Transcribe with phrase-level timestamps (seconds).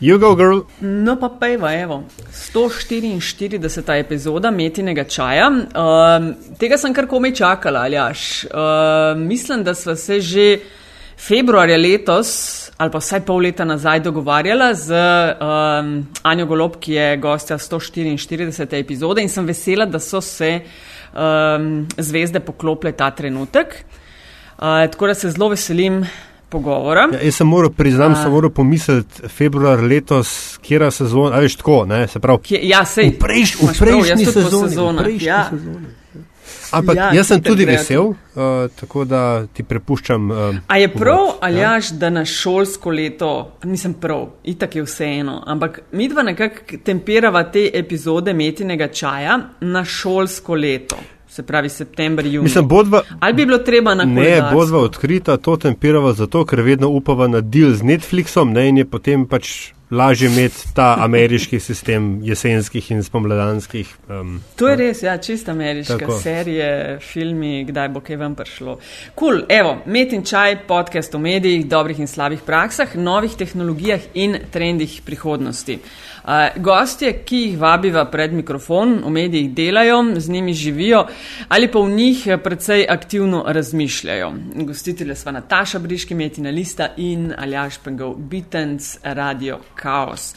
[0.00, 0.64] Girl.
[0.80, 2.04] No, pa pejva, evo.
[2.32, 3.98] 144.
[4.00, 5.48] epizoda metinega čaja.
[5.50, 8.46] Um, tega sem kar komaj čakala, aljaš.
[8.48, 10.58] Um, mislim, da sva se že
[11.20, 15.02] februarja letos, ali pa vsaj pol leta nazaj, dogovarjala z
[15.36, 15.92] um,
[16.22, 18.80] Anjo Golob, ki je gostja 144.
[18.80, 20.62] epizode in sem vesela, da so se
[21.12, 23.84] um, zvezde poklopile ta trenutek.
[24.56, 26.06] Uh, tako da se zelo veselim
[26.50, 27.08] pogovora.
[27.12, 31.48] Ja, jaz sem moral priznati, da sem moral pomisliti, februar letos, kje je sezona, ali
[31.56, 32.42] tako, ne, se pravi.
[32.42, 35.18] Kje, ja, sej, v prejš, v prejšnji sezoni.
[35.24, 35.44] Ja.
[36.70, 40.30] Ampak ja, jaz sem tudi vesel, uh, tako da ti prepuščam.
[40.30, 41.74] Uh, A je prav, ali ja?
[41.74, 43.30] jaš, da na šolsko leto,
[43.64, 49.84] nisem prav, itak je vseeno, ampak mi dva nekako temperava te epizode metinega čaja na
[49.84, 51.00] šolsko leto
[51.40, 52.42] se pravi september, junij.
[52.42, 54.20] Mislim, bodva, Ali bi bilo treba na koncu?
[54.20, 58.78] Ne, bodva odkrita, to tempirava zato, ker vedno upava na deal z Netflixom ne, in
[58.78, 63.88] je potem pač lažje imeti ta ameriški sistem jesenskih in spomladanskih.
[64.08, 66.18] Um, to je res, ja, čisto ameriška tako.
[66.22, 68.76] serije, filmi, kdaj bo kaj vam prišlo.
[69.14, 74.12] Kul, cool, evo, met in čaj, podcast o medijih, dobrih in slabih praksah, novih tehnologijah
[74.14, 75.80] in trendih prihodnosti.
[76.56, 81.06] Gostje, ki jih vabiva pred mikrofon, v medijih delajo, z njimi živijo
[81.48, 84.32] ali pa v njih precej aktivno razmišljajo.
[84.54, 90.34] Gostitelje sva Nataša Briški, Metina Lista in Aljaš Pengov, Bitens, Radio Chaos.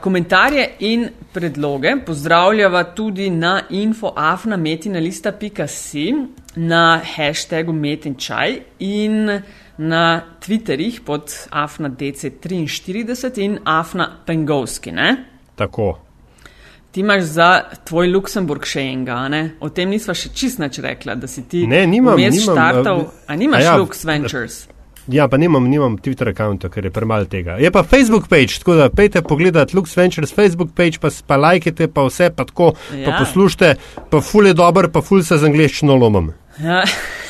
[0.00, 6.14] Komentarje in predloge pozdravljava tudi na infoafnametinalista.si,
[6.56, 9.40] na hashtagu metinčaj in
[9.78, 14.92] na Twitterih pod afna.dc43 in afna.pengovski.
[15.54, 15.98] Tako.
[16.90, 19.42] Ti imaš za tvoj Luksemburg še enega, ne?
[19.60, 23.04] o tem nisva še čist nič rekla, da si ti ne, nimam, nimam, štartal.
[23.28, 24.62] A nimaš ja, Lux Ventures?
[25.08, 27.56] Ja, pa nimam, nimam Twitter računa, ker je premalo tega.
[27.62, 31.86] Je pa Facebook page, tako da pejte pogledat Lux Ventures Facebook page, pa, pa lajkite,
[31.88, 33.04] pa vse, pa tako, ja.
[33.04, 33.74] pa poslušajte,
[34.10, 36.32] pa ful je dober, pa ful se z angliščino lomom.
[36.62, 36.82] Ja.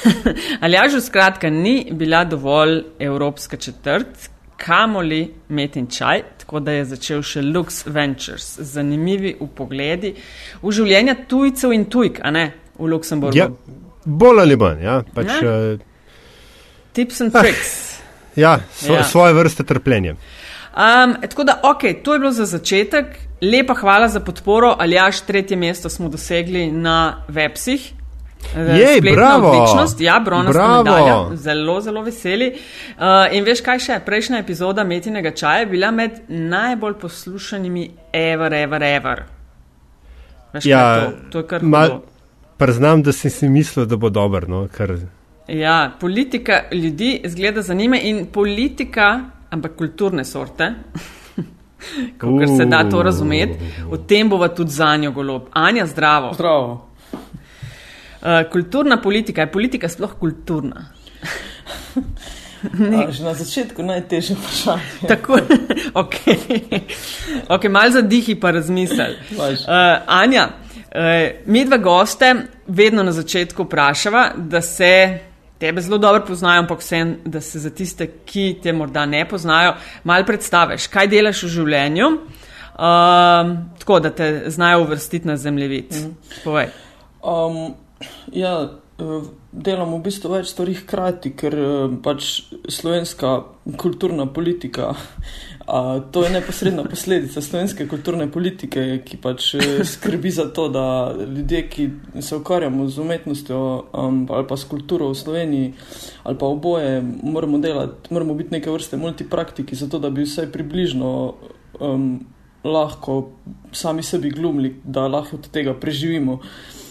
[0.63, 6.85] Ali ja, že skratka ni bila dovolj evropska četrt, kamoli metin čaj, tako da je
[6.95, 10.15] začel še Lux Ventures, zanimivi v pogledi
[10.63, 12.47] v življenje tujcev in tujk, a ne
[12.79, 13.37] v Luksemburgu.
[13.37, 13.51] Ja,
[14.05, 14.97] bolj ali manj, ja.
[15.13, 15.53] Pač, ja.
[15.75, 15.93] Uh,
[16.97, 18.01] Tips and tricks.
[18.01, 20.15] Ah, ja, so, ja, svoje vrste trpljenje.
[20.77, 23.07] Um, tako da, ok, to je bilo za začetek.
[23.43, 24.77] Lepa hvala za podporo.
[24.79, 27.93] Ali jaš tretje mesto smo dosegli na websih.
[28.57, 29.49] Jej, bravo.
[29.51, 32.49] Odličnost, ja, bronasta medalja, zelo, zelo veseli.
[32.97, 33.99] Uh, in veš, kaj še?
[34.07, 39.23] Prejšnja epizoda Metinega čaja je bila med najbolj poslušanimi ever, ever, ever.
[40.53, 41.13] Veš, ja, to?
[41.31, 42.01] to je kar mal.
[42.57, 44.49] Priznam, da si si mislil, da bo dober.
[44.49, 44.97] No, kar...
[45.49, 49.21] Ja, politika ljudi zgleda zanima in politika,
[49.51, 50.75] ampak kulturne sorte.
[52.19, 53.59] Kako se da to razumeti,
[53.91, 55.43] o tem bova tudi za njo golob.
[55.53, 56.35] Anja, zdravo.
[56.35, 56.89] Zdravo.
[57.13, 60.85] Uh, kulturna politika, je politika sploh kulturna?
[63.07, 64.83] A, že na začetku najtežje vprašanje.
[65.09, 65.39] Tako,
[65.95, 66.15] ok,
[67.49, 69.13] okay malo zadihi pa razmisel.
[69.37, 69.47] Uh,
[70.07, 72.35] Anja, uh, mi dva goste
[72.67, 75.19] vedno na začetku vprašava, da se
[75.59, 79.75] tebe zelo dobro poznajo, ampak vsem, da se za tiste, ki te morda ne poznajo,
[80.05, 85.91] malo predstaviš, kaj delaš v življenju, uh, tako da te znajo uvrstiti na zemljevid.
[85.91, 86.45] Mm -hmm.
[86.45, 86.69] Povej.
[87.23, 87.75] Um,
[88.33, 93.43] Ja, delam v bistvu več stvari hkrati, ker eh, pač slovenska
[93.77, 94.95] kulturna politika,
[95.67, 101.13] a, to je neposredna posledica slovenske kulturne politike, ki pač eh, skrbi za to, da
[101.13, 101.89] ljudje, ki
[102.25, 103.61] se ukvarjamo z umetnostjo
[103.93, 105.75] um, ali pa s kulturo v Sloveniji
[106.25, 111.11] ali pa oboje, moramo delati, moramo biti neke vrste multipraktiki, zato da bi vsaj približno
[111.81, 112.09] um,
[112.67, 113.37] lahko
[113.77, 116.41] sami sebi glumili, da lahko od tega preživimo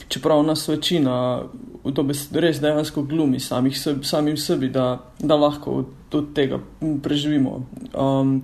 [0.08, 1.44] čeprav nas večina
[1.86, 2.06] v to
[2.42, 6.60] res dejansko glumi samih samim sebi, da, da lahko od tega
[7.04, 7.66] preživimo.
[7.94, 8.42] Um,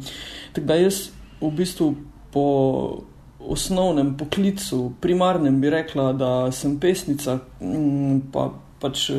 [0.53, 1.09] tako da jaz
[1.41, 1.95] v bistvu
[2.31, 2.45] po
[3.39, 7.39] osnovnem poklicu, primarnem bi rekla, da sem pesnica,
[8.31, 8.51] pa
[8.81, 9.09] pač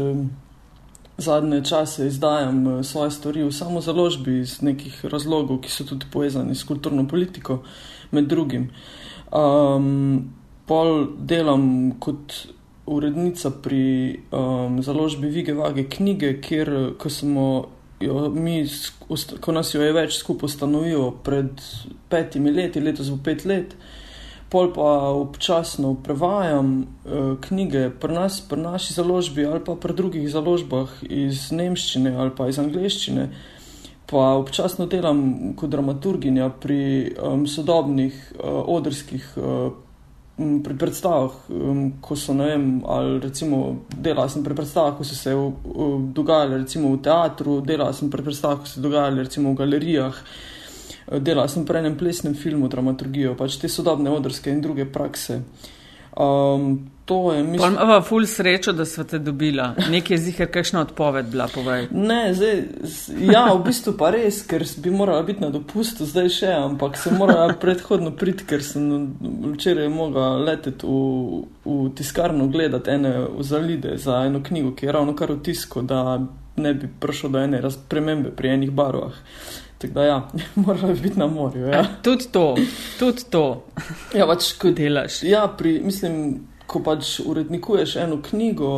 [1.23, 6.07] zadnje čase izdajam eh, svoje stvari v samo založbi iz nekih razlogov, ki so tudi
[6.13, 7.63] povezani s kulturno politiko,
[8.11, 8.71] med drugim.
[9.33, 10.33] Um,
[10.67, 12.35] pol delam kot
[12.87, 17.09] urednica pri um, založbi Vige Vage knjige, kjer ko,
[18.01, 18.67] jo, mi,
[19.41, 21.63] ko nas jo je več skupaj ustanovilo pred
[22.11, 23.77] petimi leti, letos bo pet let,
[24.53, 30.29] pol pa občasno prevajam uh, knjige pri nas, pri naši založbi ali pa pri drugih
[30.29, 33.31] založbah iz nemščine ali pa iz angleščine
[34.13, 36.83] pa občasno delam kot dramaturginja pri
[37.17, 39.73] um, sodobnih uh, odrskih uh,
[40.37, 45.15] pri predstavah, um, ko so, ne vem, ali recimo delal sem pri predstavah, ko so
[45.15, 49.23] se v, v, dogajali recimo v teatru, delal sem pri predstavah, ko so se dogajali
[49.23, 50.17] recimo v galerijah,
[51.21, 55.43] delal sem pri enem plesnem filmu dramaturgijo, pač te sodobne odrske in druge prakse.
[56.17, 57.79] Um, to je mislim.
[57.79, 59.75] Ampak, ful srečo, da smo te dobila.
[59.91, 61.87] Nekje je zihar, kakšna odpoved bila, povej.
[61.91, 62.63] Ne, zdaj,
[63.33, 67.17] ja, v bistvu pa res, ker bi morala biti na dopustu, zdaj še, ampak sem
[67.19, 68.87] morala predhodno priti, ker sem
[69.55, 75.17] včeraj mogla leteti v, v tiskarno gledati ene zalide za eno knjigo, ki je ravno
[75.17, 76.21] kar v tisku, da
[76.57, 79.17] ne bi prišlo do ene razpremembe pri enih barvah.
[79.83, 80.19] Tako da, ja,
[80.65, 81.67] morala bi biti na morju.
[81.67, 81.85] Ja.
[82.07, 82.55] Tudi to,
[82.99, 83.45] tudi to.
[84.15, 85.23] Ja, pač, ko delaš.
[85.27, 88.71] Ja, pri, mislim ko pač urednikuješ eno knjigo,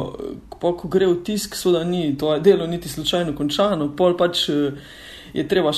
[0.61, 4.81] pa ko gre v tisk, seveda ni to delo niti slučajno končano, pol pač eh,
[5.35, 5.73] je treba,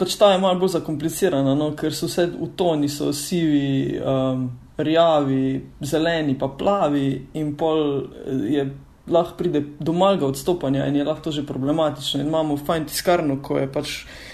[0.00, 4.48] pač ta je malo bolj zakomplicirana, no, ker so vse v toni, so sivi, um,
[4.80, 8.70] rjavi, zeleni, pa plavi in pol eh, je.
[9.10, 12.20] Lahko pride do malega odstopanja in je lahko to že problematično.
[12.20, 14.29] In imamo fajn tiskarno, ko je pač eh,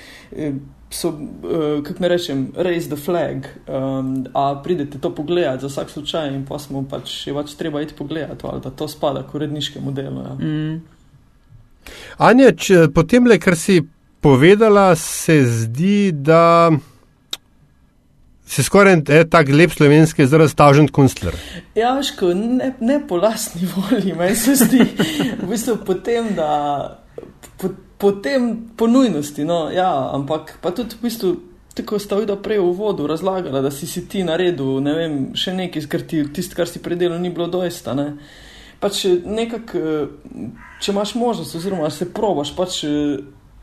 [0.91, 5.91] so, uh, kako ne rečem, raise the flag, um, a pridete to pogledati za vsak
[5.91, 9.35] slučaj in pa smo pač, je pač treba iti pogledati, ali da to spada k
[9.35, 10.23] uredniškemu delu.
[10.23, 10.35] Ja.
[10.35, 10.83] Mm.
[12.19, 13.83] Anja, če, potem le, kar si
[14.21, 16.71] povedala, se zdi, da
[18.47, 21.35] se skoraj je tak lep slovenski izraz tažen kunstler.
[21.75, 24.87] Ja, ško, ne, ne po lastni volji, meni se zdi,
[25.43, 27.03] v bistvu potem, da.
[27.59, 31.31] Po, potem po nujnosti, no, ja, ampak pa tudi v bistvu,
[31.77, 35.53] tako sta videla prej v vodu, razlagala, da si, si ti naredil, ne vem, še
[35.57, 37.97] nekaj, ker ti tisto, kar si predelal, ni bilo dojsta.
[37.97, 38.09] Ne.
[38.81, 40.45] Pač nekako, eh,
[40.81, 43.21] če imaš možnost, oziroma se probaš, pač eh,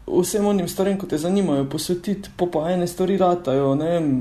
[0.10, 4.12] vsem onim stvarem, ki te zanimajo, posvetiti, pa pa ene stvari ratajo, ne vem,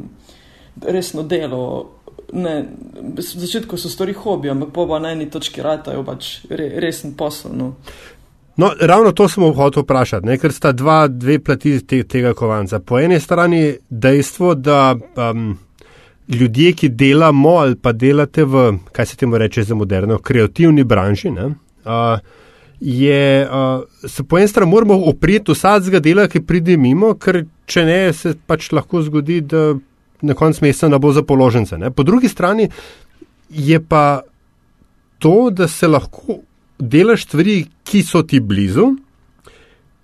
[0.89, 1.99] resno delo.
[2.33, 2.65] Ne,
[2.97, 7.53] v začetku so stvari hobi, ampak pa na eni točki ratajo pač re, resen posel.
[7.53, 7.75] No.
[8.57, 10.37] No, ravno to sem hotel vprašati, ne?
[10.39, 12.81] ker sta dva, dve plati te, tega kovanca.
[12.85, 15.55] Po eni strani dejstvo, da um,
[16.29, 21.31] ljudje, ki delamo ali pa delate v, kaj se temu reče za moderno, kreativni branži,
[21.31, 22.19] ne, uh,
[22.81, 27.87] je, uh, se po eni strani moramo oprijeti vsakega dela, ki pride mimo, ker če
[27.89, 29.71] ne, se pač lahko zgodi, da
[30.23, 31.79] na koncu meseca ne bo za položnice.
[31.97, 32.69] Po drugi strani
[33.49, 34.23] je pa
[35.19, 36.43] to, da se lahko
[36.79, 38.93] delaš stvari, ki so ti blizu,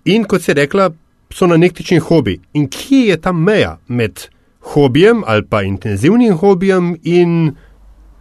[0.05, 0.89] in kot si rekla,
[1.33, 2.39] so na nek način hobi.
[2.53, 4.27] In kje je ta meja med
[4.73, 7.55] hobijem ali pa intenzivnim hobijem in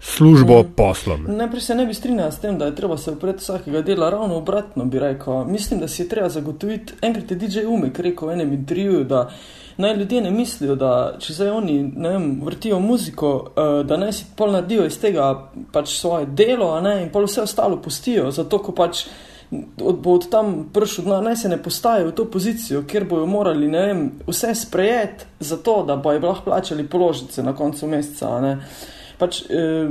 [0.00, 0.72] službo, mm.
[0.76, 1.26] poslom?
[1.28, 4.36] Najprej se ne bi strinjala s tem, da je treba se upreti vsakega dela, ravno
[4.36, 5.44] obratno bi rekel.
[5.44, 9.30] Mislim, da si je treba zagotoviti, enkrat je DJ Umek rekel v enem intervjuju, da
[9.78, 13.52] naj ljudje ne mislijo, da če zdaj oni vem, vrtijo muziko,
[13.84, 15.30] da naj si pol naredijo iz tega
[15.72, 19.04] pač svoje delo, ne, in pol vse ostalo pustijo, zato ko pač
[19.50, 23.26] od, bo od tam prišel, no, naj se ne postavijo v to pozicijo, kjer bojo
[23.26, 28.58] morali vem, vse sprejeti, zato da bojo lahko plačali položnice na koncu meseca.
[29.18, 29.88] Pač, eh,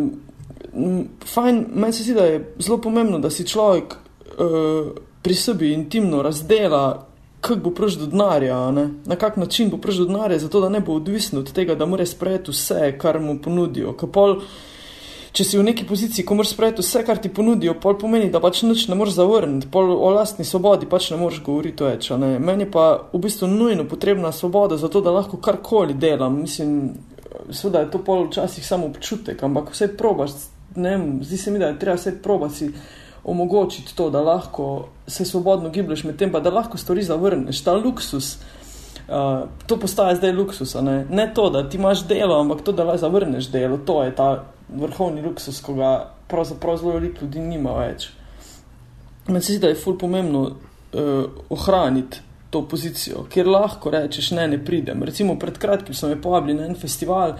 [1.25, 4.91] fajn, meni se zdi, da je zelo pomembno, da si človek eh,
[5.21, 7.07] pri sebi intimno razdela,
[7.41, 8.71] kako bo prišel do denarja,
[9.05, 11.85] na kak način bo prišel do denarja, zato da ne bo odvisen od tega, da
[11.85, 13.93] mora sprejeti vse, kar mu ponudijo.
[14.13, 14.39] Pol,
[15.31, 18.41] če si v neki poziciji, ko moraš sprejeti vse, kar ti ponudijo, pol pomeni, da
[18.43, 22.09] pač nič ne moreš zavrniti, pol o lastni svobodi pač ne moreš govoriti več.
[22.17, 22.37] Ne?
[22.39, 26.41] Meni pa v bistvu nujno potrebna svoboda, zato da lahko karkoli delam.
[26.41, 26.95] Mislim,
[27.51, 30.31] seveda je to pol včasih samo občutek, ampak vse probaš,
[30.75, 32.71] ne vem, zdi se mi, da je treba vse probati
[33.23, 37.63] omogočiti to, da lahko se svobodno giblješ med tem, pa da lahko stvari zavrneš.
[37.63, 38.37] Ta luksus,
[39.07, 40.75] uh, to postaje zdaj luksus.
[40.81, 41.05] Ne?
[41.09, 44.43] ne to, da ti imaš delo, ampak to, da lahko zavrneš delo, to je ta
[44.69, 45.91] vrhovni luksus, ko ga
[46.27, 48.09] pravzaprav zelo veliko ljudi nima več.
[49.27, 54.47] Meni se zdi, da je ful pomembno uh, ohraniti to pozicijo, kjer lahko rečeš, ne,
[54.47, 55.03] ne pridem.
[55.03, 57.35] Recimo pred kratkim sem me povabili na en festival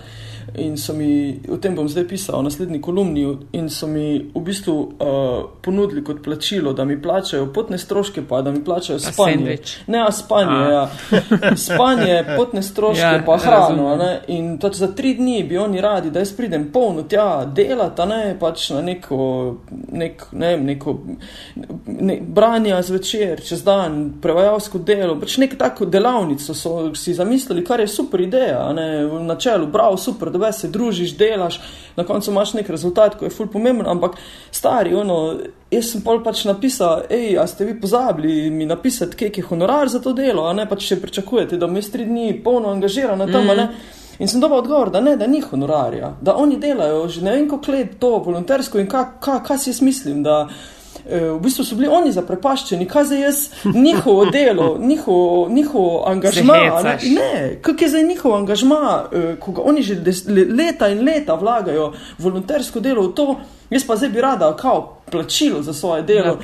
[0.56, 4.42] in so mi, o tem bom zdaj pisal v naslednji kolumni, in so mi v
[4.42, 9.58] bistvu uh, ponudili kot plačilo, da mi plačajo potne stroške, pa da mi plačajo spanje.
[9.88, 10.72] Ne, a spanje, a.
[10.72, 10.84] ja.
[11.68, 13.96] Spanje, potne stroške, ja, pa hrano.
[14.00, 14.12] Ne?
[14.28, 18.38] In pač za tri dni bi oni radi, da jaz pridem polno tja delati, ne
[18.40, 19.20] pač na neko,
[19.92, 20.96] nek, ne vem, neko
[21.86, 27.64] ne, branje zvečer, čez dan, prevajalsko delo delo, pač nek tako delavnico so si zamislili,
[27.66, 31.60] kar je super ideja, ne, v načelu, bravo, super, da se družiš, delaš,
[31.98, 34.18] na koncu imaš nek rezultat, ko je ful pomemben, ampak
[34.52, 35.20] stari, ono,
[35.72, 39.90] jaz sem pol pač napisal, hej, a ste vi pozabili mi napisati, kje je honorar
[39.90, 43.30] za to delo, a ne pač še pričakujete, da mi s tri dni polno angažirano
[43.32, 43.58] tam, mm.
[43.58, 43.96] ne.
[44.18, 47.46] In sem dobil odgovor, da ne, da ni honorarja, da oni delajo že ne vem
[47.50, 50.48] koliko let to volontersko in kaj ka, ka si jaz mislim, da
[51.06, 53.38] v bistvu so bili oni zaprepaščeni, kaj za jaz
[53.74, 56.58] njihovo delo, njihov, njihov angažma.
[56.84, 61.06] Ne, ne kak je zdaj njihov angažma, eh, ko ga oni že des, leta in
[61.06, 63.36] leta vlagajo volontersko delo v to,
[63.70, 66.36] jaz pa zdaj bi rada kao plačilo za svoje delo.
[66.36, 66.42] Kako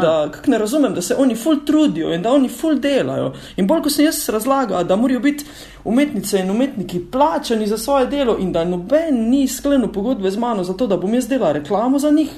[0.00, 3.32] ne, kak ne razumem, da se oni ful trudijo in da oni ful delajo.
[3.56, 5.44] In bolj ko sem jaz razlagal, da morajo biti
[5.84, 10.64] umetnice in umetniki plačani za svoje delo in da noben ni sklenil pogodbe z mano
[10.64, 12.30] za to, da bom jaz delal reklamo za njih,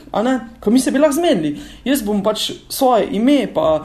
[0.60, 1.58] ko mi se bi lahko zmenili.
[1.84, 3.84] Jaz bom pač svoje ime pa.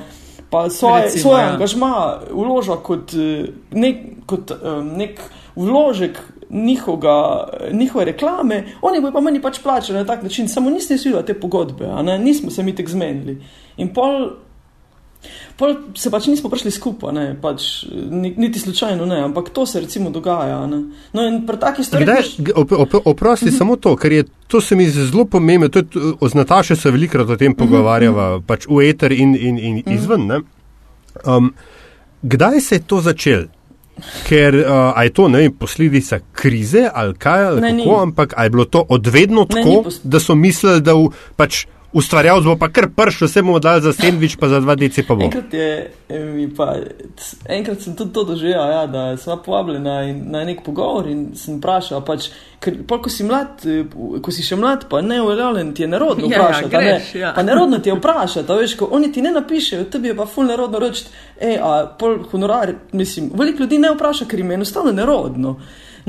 [0.50, 1.52] Pa svoje, Recimo, svoje ja.
[1.52, 5.20] angažma vložil kot, eh, nek, kot um, nek
[5.56, 6.20] vložek
[6.50, 11.14] njihovega, njihove reklame, oni bojo pa meni pač plačali na tak način, samo niste svi
[11.26, 11.88] te pogodbe,
[12.20, 13.42] nismo se mi tek zmenili.
[13.78, 14.30] In pol,
[15.58, 17.86] pol se pač nismo prišli skupaj, pač,
[18.38, 20.66] niti slučajno ne, ampak to se recimo dogaja.
[20.68, 20.82] Ne.
[21.14, 22.32] No in pri takih stvareh.
[22.56, 23.56] Op, op, oprosti uh mhm.
[23.56, 23.58] -huh.
[23.58, 27.36] samo to, ker je to se mi zelo pomembno, je z Natašo se velikrat o
[27.36, 28.44] tem mhm, pogovarjava, uh mhm.
[28.44, 28.48] -huh.
[28.48, 30.32] pač v eter in, in, in izven.
[31.26, 31.54] Um,
[32.22, 33.44] kdaj se je to začelo?
[34.28, 38.66] Ker uh, je to vem, posledica krize ali kaj, ali ne, kako, ampak je bilo
[38.66, 41.66] to odvedno tako, ne, da so mislili, da v, pač
[41.96, 45.16] ustvarjalec bo pa kar pršil, vse bomo dali za sendvič, pa za dva deci pa
[45.16, 45.24] bo.
[45.24, 46.74] Enkrat, je, pa,
[47.56, 49.96] enkrat sem tudi to doživel, ja, da sem povabljen na,
[50.36, 52.28] na nek pogovor in sem vprašal, pač,
[52.60, 53.64] ker pa, ko, si mlad,
[53.96, 56.72] ko si še mlad, pa ne uveljavljen, ti je nerodno vprašati.
[56.76, 57.32] Ja, ja, greš, ne, ja.
[57.36, 60.52] Pa nerodno ti je vprašati, veš, ko oni ti ne napišejo, tebi je pa ful
[60.52, 61.08] nerodno reči,
[61.40, 65.58] hej, a pol honorar, mislim, veliko ljudi ne vpraša, ker jim je enostavno nerodno.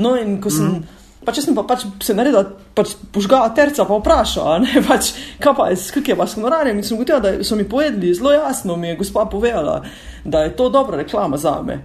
[0.03, 0.75] No in ko sem.
[0.75, 0.96] Mm
[1.27, 5.11] pač sem pa pač se naredil, pač požgal terca, pa vprašal, ne, pač,
[5.43, 6.79] kaj pa je, skak je pa s honorarjem.
[6.79, 9.81] In sem gotovil, da so mi povedali, zelo jasno mi je gospa povedala,
[10.23, 11.81] da je to dobra reklama za me.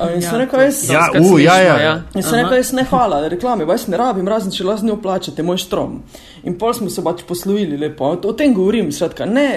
[0.00, 1.74] In sem ja, rekel, jaz, ja, uh, ja, ja.
[1.82, 1.92] ja.
[2.16, 4.96] In sem rekel, jaz ne hvala, reklame, jaz ne rabim, razen če lahko z njo
[5.04, 5.98] plačate moj štrom.
[6.48, 9.48] In pol smo se pač poslovili lepo, o tem govorim, skratka, ne,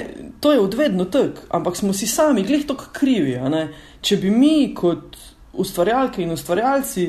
[0.43, 3.37] to je odvedno tak, ampak smo si sami glih tako krivi,
[4.03, 5.15] če bi mi kot
[5.55, 7.07] ustvarjalke in ustvarjalci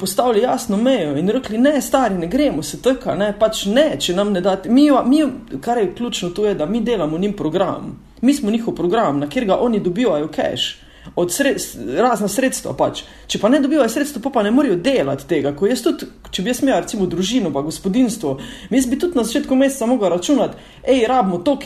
[0.00, 4.14] postavili jasno mejo in rekli: Ne, stari, ne gremo se tako, ne, pač ne, če
[4.14, 4.68] nam ne date.
[4.68, 5.22] Mi, mi,
[5.60, 7.98] kar je ključno, to je, da mi delamo njim program.
[8.20, 10.85] Mi smo njihov program, na kjer ga oni dobivajo cash.
[11.14, 11.60] Od sred,
[11.98, 13.04] razna sredstva pač.
[13.30, 15.52] Če pa ne dobivajo sredstva, pa, pa ne morejo delati tega.
[15.56, 18.36] Tudi, če bi jaz imel, recimo, družino, pa gospodinstvo,
[18.74, 21.56] jaz bi tudi na začetku meseca mogel računati, hej, rabimo to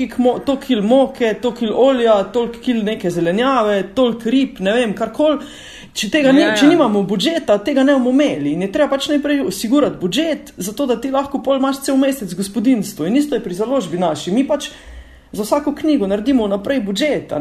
[0.61, 5.41] kil moke, to kil olja, toliko kil neke zelenjave, toliko rib, ne vem, karkoli.
[5.91, 6.53] Če, ja, ni, ja.
[6.55, 8.55] če nimamo budžeta, tega ne bomo imeli.
[8.55, 12.31] In je treba pač najprej osigurati budžet, zato da ti lahko pol imaš cel mesec
[12.39, 13.09] gospodinstvo.
[13.09, 14.31] In isto je pri založbi naši.
[14.35, 14.71] Mi pač
[15.33, 17.33] za vsako knjigo naredimo naprej budžet.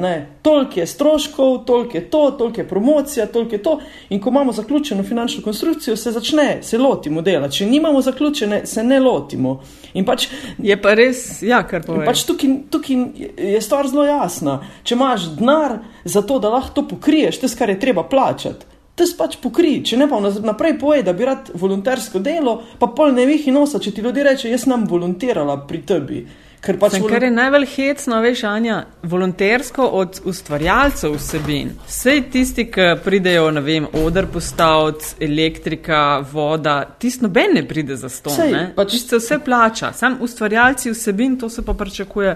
[0.42, 3.80] Toliko je stroškov, toliko je to, toliko je promocija, toliko je to.
[4.10, 7.50] In ko imamo zaključeno finančno konstrukcijo, se začne, se lotimo dela.
[7.50, 9.62] Če nimamo zaključene, se ne lotimo.
[10.06, 10.28] Pač,
[10.58, 12.06] je pa res, ja, kar pomeni.
[12.06, 12.98] Pač tukaj, tukaj
[13.38, 14.60] je stvar zelo jasna.
[14.84, 18.66] Če imaš denar za to, da lahko to pokriješ, to, kar je treba plačati.
[19.00, 22.90] To je pač pokri, če ne pa naprej poje, da bi rad volontersko delo, pa
[22.92, 26.20] pol ne vih in nosa, če ti ljudje reče, jaz sem volontirala pri tebi.
[26.60, 31.72] Ker pač Sem, kar je najbolj hecno, veš, Anja, volontersko od ustvarjalcev vsebin.
[31.88, 36.02] Vse tisti, ki pridejo, ne vem, odr postaviti, elektrika,
[36.32, 38.36] voda, tisto noben ne pride za sto.
[38.76, 42.36] Pač se vse plača, sam ustvarjalci vsebin, to se pa pričakuje,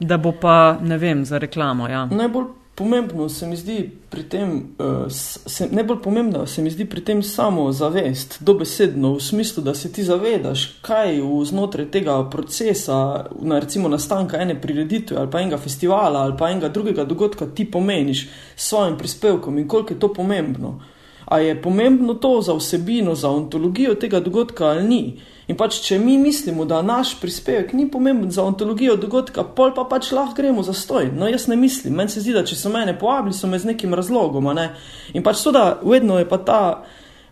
[0.00, 1.88] da bo pa, ne vem, za reklamo.
[1.92, 2.06] Ja.
[2.08, 5.12] Najbolj pomembno se mi zdi pri tem, uh,
[5.46, 9.92] se, najbolj pomembno se mi zdi pri tem samo zavest, dobesedno, v smislu, da se
[9.92, 15.58] ti zavedaš, kaj v znotraj tega procesa, na recimo nastanka ene prireditve ali pa enega
[15.58, 20.12] festivala ali pa enega drugega dogodka ti pomeniš s svojim prispevkom in koliko je to
[20.12, 20.80] pomembno.
[21.24, 25.20] A je pomembno to za vsebino, za ontologijo tega dogodka ali ni?
[25.52, 29.84] In pač, če mi mislimo, da naš prispevek ni pomemben za ontologijo dogodka, pol pa
[29.84, 31.10] pač lahko gremo za stoj.
[31.12, 31.98] No, jaz ne mislim.
[31.98, 34.48] Meni se zdi, da če so mene povabili, so me z nekim razlogom.
[34.56, 34.70] Ne?
[35.12, 36.60] In pač to, da vedno je pa ta,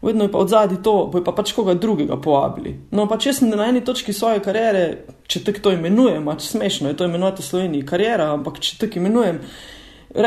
[0.04, 2.74] vedno je pa od zadaj to, bo pa pač koga drugega povabili.
[2.92, 4.84] No, pač jaz sem na eni točki svoje kariere,
[5.24, 9.00] če tako to imenujem, pač smešno je to imenovati v Sloveniji karijera, ampak če tako
[9.00, 9.40] imenujem,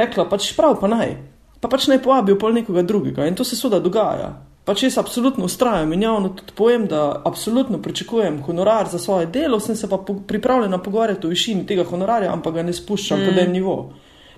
[0.02, 1.14] rekla pač prav pa naj.
[1.62, 4.32] Pa pač naj povabijo pol nekoga drugega in to se soda dogaja.
[4.64, 9.60] Pač jaz absolutno ustrajam in javno tudi povem, da absolutno pričakujem honorar za svoje delo,
[9.60, 13.26] sem se pa po, pripravljena pogovarjati o višini tega honorarja, ampak ga ne spuščam mm.
[13.28, 13.78] po tem nivo.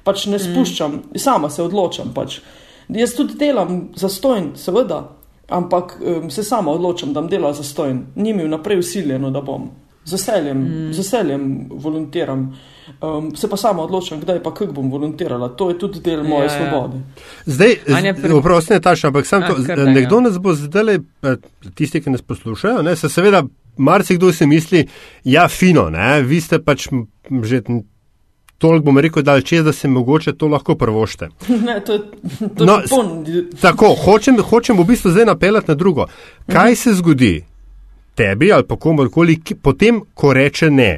[0.04, 1.20] pač ne spuščam, mm.
[1.20, 2.12] sama se odločam.
[2.14, 2.40] Pač.
[2.94, 5.02] Jaz tudi delam za stojn, seveda,
[5.50, 8.06] ampak um, se sama odločam, da bom delala za stojn.
[8.16, 9.70] Ni mi vnaprej usiljeno, da bom.
[10.06, 10.94] Z veseljem, mm.
[10.94, 12.54] z veseljem volontiram.
[13.02, 15.50] Um, se pa sama odločam, kdaj pa kako bom volontirala.
[15.58, 16.58] To je tudi del moje ja, ja.
[16.58, 17.02] svobode.
[17.46, 17.76] Zdaj,
[18.40, 19.58] vprosti ne taš, ampak sam to,
[19.90, 21.00] nekdo nas bo zdaj,
[21.76, 23.44] tisti, ki nas poslušajo, ne, se seveda,
[23.78, 24.86] marsikdo si misli,
[25.24, 26.88] ja, fino, ne, vi ste pač
[27.44, 27.62] že
[28.58, 31.30] toliko, bom rekel, dal čez, da se mogoče to lahko prvošte.
[31.66, 32.00] Ne, to je,
[32.58, 32.80] to no,
[33.62, 36.06] tako, hočem, hočem v bistvu zdaj napeljati na drugo.
[36.52, 36.76] Kaj mhm.
[36.76, 37.46] se zgodi
[38.16, 40.92] tebi ali pa komorkoli, potem, ko reče ne?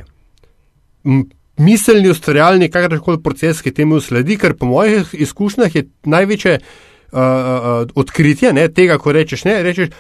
[1.58, 7.94] Miselni, ustvarjalni, kakršen proces, ki temu sledi, ker po mojih izkušnjah je največje uh, uh,
[7.98, 9.94] odkritje ne, tega, ko rečeš ne, rečeš,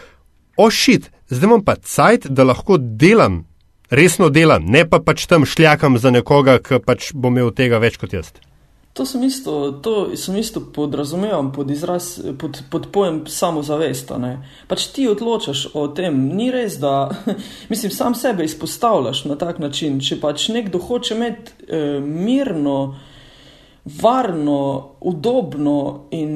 [0.57, 3.45] ošit, oh zdaj imam pa cajt, da lahko delam
[3.89, 7.97] resno delam, ne pa pač tam šljakam za nekoga, ki pač bo imel tega več
[7.97, 8.33] kot jaz.
[8.97, 14.09] To sem isto, to sem isto podrazumeval pod, izraz, pod, pod pojem samozavest.
[14.67, 17.11] Pač ti odločaš o tem, ni res, da
[17.71, 19.99] mislim, sam sebe izpostavljaš na tak način.
[20.01, 22.97] Če pač nekdo hoče imeti eh, mirno,
[24.01, 26.33] varno, udobno in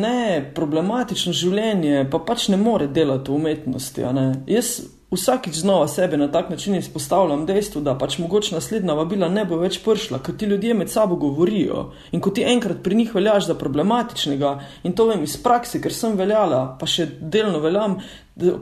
[0.00, 4.06] ne problematično življenje, pa pač ne more delati v umetnosti.
[4.46, 4.76] Jaz
[5.14, 9.58] vsakič znova sebe na tak način izpostavljam dejstvu, da pač mogoče naslednja vabila ne bo
[9.60, 11.92] več prišla, ker ti ljudje med sabo govorijo.
[12.12, 15.92] In ko ti enkrat pri njih veljaš za problematičnega in to vem iz prakse, ker
[15.94, 17.98] sem veljala, pa še delno veljam,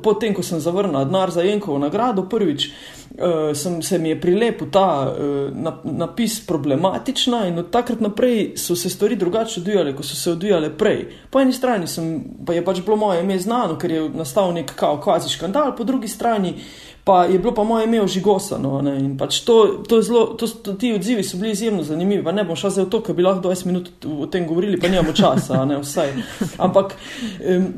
[0.02, 4.70] potem, ko sem zavrnila denar za Jenkovo nagrado, prvič uh, sem, se mi je prilepil
[4.70, 10.16] ta uh, napis problematična in od takrat naprej so se stvari drugače odvijale, kot so
[10.16, 11.06] se odvijale prej.
[11.30, 14.74] Po eni strani sem, pa je pač bilo moje ime znano, ker je nastal nek
[14.76, 16.54] kao kvazi škandal, po drugi strani
[17.04, 18.78] pa je bilo pa moje ime ožigosano.
[18.98, 22.24] In pač to, to zelo, to, to, ti odzivi so bili izjemno zanimivi.
[22.24, 24.88] Pa ne bom šel za to, ker bi lahko 20 minut o tem govorili, pa
[24.88, 26.12] nimamo časa, ne vsaj.
[26.58, 26.94] Ampak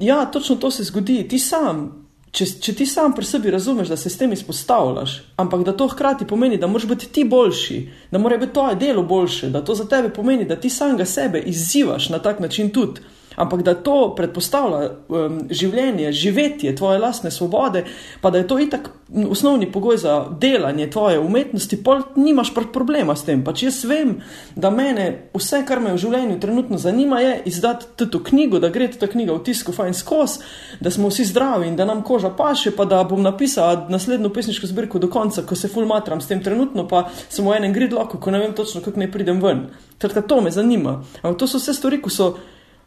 [0.01, 1.23] ja, točno to se zgodi.
[1.29, 1.87] Ti sam,
[2.31, 5.89] če, če ti sam pri sebi razumeš, da se s tem izpostavljaš, ampak da to
[5.89, 9.75] hkrati pomeni, da moraš biti ti boljši, da mora biti tvoje delo boljše, da to
[9.75, 13.01] za tebe pomeni, da ti samega sebe izzivaš na tak način tudi
[13.37, 17.85] ampak da to predpostavlja um, življenje, živetje tvoje lastne svobode,
[18.21, 18.91] pa da je to itak
[19.31, 23.45] osnovni pogoj za delanje tvoje umetnosti, pol nimaš pa problema s tem.
[23.45, 24.17] Pač jaz vem,
[24.57, 28.89] da mene vse, kar me v življenju trenutno zanima, je izdati to knjigo, da gre
[28.89, 30.39] ta knjiga v tisku fajn skos,
[30.81, 34.71] da smo vsi zdravi in da nam koža paše, pa da bom napisal naslednjo pesniško
[34.71, 38.19] zbirko do konca, ko se ful matram s tem trenutno, pa sem v enem gridloku,
[38.19, 39.67] ko ne vem točno, kako naj pridem ven.
[39.99, 41.03] Tako to me zanima.
[41.23, 42.35] Ampak to so vse stvari, ko so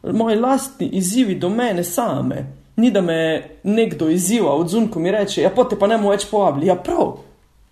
[0.04, 2.46] moji lastni izzivi do mene same.
[2.78, 6.28] Ni da me nekdo izziva od zunka in reče: Ja, pote pa ne mu več
[6.30, 6.68] povabili.
[6.68, 7.16] Ja, prav,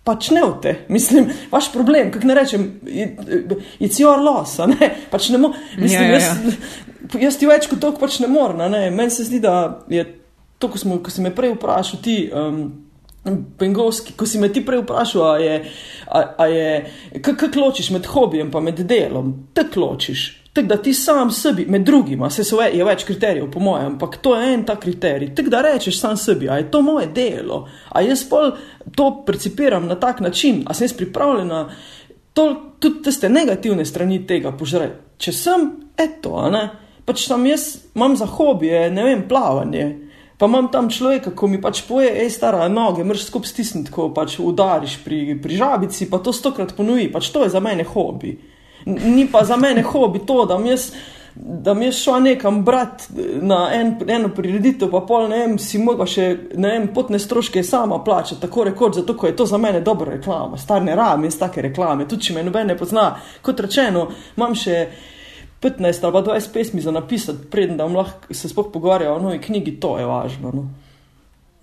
[0.06, 2.66] pač ne v te, mislim, vaš problem, kako ne rečem,
[3.82, 6.34] it's your loss, ne, pač ne morem, mislim, ja, ja, ja.
[7.06, 10.02] Jaz, jaz ti več kot to pač ne morem, ne, meni se zdi, da je
[10.58, 12.24] to, ko, smo, ko si me prej vprašal, ti.
[12.32, 12.66] Um,
[13.58, 15.54] Pengovski, ko si me ti prej vprašal, a je,
[16.14, 16.66] a, a je,
[17.26, 20.28] kako ločiš med hobijem in med delom, tako ločiš.
[20.56, 24.14] Tako da ti sam sebi, med drugima, se so, je več kriterijev, po mojem, ampak
[24.24, 25.34] to je en ta kriterij.
[25.36, 28.54] Tako da rečeš sam sebi, a je to moje delo, a jaz pol
[28.96, 31.60] to percipiram na tak način, a sem jaz pripravljena
[32.32, 32.46] to,
[32.80, 34.96] tudi tiste negativne strani tega požreti.
[35.20, 36.64] Če sem, eto, a ne,
[37.04, 39.86] pač tam jaz imam za hobije, ne vem, plavanje.
[40.40, 44.08] Pa imam tam človeka, ko mi pač poje, hej, stara noge, mrš skupaj stisniti, ko
[44.08, 48.38] pač udariš pri, pri žabici, pa to stokrat ponovi, pač to je za mene hobi
[48.86, 50.92] ni pa za mene hobi to, da mi jaz.
[51.38, 53.02] Da mi je šel nekam brat
[53.42, 57.60] na en, eno prireditev, pa pol ne vem, si mogla še ne vem, potne stroške
[57.60, 61.36] sama plačati, tako rekoč, zato je to za mene dobra reklama, star ne rabim iz
[61.38, 63.04] take reklame, tudi če me noben ne pozna.
[63.44, 64.06] Kot rečeno,
[64.38, 64.78] imam še
[65.60, 69.76] 15 ali 20 pesmi za napisati, preden da lahko se sploh pogovarjajo o novi knjigi,
[69.80, 70.54] to je važno.
[70.56, 70.64] No.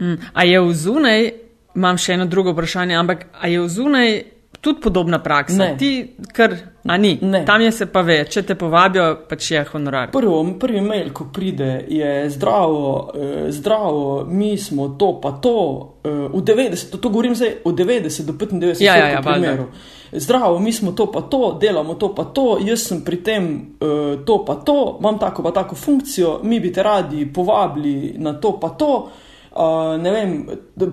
[0.06, 1.32] Mm, a je v zunaj,
[1.76, 4.14] imam še eno drugo vprašanje, ampak a je v zunaj
[4.62, 5.58] tudi podobna praksa.
[5.58, 5.78] Ne.
[5.78, 7.18] Ti, kar, ni.
[7.22, 7.46] Ne.
[7.46, 10.12] Tam je se pa ve, če te povabijo, pač je honorar.
[10.12, 15.58] Prvo, prvi mail, ko pride, je zdravo, eh, zdravo, mi smo to pa to.
[16.04, 19.74] Eh, v 90, to govorim zdaj, v 90 do 95 ja, ja, ja, primerov.
[20.13, 23.46] Zdravo, mi smo to pa to, delamo to pa to, jaz sem pri tem
[23.82, 28.34] uh, to pa to, imam tako pa tako funkcijo, mi bi te radi povabili na
[28.38, 29.10] to pa to.
[29.54, 30.32] Uh, ne vem,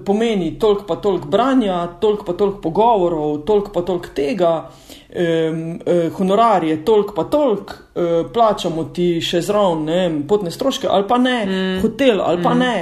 [0.04, 6.12] pomeni toliko pa toliko branja, toliko pa toliko pogovorov, toliko pa toliko tega, um, uh,
[6.18, 11.08] honorar je toliko pa toliko, uh, plačamo ti še zraven, ne vem, potne stroške ali
[11.08, 11.80] pa ne, mm.
[11.80, 12.58] hotel ali pa mm.
[12.58, 12.76] ne.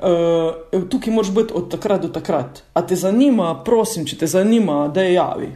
[0.00, 2.62] Uh, tukaj moraš biti od takrat do takrat.
[2.74, 5.52] A te zanima, prosim, če te zanima, da je javi.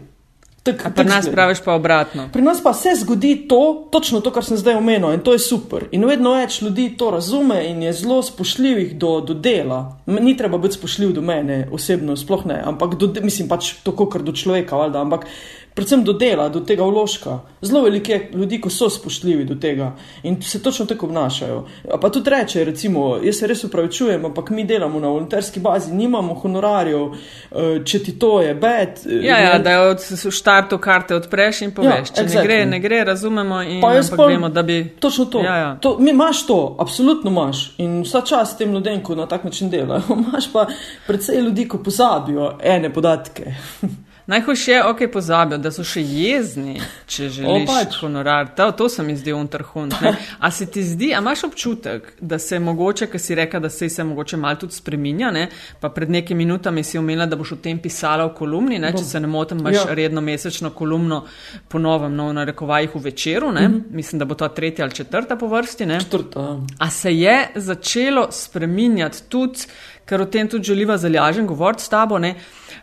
[0.64, 2.28] Tak, pri nas praviš pa obratno.
[2.32, 5.42] Pri nas pa se zgodi to, točno to, kar sem zdaj omenil, in to je
[5.44, 5.84] super.
[5.92, 9.98] In vedno več ljudi to razume in je zelo spoštljivih do, do dela.
[10.06, 14.24] Ni treba biti spoštljiv do mene osebno, sploh ne, ampak do, mislim pač to, kar
[14.24, 15.28] do človeka, valjda, ampak
[15.74, 17.38] predvsem do dela, do tega vložka.
[17.62, 21.64] Zelo veliko je ljudi, ki so spoštljivi do tega in se točno tako obnašajo.
[22.00, 26.34] Pa tudi reče, recimo, jaz se res upravičujem, ampak mi delamo na volonterski bazi, nimamo
[26.34, 29.02] honorarjev, eh, če ti to je bed.
[29.06, 32.36] Eh, ja, ja da od štartu karte odpreš in poveš, ja, če exactly.
[32.36, 34.78] ne gre, ne gre, razumemo in pa jaz pa vemo, da bi.
[35.00, 35.42] Točno to.
[35.42, 35.74] Ja, ja.
[35.80, 39.70] to mi imaš to, absolutno imaš in vsa čas tem ljudem, ko na tak način
[39.70, 40.66] delajo, imaš pa
[41.06, 43.54] predvsej ljudi, ko pozabijo ene podatke.
[44.26, 47.96] Najhujše je, ok, pozabijo, da so še jezni, če želiš pač.
[48.00, 48.48] honorar.
[48.56, 49.92] To, to se mi zdi unterhund.
[50.44, 53.88] A se ti zdi, a imaš občutek, da se mogoče, ker si reka, da se
[53.88, 55.48] se mogoče mal tudi spreminja, ne?
[55.80, 58.92] pa pred nekaj minutami si omenila, da boš o tem pisala v kolumni, ne?
[58.92, 59.94] če se ne motim, imaš ja.
[59.94, 61.24] redno mesečno kolumno
[61.68, 63.82] ponovem, no, na rekovajih v večeru, mm -hmm.
[63.90, 65.86] mislim, da bo to tretja ali četrta po vrsti.
[66.00, 66.40] Četrta.
[66.40, 66.60] Ja.
[66.78, 69.58] A se je začelo spreminjati tudi,
[70.04, 72.34] ker o tem tudi želiva zalažen govoriti s tabo, ne?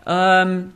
[0.05, 0.71] Um,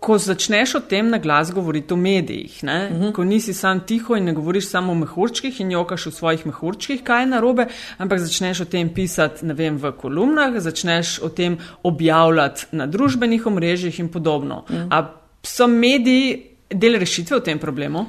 [0.00, 3.02] ko začneš o tem na glas govoriti v medijih, uh mhm.
[3.02, 3.12] -huh.
[3.12, 7.02] ko nisi sam tiho in ne govoriš samo o mehurčkih in jokaš v svojih mehurčkih,
[7.02, 7.66] kaj je narobe,
[7.98, 14.00] ampak začneš o tem pisati vem, v kolumnah, začneš o tem objavljati na družbenih omrežjih
[14.00, 14.64] in podobno.
[14.68, 14.82] Uh mhm.
[14.82, 14.88] -huh.
[14.90, 18.06] A so mediji del rešitve v tem problemu?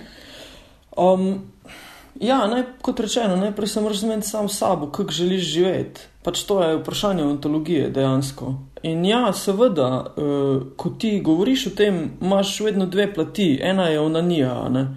[0.97, 1.41] Um,
[2.19, 6.01] ja, naj, kot rečeno, najprej sem razumel sam sabo, kako želiš živeti.
[6.23, 8.53] Pač to je vprašanje ontologije dejansko.
[8.83, 13.99] In ja, seveda, uh, ko ti govoriš o tem, imaš vedno dve plati, ena je
[13.99, 14.69] onanija.
[14.69, 14.87] Ne?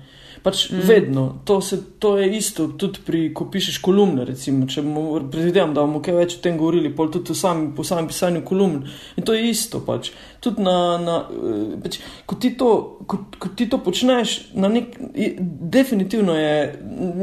[0.43, 0.81] Pač mm.
[0.87, 4.25] vedno, to, se, to je isto, tudi pri, ko pišeš kolumne.
[4.27, 4.83] Recimo, če
[5.31, 8.83] predvidevam, da bomo kaj več o tem govorili, pa tudi sami, po samem pisanju kolumn.
[9.17, 9.85] In to je isto.
[9.87, 10.11] Pač.
[10.43, 12.71] Tudi na, na, eh, pač, ko, ti to,
[13.07, 16.57] ko, ko ti to počneš, nek, je, definitivno je,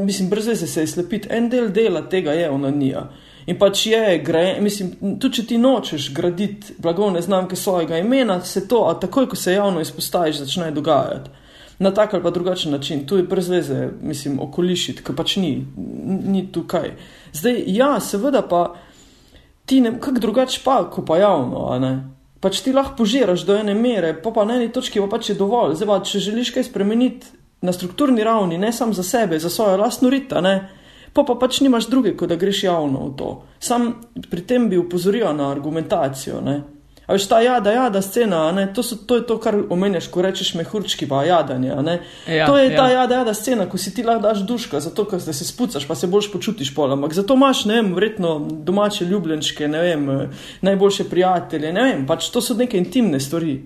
[0.00, 1.28] mislim, brzo se je slepiti.
[1.28, 3.04] En del dela tega je onanija.
[3.50, 8.64] In pač je, gre, mislim, tudi če ti nočeš graditi blagovne znamke svojega imena, se
[8.68, 11.39] to, a takoj, ko se javno izpostaviš, začne dogajati.
[11.80, 15.66] Na tak ali pa drugačen način, tu je brez veze, mislim, okolišiti, ker pač ni,
[16.04, 16.90] ni tukaj.
[17.32, 18.74] Zdaj, ja, seveda pa
[19.64, 21.92] ti ne, kak drugače pa, ko pa javno, a ne.
[22.40, 25.38] Pač ti lahko požiraš do ene mere, pa pa na eni točki pa pač je
[25.40, 25.78] dovolj.
[25.80, 27.32] Zdaj pa, če želiš kaj spremeniti
[27.64, 30.80] na strukturni ravni, ne samo za sebe, za svojo lastno rita, ne
[31.12, 33.30] pa pa pač nimaš druge, kot da greš javno v to.
[33.58, 33.94] Sam
[34.30, 36.40] pri tem bi upozoril na argumentacijo.
[36.40, 36.60] Ne?
[37.10, 40.52] A veš ta jada, jada scena, to, so, to je to, kar omenjaš, ko rečeš
[40.54, 41.72] mehurčki, pa jadanje.
[42.30, 42.76] Ja, to je ja.
[42.76, 45.96] ta jada, jada scena, ko si ti lahko daš duška, zato ker se spucaš, pa
[45.98, 46.94] se boljš počutiš pol.
[46.94, 50.06] Ampak zato imaš, ne vem, vredno domače ljubljenčke, ne vem,
[50.62, 53.58] najboljše prijatelje, ne vem, pač to so neke intimne stvari.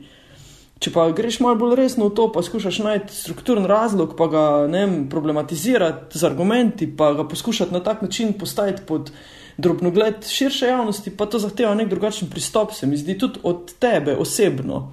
[0.81, 4.49] Če pa greš malo bolj resno v to, pa skušaš najti strukturen razlog, pa ga
[4.73, 9.13] vem, problematizirati z argumenti, pa ga poskušati na tak način postaviti pod
[9.57, 14.17] drobnogled širše javnosti, pa to zahteva nek drugačen pristop, se mi zdi tudi od tebe
[14.17, 14.93] osebno.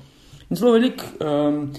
[0.50, 1.74] In zelo velik um,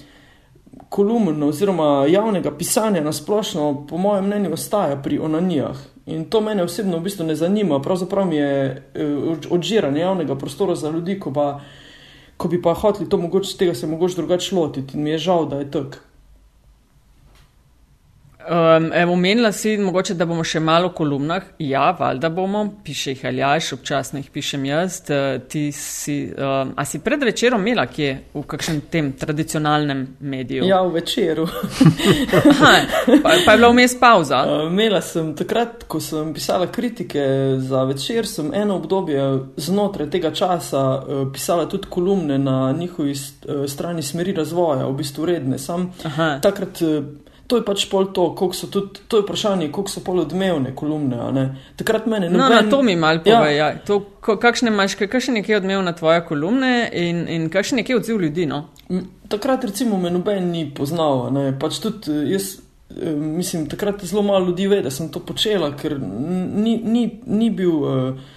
[0.89, 5.77] kolumn oziroma javnega pisanja na splošno, po mojem mnenju, ostaja pri onanijah.
[6.05, 10.75] In to mene osebno v bistvu ne zanima, pravzaprav mi je uh, odžiranje javnega prostora
[10.75, 11.61] za ljudi, ko pa
[12.37, 15.45] ko bi pa hoteli to mogoče, tega se mogoče drugače lotiti in mi je žal,
[15.49, 15.97] da je tako.
[18.49, 21.43] Um, omenila si, mogoče, da bomo še malo v kolumnah.
[21.63, 24.97] Ja, valjda bomo, piše jih Aljaš, občasno jih pišem jaz.
[25.49, 30.67] Ti si, um, a si pred večerom imela kje v kakšnem tem tradicionalnem mediju?
[30.67, 31.47] Ja, v večeru.
[32.51, 32.73] Aha,
[33.23, 34.43] pa, pa je bila vmes pauza?
[34.43, 37.23] Uh, imela sem takrat, ko sem pisala kritike
[37.63, 39.23] za večer, sem eno obdobje
[39.55, 45.31] znotraj tega časa uh, pisala tudi kolumne na njihovi uh, strani smeri razvoja, v bistvu
[45.31, 45.61] redne.
[45.61, 46.33] Sam Aha.
[46.43, 46.83] takrat.
[46.83, 50.23] Uh, to je pač pol to, koliko so tudi, to je vprašanje, koliko so pol
[50.23, 51.45] odmevne kolumne.
[51.79, 52.37] Takrat mene ne.
[52.37, 53.73] No, na to mi mal pove, ja.
[53.73, 53.79] ja.
[53.87, 58.47] To, ko, kakšne imaš, kakšne nekje odmevne tvoje kolumne in, in kakšne nekje odziv ljudi,
[58.49, 58.65] no?
[59.31, 62.55] Takrat recimo me noben ni poznal, ne, pač tudi eh, jaz.
[62.93, 67.47] Eh, mislim, takrat zelo malo ljudi ve, da sem to počela, ker ni, ni, ni
[67.49, 68.33] bil, uh,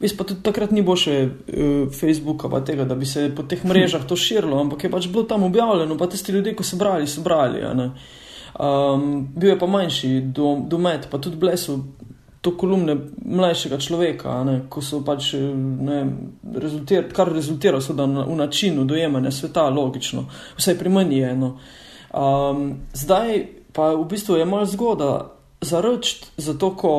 [0.00, 3.44] jaz pa tudi takrat ni bilo še uh, Facebooka, pa tega, da bi se po
[3.44, 6.80] teh mrežah to širilo, ampak je pač bilo tam objavljeno, pa tisti ljudje, ko so
[6.80, 7.60] brali, so brali.
[7.60, 8.16] Uh,
[8.58, 10.08] Um, bil je pa manjši
[10.66, 11.78] domet, pa tudi blesu
[12.40, 15.98] to kolumne mlajšega človeka, ne, ko so pač, ne,
[16.54, 20.26] rezultir, kar rezultira na, v načinu dojemanja sveta, logično,
[20.58, 21.50] vsaj pri meni je eno.
[22.14, 26.92] Um, zdaj pa v bistvu je malo zgoda za reči, zato ko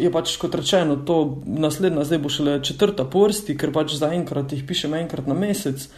[0.00, 4.64] je pač kot rečeno, to naslednja zdaj bo šele četrta porsti, ker pač zaenkrat jih
[4.66, 5.88] pišem enkrat na mesec.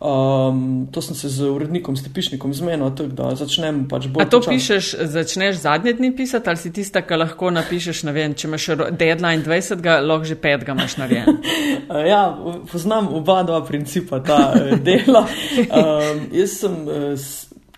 [0.00, 4.26] Um, to sem se z urednikom Stepišnikom zmenil, da začnem pač bolj.
[4.26, 4.52] A to počas.
[4.52, 8.66] pišeš, začneš zadnje dni pisati ali si tista, ki lahko napišeš, ne vem, če imaš
[8.92, 11.40] deadline 20, lahko že 5 ga imaš narejen?
[12.12, 12.20] ja,
[12.68, 15.24] poznam oba dva principa ta eh, dela.
[15.64, 17.16] Um, jaz sem, eh,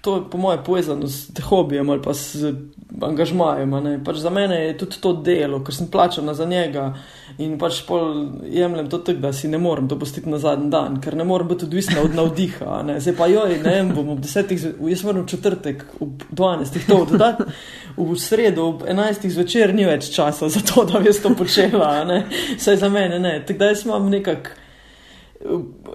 [0.09, 2.37] to je po mojem povezano s hobijem ali pa s
[3.01, 4.03] angažmajem.
[4.05, 6.95] Pač za mene je tudi to delo, ker sem plačana za njega.
[7.39, 10.97] In pač pol jemljem to tako, da si ne morem to postiti na zadnji dan,
[11.05, 12.79] ker ne morem biti odvisna od navdiha.
[12.89, 12.97] Ne.
[13.01, 17.03] Zdaj pa joj, ne vem, bom ob desetih, jaz moram v četrtek, ob dvanajstih to
[17.05, 17.45] oddati,
[17.97, 21.93] v sredo ob enajstih zvečer ni več časa za to, da bi jaz to počela.
[22.57, 23.43] Saj za mene ne.
[23.45, 24.57] Tako da jaz imam nekak.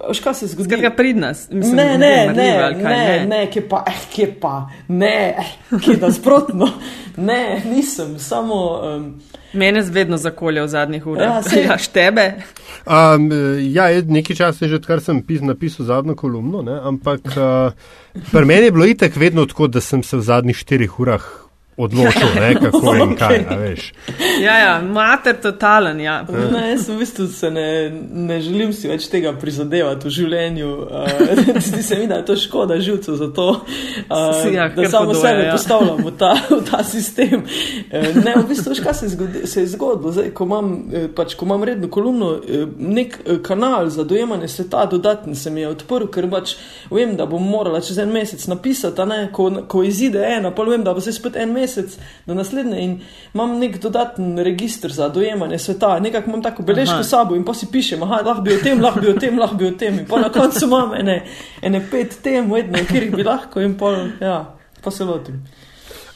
[0.08, 0.69] Veš, kaj se zgodi?
[0.69, 1.34] Skratka, pridna.
[1.51, 5.36] Mislim, ne, ne, ne, ne, ne, ne, kje pa, eh, kje pa, ne,
[5.84, 6.69] kje nasprotno.
[7.17, 8.82] Ne, nisem, samo.
[8.95, 9.21] Um,
[9.53, 11.43] Mene zvedno zakolje v zadnjih urah.
[11.56, 12.34] Ja, ja tebe.
[12.86, 13.29] Um,
[13.69, 16.79] ja, nekaj časa je že, odkar sem pis, napisal zadnjo kolumno, ne?
[16.82, 17.69] ampak uh,
[18.32, 21.42] pri meni je bilo itek vedno tako, da sem se v zadnjih štirih urah
[21.78, 23.04] odločil, ne, kako okay.
[23.04, 23.76] in kaj.
[24.42, 26.00] Ja, ja, mater totalen.
[26.02, 26.26] Ja.
[26.52, 27.68] Ne, jaz v bistvu se ne,
[28.12, 30.70] ne želim si več tega prizadevati v življenju.
[30.70, 35.14] Uh, zdi se mi, da je to škoda živcev za to, uh, ja, da samo
[35.14, 35.52] sebe ja.
[35.58, 37.44] postavljam v ta, v ta sistem.
[37.44, 40.72] Uh, ne, v bistvu, kaj se, zgodi, se je zgodilo, zdaj, ko, imam,
[41.16, 42.34] pač, ko imam redno kolumno,
[42.78, 46.56] nek kanal za dojemanje sveta dodatni se mi je odprl, ker pač
[46.92, 50.84] vem, da bom morala čez en mesec napisati, ne, ko, ko izide ena, pa vem,
[50.84, 51.95] da bo se spet en mesec mesec
[52.28, 52.97] do naslednje in
[53.34, 57.54] imam nek dodaten registr za dojemanje sveta, nekako imam tako beležko s sabo in pa
[57.54, 59.99] si pišem, aha, lahko bi o tem, lahko bi o tem, lahko bi o tem.
[60.04, 61.21] In pa na koncu imam ene,
[61.62, 64.38] ene pet tem, vedno, kjer bi lahko in pa, ja,
[64.84, 65.41] pa se lotim.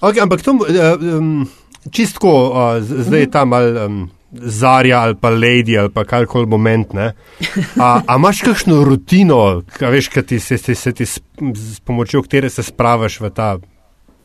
[0.01, 1.47] Okay, ampak to um,
[1.91, 3.73] čistko, uh, zdaj je tam ali.
[3.86, 6.91] Um, Zarja ali pa Lady ali pa karkoli moment.
[7.79, 11.21] A, a imaš kakšno rutino, kaj veš, kaj ti se, se, se ti s,
[11.55, 13.55] s pomočjo katere se spravaš v ta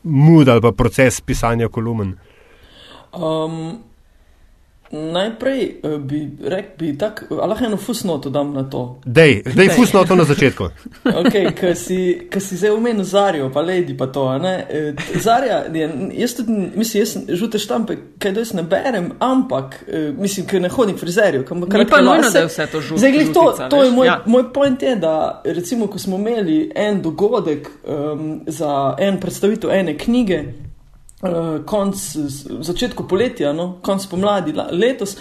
[0.03, 2.15] mud ali pa proces pisanja kolumen?
[3.13, 3.83] Um,
[4.93, 7.11] najprej uh, bi rekel, da
[7.45, 8.99] lahko eno fusnoto dam na to.
[9.05, 10.63] Dej, dej fusnoto na začetku.
[11.21, 14.25] okay, Ker si, si zdaj umenil Zarijo, pa Lady, pa to.
[14.35, 19.83] E, Zarja, je, jaz tudi, mislim, jaz žute štampe, kaj da jaz ne berem, ampak,
[20.17, 21.45] mislim, ker ne hodim frizerju.
[21.73, 22.99] Ni pa nujno, da je vse to žute.
[22.99, 24.21] Zdaj, to, to je moj, ja.
[24.25, 29.97] moj point je, da recimo, ko smo imeli en dogodek um, za en predstavitev ene
[29.97, 30.43] knjige,
[31.23, 31.95] uh, konc,
[32.59, 35.17] začetku poletja, no, konc pomladi letos,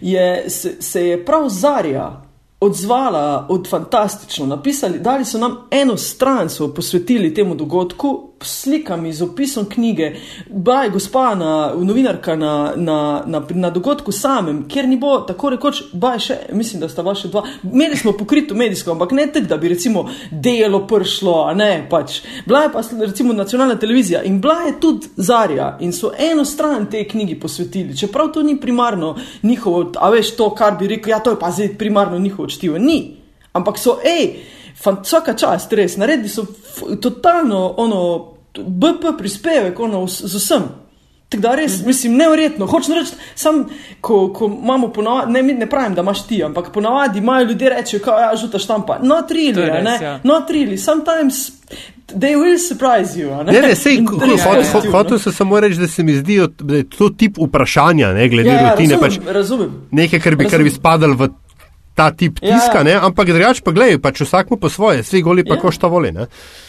[0.00, 2.22] je, se, se je prav Zarja
[2.60, 4.46] odzvala od fantastično.
[4.46, 10.12] Napisali, dali so nam eno stran, so posvetili temu dogodku, slikami, z opisom knjige,
[10.50, 15.82] baj gospa, na, novinarka na, na, na, na dogodku samem, kjer ni bo tako rekoč,
[15.92, 17.42] baj še, mislim, da sta vaše dva.
[17.64, 22.20] Imeli smo pokrito medijsko, ampak ne tako, da bi recimo delo prišlo, a ne pač.
[22.46, 26.90] Bila je pa recimo nacionalna televizija in bila je tudi Zarja in so eno stran
[26.90, 31.20] te knjigi posvetili, čeprav to ni primarno njihovo, a veš to, kar bi rekel, ja,
[31.20, 32.78] to je pa zdaj primarno njihovo čtivo.
[32.78, 33.16] Ni.
[33.52, 34.34] Ampak so, hej,
[34.84, 36.46] vsaka čast, res, naredi so
[37.02, 38.02] totalno ono,
[38.56, 40.68] BP prispevek, ono, z, z vsem.
[41.28, 41.86] Tako da res, mhm.
[41.86, 42.66] mislim, nevrjetno.
[42.66, 43.64] Hočem reči, sam,
[44.00, 48.00] ko, ko imamo ponovadi, ne, ne pravim, da imaš ti, ampak ponovadi imajo ljudje reči,
[48.04, 48.98] da ja, je žuta štampa.
[49.02, 50.20] No, trili, res, ne, ja.
[50.24, 51.50] no, trili, sometimes.
[52.06, 53.34] They will surprise you.
[53.44, 53.98] Ne, ne, sej,
[54.92, 58.48] hotel sem samo reči, da se mi zdi, da je to tip vprašanja, ne, glede
[58.48, 58.94] ja, ja, rutine.
[58.94, 59.72] Razumem, pač razumem.
[59.90, 61.28] Nekaj, kar bi, kar bi spadal v
[61.96, 63.00] ta tip ja, tiska, ja.
[63.06, 65.60] ampak drugače pa gledaj, pač vsak mu po svoje, vsi goli pa ja.
[65.60, 66.12] košta voli.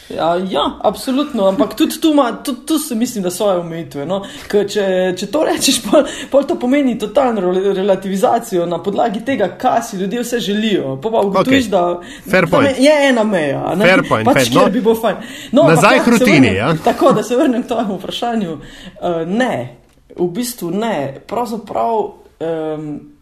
[0.08, 4.06] Ja, ja, absolutno, ampak tudi tu, ma, tudi tu se mislim, da so omejitve.
[4.08, 4.22] No?
[4.48, 4.86] Če,
[5.20, 10.24] če to rečeš, pa, pa to pomeni totalno relativizacijo na podlagi tega, kaj si ljudje
[10.24, 10.96] vse želijo.
[11.04, 12.64] Pa pa ugotoviš, okay.
[12.64, 13.66] da je ena meja.
[13.84, 15.20] Fair point, pač, fair, no, bi bilo fajn.
[15.52, 16.54] No, Nazaj k rutini.
[16.56, 16.72] Ja?
[16.88, 18.56] Tako da se vrnem k tvojemu vprašanju.
[18.56, 19.76] Uh, ne,
[20.16, 20.96] v bistvu ne.
[21.28, 22.02] Pravzaprav.
[22.40, 23.17] Um,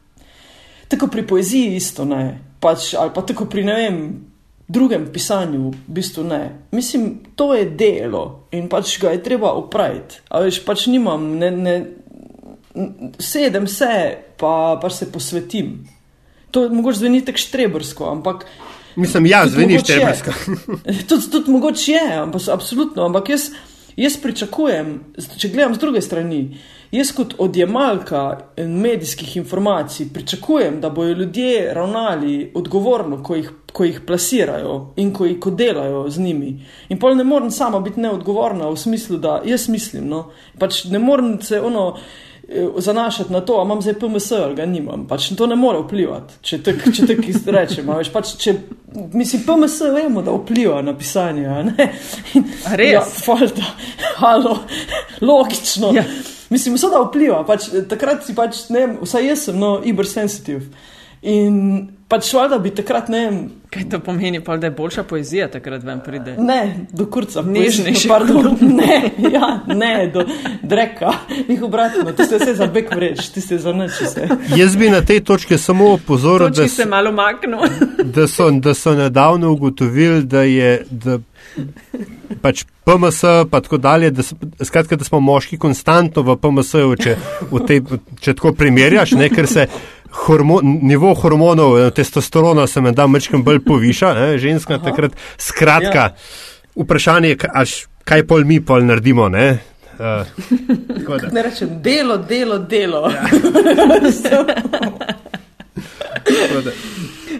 [0.88, 4.00] tako pri poeziji isto ne, pač, ali pa tako pri ne vem,
[4.68, 6.42] drugem pisanju, v bistvu ne.
[6.72, 10.22] Mislim, to je delo in pač ga je treba opraviti.
[10.30, 11.76] Ali veš, pač nimam, ne, ne,
[13.20, 13.92] sedem se,
[14.38, 15.78] pa pač se posvetim.
[16.52, 18.46] To mogoče zveni tako štrebrsko, ampak.
[18.96, 20.34] Mislim, ja, zveni štrebrsko.
[21.10, 23.06] tudi tudi mogoče je, ampak absolutno.
[23.06, 23.50] Ampak jaz,
[24.00, 24.98] jaz pričakujem,
[25.38, 26.42] če gledam z druge strani.
[26.92, 34.02] Jaz, kot odjemalka medijskih informacij, pričakujem, da bodo ljudje ravnali odgovorno, ko jih, ko jih
[34.08, 36.66] plasirajo in ko ko delajo z njimi.
[36.90, 41.00] In pol ne morem sama biti neodgovorna v smislu, da jaz mislim, no, pač ne
[41.00, 41.98] morem se ono.
[42.50, 45.08] eh, zanašati na to, ali imam zdaj PMS ali ga nimam.
[45.08, 47.90] Pač to ne more vplivati, če tako tak izrečem.
[48.14, 48.54] Pač, če,
[49.14, 51.50] mislim, PMS vemo, da vpliva na pisanje.
[52.76, 52.92] Res?
[52.92, 53.66] Ja, falta,
[54.22, 54.60] halo,
[55.22, 55.92] logično.
[55.96, 56.04] Ja.
[56.50, 57.42] Mislim, vse da vpliva.
[57.48, 60.68] Pač, takrat si pač, ne vem, vsaj jaz sem, no, ibersensitiv.
[61.26, 63.38] In pač šlo, da bi takrat ne vem.
[63.76, 66.36] Kaj to pomeni, pa, da je boljša poezija takrat vam pride?
[66.40, 68.10] Ne, do kurca, nežnejši.
[68.76, 70.24] Ne, ja, ne, do
[70.64, 71.12] dreka,
[71.50, 74.28] jih obratno, ti se za bek vreč, ti ste za nič vse.
[74.56, 77.60] Jaz bi na tej točki samo opozoril, da, se malo maknu.
[78.04, 80.84] da, so, da so nedavno ugotovili, da je.
[80.90, 81.20] Da
[82.42, 84.24] Pač PMS, pa tako dalje, da,
[84.66, 87.16] skratka, da smo moški konstantno v PMS-ju, če,
[88.22, 89.68] če tako primerjaš, ne, ker se
[90.16, 94.84] hormo, nivo hormonov, eh, testosterona se menda mečkam bolj poviša, ne, ženska Aha.
[94.84, 95.12] takrat.
[95.38, 96.16] Skratka, ja.
[96.76, 97.38] vprašanje je,
[98.04, 99.58] kaj pol mi pol naredimo, ne.
[99.96, 100.02] Uh,
[101.32, 103.12] ne rečem, delo, delo, delo.
[103.12, 103.24] Ja.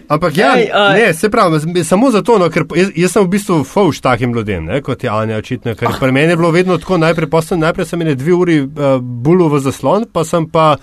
[0.08, 3.30] Ampak ja, Ej, uh, ne, se pravi, samo zato, no, ker jaz, jaz sem v
[3.32, 5.96] bistvu fauš takim ljudem, ne, kot je Anja očitno, ker ah.
[6.00, 8.68] pri meni je bilo vedno tako, najprej, najprej sem imel dve uri uh,
[9.00, 10.76] bulu v zaslon, pa sem pa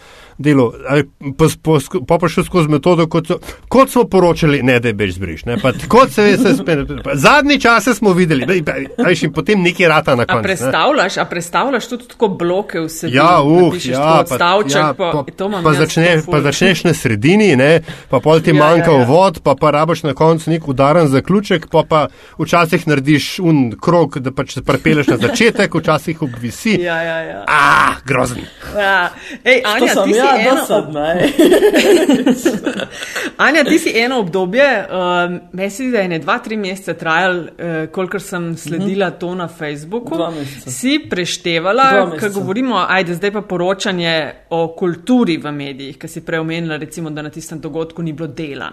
[0.43, 0.69] delo,
[1.37, 1.77] pa, pa,
[2.07, 3.39] pa, pa še skozi metodo, kot, so,
[3.71, 5.45] kot smo poročali, ne da je več zbriš.
[5.49, 5.57] Ne,
[5.91, 6.91] kot se je spet,
[7.23, 8.45] zadnji čas smo videli,
[9.05, 10.39] ajš in potem neki rata na koncu.
[10.39, 13.09] A predstavljaš, a predstavljaš tudi tako bloke vse?
[13.13, 17.71] Ja, uh, ja, pa, stavček, ja, pa, pa, pa, začne, pa začneš na sredini, ne,
[18.11, 19.09] pa pol ti ja, manjka ja, ja.
[19.09, 22.05] vod, pa pa rabaš na koncu nek udaren zaključek, pa pa
[22.39, 26.77] včasih narediš un krok, da pač se prepeleš na začetek, včasih obvisi.
[26.81, 27.43] Ja, ja, ja.
[27.47, 28.43] Ah, grozen.
[28.77, 29.11] Ja.
[29.43, 30.55] Ej, Anja, ti ja, eno...
[30.55, 30.99] dosadno.
[33.37, 37.45] Anja, ti si eno obdobje, um, mislim, da je ne dva, tri mesece trajal, uh,
[37.91, 39.19] kolikor sem sledila mm -hmm.
[39.19, 40.17] to na Facebooku.
[40.67, 46.77] Si preštevala, ko govorimo, ajde, zdaj pa poročanje o kulturi v medijih, ki si preomenila,
[46.77, 48.71] recimo, da na tistem dogodku ni bilo dela.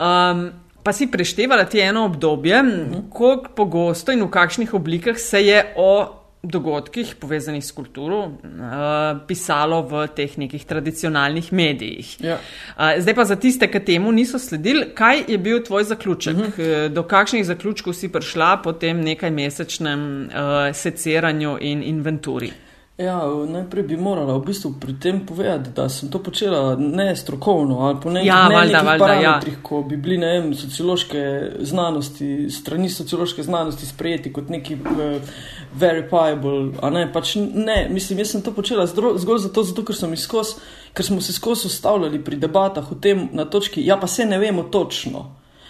[0.00, 0.50] Um,
[0.82, 3.10] pa si preštevala ti eno obdobje, mm -hmm.
[3.10, 9.82] koliko pogosto in v kakšnih oblikah se je o dogodkih, povezanih s kulturo, uh, pisalo
[9.82, 12.14] v teh nekih tradicionalnih medijih.
[12.22, 12.38] Ja.
[12.76, 16.36] Uh, zdaj pa za tiste, ki temu niso sledili, kaj je bil tvoj zaključek?
[16.36, 16.52] Uh mhm.
[16.58, 16.88] -huh.
[16.88, 22.52] Do kakšnih zaključkov si prišla po tem nekaj mesečnem uh, seceranju in inventuri?
[22.98, 27.78] Ja, najprej bi morala v bistvu pri tem povedati, da sem to počela ne strokovno
[27.86, 28.98] ali po nekih ja, valda, valda, ja.
[28.98, 29.62] parametrih, ja.
[29.62, 31.22] ko bi bili ne vem, sociološke
[31.60, 35.30] znanosti, strani sociološke znanosti sprejeti kot neki uh,
[35.78, 36.90] verifiable.
[36.90, 40.56] Ne, pač ne, mislim, jaz sem to počela zgolj zato, zato ker, izkos,
[40.90, 44.42] ker smo se skozi ustavljali pri debatah o tem na točki, ja pa se ne
[44.42, 45.28] vemo točno.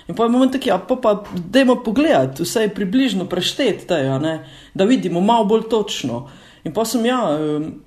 [0.09, 3.85] In pa imamo tako, ja, pa pa dajmo pogledati, vse je približno prešteti,
[4.75, 6.31] da vidimo malo bolj točno.
[6.69, 7.23] In pa sem ja,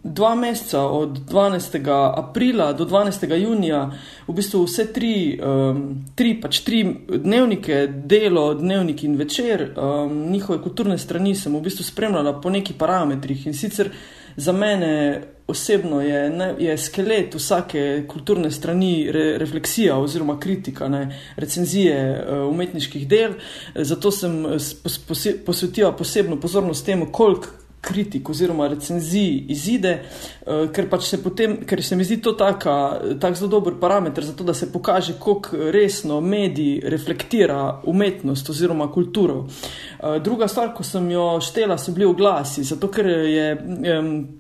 [0.01, 1.75] dva meseca, od 12.
[2.17, 3.27] aprila do 12.
[3.37, 3.83] junija,
[4.25, 5.83] v bistvu vse tri, um,
[6.17, 11.85] tri, pač tri dnevnike, delo, dnevnik in večer, um, njihove kulturne strani sem v bistvu
[11.85, 13.45] spremljala po nekih parametrih.
[13.45, 13.93] In sicer
[14.35, 21.05] za mene osebno je, ne, je skelet vsake kulturne strani re, refleksija oziroma kritika, ne,
[21.37, 23.37] recenzije uh, umetniških del.
[23.75, 24.41] Zato sem
[24.81, 31.21] pos, pos, posvetila posebno pozornost temu, koliko kritik oziroma recenzij izide, uh, ker pač se
[31.23, 32.75] potem, ker se mi zdi to tako
[33.19, 38.91] tak zelo dober parameter za to, da se pokaže, kako resno mediji reflektira umetnost oziroma
[38.91, 39.45] kulturo.
[39.45, 43.47] Uh, druga stvar, ko sem jo štela, so bili oglasi, zato ker je,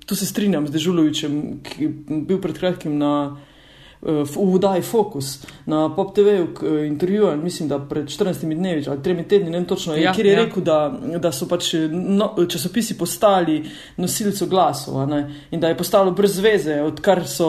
[0.05, 1.89] tu se strinjam z Dežulovičem, ki je
[2.27, 3.13] bil pred kratkim na
[4.01, 9.27] v Udaj Focus na Pop TV-ju eh, intervjuval, mislim, da pred 14 dnevi ali 3
[9.27, 10.45] tedni, ne vem točno, ja, kjer je ja.
[10.45, 13.61] rekel, da, da so pač no, časopisi postali
[13.97, 14.97] nosilci glasov
[15.51, 17.47] in da je postalo brez veze, odkar, so,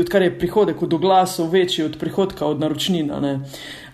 [0.00, 3.20] odkar je prihodek od glasov večji od prihodka od naročnina.
[3.20, 3.40] Ne.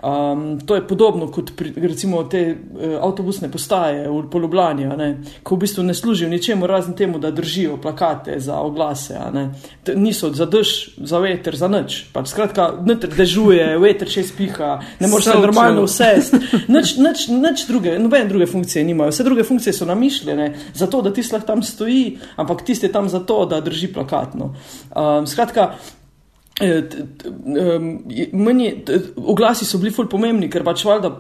[0.03, 4.89] Um, to je podobno kot pri, recimo te uh, avtobusne postaje v Poljubljani,
[5.43, 9.19] ko v bistvu ne služijo ničemu razen temu, da držijo plakate za oglase.
[9.95, 12.05] Niso za dež, za veter, za noč.
[12.13, 16.41] Pač, skratka, noter dežuje, veter še spiha, ne moreš se normalno usesti.
[16.69, 19.15] Nič druge, nobene druge funkcije nimajo.
[19.15, 23.09] Vse druge funkcije so namišljene zato, da ti slah tam stoji, ampak tisti je tam
[23.09, 24.53] zato, da drži plakatno.
[24.93, 25.73] Um, skratka,
[28.33, 28.85] meni
[29.17, 31.11] oglasi so bili fulj pomembni, ker pač valjda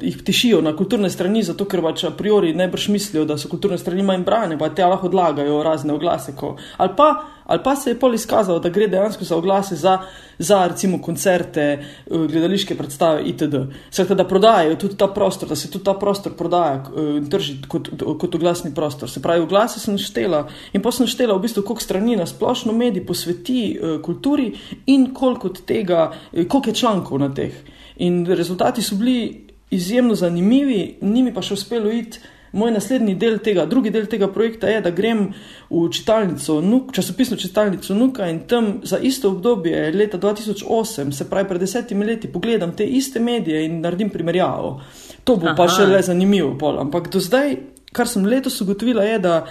[0.00, 3.78] jih tišijo na kulturne strani, zato ker pač a priori najbrž mislijo, da so kulturne
[3.78, 6.32] strani manj brane, pa te lahko odlagajo razne oglase.
[6.36, 7.10] Ko, ali pa
[7.48, 9.98] ali pa se je pol izkazalo, da gre dejansko za oglase za,
[10.38, 11.80] za recimo koncerte, eh,
[12.10, 13.54] gledališke predstave itd.
[13.90, 17.56] Skratka, da prodajajo tudi ta prostor, da se tudi ta prostor prodaja in eh, trži
[17.68, 17.88] kot,
[18.20, 19.10] kot oglasni prostor.
[19.10, 22.72] Se pravi, oglase sem naštela in pa sem naštela v bistvu, koliko strani na splošno
[22.72, 24.52] mediji posveti uh, kulturi
[24.86, 27.54] in koliko tega, koliko je člankov na teh.
[27.96, 32.20] In rezultati so bili izjemno zanimivi, njimi pa še uspelo iti.
[32.52, 35.26] Moj naslednji del tega, drugi del tega projekta je, da grem
[35.70, 41.48] v čitalnico, nuk, časopisno čitalnico Nuka in tam za isto obdobje, leta 2008, se pravi
[41.48, 44.80] pred desetimi leti, pogledam te iste medije in naredim primerjavo.
[45.24, 45.56] To bo Aha.
[45.56, 46.54] pa še le zanimivo.
[46.58, 46.78] Pol.
[46.80, 47.56] Ampak do zdaj,
[47.92, 49.42] kar sem letos ugotovila, je, da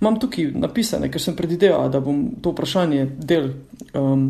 [0.00, 3.50] imam tukaj napisane, ker sem predvidevala, da bom to vprašanje del.
[3.96, 4.28] Um,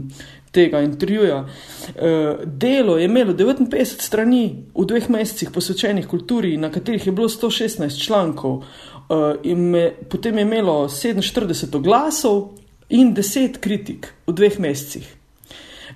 [0.57, 1.43] tega intervjuja.
[1.45, 4.45] Uh, delo je imelo 59 strani
[4.75, 10.39] v dveh mesecih posvečenih kulturi, na katerih je bilo 116 člankov, uh, in me, potem
[10.39, 12.57] je imelo 47 oglasov
[12.89, 15.13] in 10 kritik v dveh mesecih.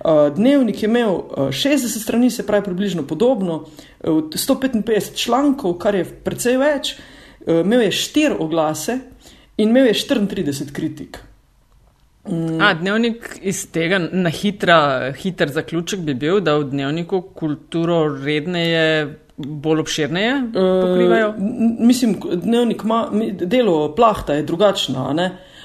[0.01, 3.65] Uh, dnevnik je imel uh, 60 strani, se pravi približno podobno,
[4.03, 6.95] uh, 155 člankov, kar je precej več,
[7.41, 8.99] imel je 4 oglase
[9.57, 11.17] in imel je 34 kritik.
[12.29, 12.61] Mm.
[12.61, 19.15] A, dnevnik iz tega na hitra, hiter zaključek bi bil, da v dnevniku kulturo redneje,
[19.37, 21.29] bolj obširneje pokrivajo?
[21.29, 21.35] Uh,
[21.79, 23.07] mislim, dnevnik ima,
[23.41, 25.07] delo plahta je drugačno,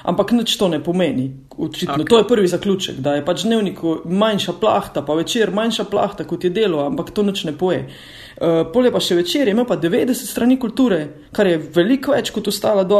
[0.02, 1.32] ampak nič to ne pomeni.
[1.56, 2.08] Očitno, okay.
[2.08, 6.44] To je prvi zaključek, da je pač dnevnik manjša plahta, pa večer manjša plahta kot
[6.44, 7.84] je delo, ampak to nič ne poje.
[7.84, 10.98] Uh, Uh, Polje pa še večer, ima pa 90 strani kulture,
[11.32, 12.98] kar je veliko več kot ostala do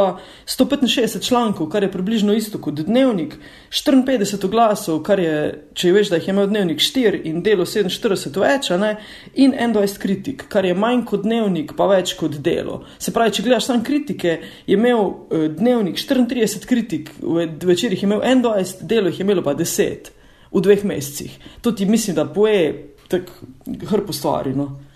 [0.49, 3.35] 165 člankov, kar je približno isto kot dnevnik,
[3.69, 5.35] 54 oglasov, kar je,
[5.77, 8.95] če veš, da jih je imel dnevnik 4 in delo 47 več, ne,
[9.37, 12.79] in 21 kritik, kar je manj kot dnevnik, pa več kot delo.
[12.97, 18.09] Se pravi, če gledaš sam kritike, je imel uh, dnevnik 34 kritik, večer jih je
[18.09, 20.09] imel 21, delo jih je imelo pa 10
[20.49, 21.37] v dveh mesecih.
[21.61, 23.53] To ti mislim, da poje tako
[23.85, 24.57] hrpo stvari.
[24.57, 24.86] No.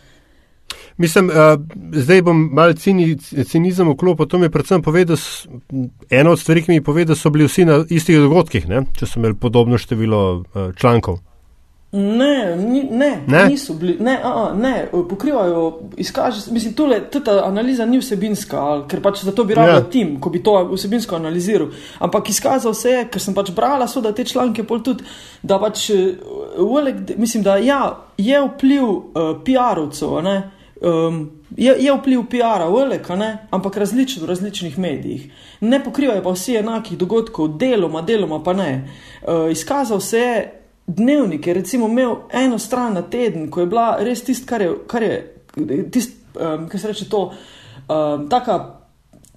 [1.01, 1.57] Mislim, uh,
[1.93, 3.15] zdaj bom mal cini,
[3.49, 4.27] cinizem vklopil.
[4.29, 5.17] To mi je predvsem povedal,
[6.09, 8.85] ena od stvari, ki mi je povedal, so bili vsi na istih dogodkih, ne?
[8.97, 11.17] če so imeli podobno število uh, člankov.
[11.91, 17.83] Ne, ni, ne, ne, niso bili, ne, a, ne pokrivajo, izkaže, mislim, tole, ta analiza
[17.85, 19.89] ni vsebinska, ker pač za to bi rabila ja.
[19.91, 21.73] tim, ko bi to vsebinsko analiziral.
[21.99, 25.03] Ampak izkazal se je, ker sem pač brala, so da te članke pol tudi,
[25.43, 26.87] da pač, uh,
[27.17, 27.83] mislim, da ja,
[28.15, 33.07] je vpliv uh, PR-ovcev, ne, uh, um, je, je vpliv PR-a velik,
[33.49, 35.31] ampak različen v različnih medijih.
[35.61, 38.89] Ne pokrivajo pa vsi enakih dogodkov, deloma, deloma pa ne.
[39.21, 43.97] Uh, izkazal se je dnevnik, je recimo imel eno stran na teden, ko je bila
[43.99, 45.33] res tisto, kar je, kar je
[45.91, 47.31] tist, um, kaj se reče to,
[47.87, 48.79] um, taka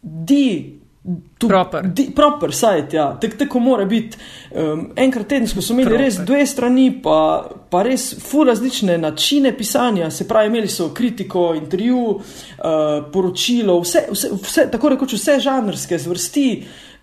[0.02, 0.80] di.
[1.38, 1.84] Tu, proper.
[1.92, 4.16] Di, proper sajt, ja, tako tak, mora biti.
[4.56, 6.04] Um, enkrat tedensko so imeli proper.
[6.04, 7.18] res dve strani, pa,
[7.74, 12.22] pa res fu različne načine pisanja, se pravi, imeli so kritiko, intervju, uh,
[13.12, 16.48] poročilo, vse, vse, vse, tako rekoč vse žanrske zvrsti.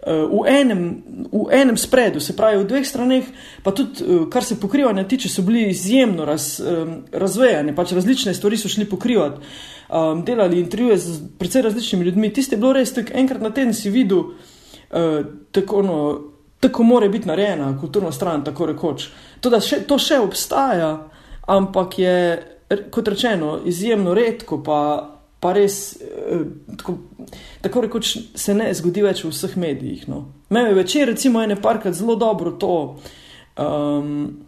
[0.01, 0.85] Uh, v, enem,
[1.29, 3.27] v enem spredu, se pravi, v dveh straneh,
[3.61, 8.33] pa tudi, uh, kar se pokrivanja tiče, so bili izjemno raz, um, razvejani, pač različne
[8.33, 9.43] stvari so šli pokrivati
[9.91, 12.33] um, delali intervjuje z precej različnimi ljudmi.
[12.33, 15.19] Tisti je bilo res tako, enkrat na teden si videl, uh,
[15.51, 15.99] tako, no,
[16.59, 19.09] tako mora biti narejena kulturna stran, tako rekoč.
[19.41, 20.91] To, še, to še obstaja,
[21.49, 22.17] ampak je,
[22.93, 24.81] kot rečeno, izjemno redko, pa,
[25.41, 26.45] pa res uh,
[26.77, 26.97] tako,
[27.65, 30.05] tako rekoč se ne zgodi več v vseh medijih.
[30.11, 30.27] No.
[30.53, 32.77] Mene večer, recimo, ene parkrat zelo dobro to.
[33.57, 34.45] Um,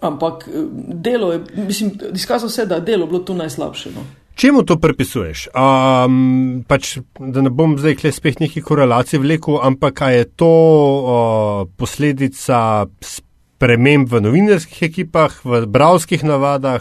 [0.00, 0.52] ampak eh,
[0.94, 3.90] delo je, mislim, izkazalo se, da je delo bilo tu najslabše.
[3.94, 4.04] No.
[4.34, 5.48] Čemu to pripisuješ?
[5.52, 12.86] Um, pač, da ne bom zdaj spet neki korelacij vlekel, ampak je to uh, posledica
[13.60, 16.80] sprememb v novinarskih ekipah, v bravskih navadah,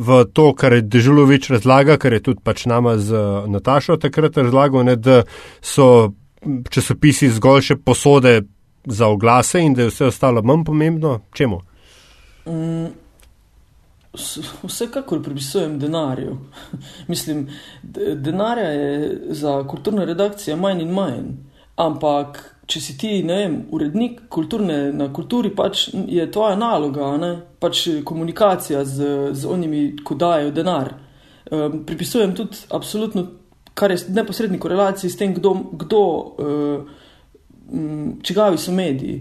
[0.00, 3.12] v to, kar je Dežulovič razlaga, kar je tudi pač nama z
[3.52, 5.20] Natašo takrat razlagal, ne, da
[5.60, 6.16] so
[6.72, 8.40] časopisi zgolj še posode
[8.88, 11.18] za oglase in da je vse ostalo manj pomembno.
[11.36, 11.60] Čemu?
[12.48, 12.88] Mm.
[14.64, 16.38] Vsekakor pripisujem denarju.
[17.12, 17.50] Mislim,
[17.84, 21.32] denarja je za kulturne redakcije manj in manj.
[21.76, 27.32] Ampak, če si ti, ne vem, urednik kulturne na kulturi, pač je tvoja naloga, ne?
[27.60, 30.94] pač komunikacija z, z onimi, ko dajo denar.
[31.52, 33.26] Um, pripisujem tudi absolutno,
[33.76, 35.54] kar je neposredni korelaciji s tem, kdo,
[35.84, 36.92] kdo uh,
[38.24, 39.20] čigavi so mediji.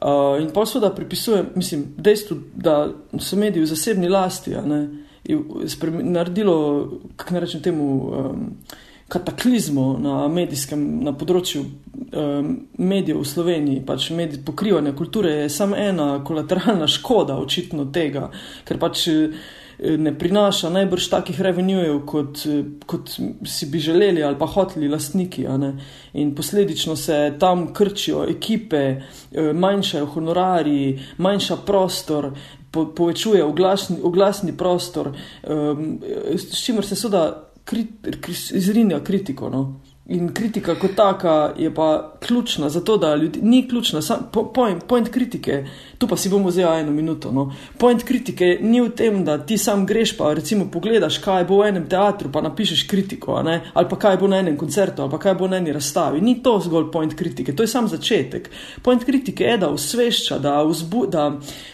[0.00, 2.76] Uh, in pa seveda pripisujem, mislim, dejstvo, da
[3.20, 4.80] so mediji v zasebni lasti, ne,
[6.00, 6.56] naredilo,
[7.20, 8.46] kako ne rečem temu, um,
[9.10, 15.78] kataklizmu na medijskem, na področju um, medijev v Sloveniji, pač medij, pokrivanja kulture, je samo
[15.78, 18.28] ena kolateralna škoda, očitno tega,
[18.68, 19.08] ker pač
[19.80, 22.42] ne prinaša najbrž takih revenuev, kot,
[22.86, 23.12] kot
[23.48, 25.46] si bi želeli ali pa hoteli lastniki.
[26.12, 29.00] In posledično se tam krčijo ekipe,
[29.54, 32.32] manjšajo honorari, manjša prostor.
[32.70, 35.98] Po, povečuje oglasni, oglasni prostor, um,
[36.36, 37.86] s čimer se seveda kri,
[38.20, 39.50] kri, izrinja kritiko.
[39.50, 39.80] No?
[40.10, 44.02] In kritika kot taka je pa ključna za to, da ljudi ni ključna.
[44.02, 45.64] Sam, point, point kritike,
[45.98, 47.30] tu pa si bomo vzeli eno minuto.
[47.32, 47.52] No.
[47.78, 51.68] Point kritike ni v tem, da ti sam greš pa recimo pogledaš, kaj bo v
[51.68, 53.38] enem teatru, pa napišeš kritiko,
[53.74, 56.20] ali pa kaj bo na enem koncertu, ali pa kaj bo na eni razstavi.
[56.20, 58.50] Ni to zgolj point kritike, to je sam začetek.
[58.82, 61.30] Point kritike je, da usvešča, da, vzbu, da,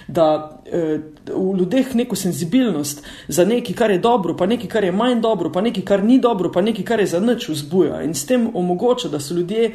[0.08, 5.20] da v ljudeh neko senzibilnost za nekaj, kar je dobro, pa nekaj, kar je manj
[5.20, 8.02] dobro, pa nekaj, kar ni dobro, pa nekaj, kar je za nič vzbuja.
[8.02, 9.72] In s tem omogoča, da so ljudje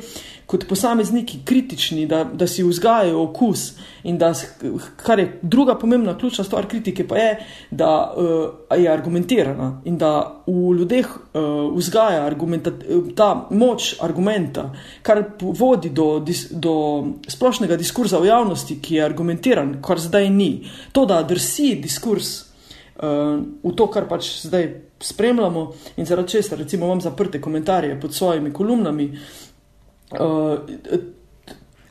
[0.52, 3.72] kot posamezniki kritični, da, da si vzgajajo okus.
[4.04, 4.34] In da,
[5.00, 7.30] kar je druga pomembna, ključna stvar kritike, pa je,
[7.72, 12.28] da uh, je argumentirana in da v ljudeh uh, vzgaja
[13.16, 16.76] ta moč argumenta, kar vodi do, dis, do
[17.28, 20.52] splošnega diskurza v javnosti, ki je argumentiran, kar zdaj ni.
[20.92, 24.68] To, da drsi diskurs uh, v to, kar pač zdaj
[25.02, 29.08] spremljamo, in zaradi česa, recimo, imam zaprte komentarje pod svojimi kolumnami.
[30.12, 30.60] Uh,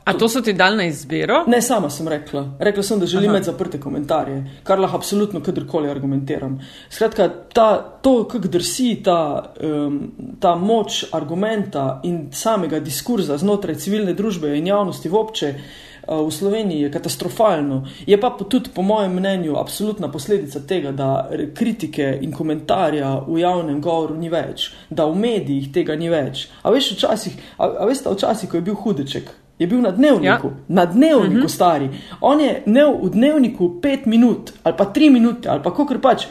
[0.03, 1.43] A to so ti dal na izbiro?
[1.47, 2.41] Ne, sama sem rekla.
[2.59, 6.57] Rekla sem, da želim imeti zaprte komentarje, kar lahko absolutno kadarkoli argumentiram.
[6.89, 7.67] Skratka, ta,
[8.01, 9.99] to, kako drsi ta, um,
[10.41, 16.31] ta moč argumenta in samega diskurza znotraj civilne družbe in javnosti v obče uh, v
[16.31, 17.87] Sloveniji je katastrofalno.
[18.05, 23.81] Je pa tudi, po mojem mnenju, absolutna posledica tega, da kritike in komentarja v javnem
[23.81, 26.47] govoru ni več, da v medijih tega ni več.
[26.63, 30.47] A veš, včasih, a, a veste, včasih, ko je bil hudeček je bil na dnevniku,
[30.47, 30.63] ja.
[30.67, 31.45] na dnevniku uh mhm.
[31.45, 31.55] -huh.
[31.55, 31.89] stari.
[32.21, 36.25] On je dnev, v dnevniku pet minut ali pa tri minute ali pa kako pač.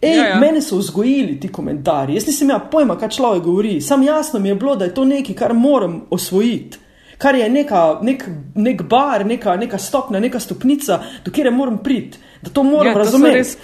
[0.00, 0.40] Ej, ja, ja.
[0.40, 2.14] Mene so vzgojili ti komentarji.
[2.14, 3.80] Jaz nisem imel pojma, kaj človek govori.
[3.80, 6.78] Sam jasno mi je bilo, da je to nekaj, kar moram osvojiti.
[7.18, 12.18] Kar je neka, nek, nek bar, neka, neka stopnja, neka stopnica, do kjer moram priti,
[12.42, 13.54] da to moram ja, razumeti.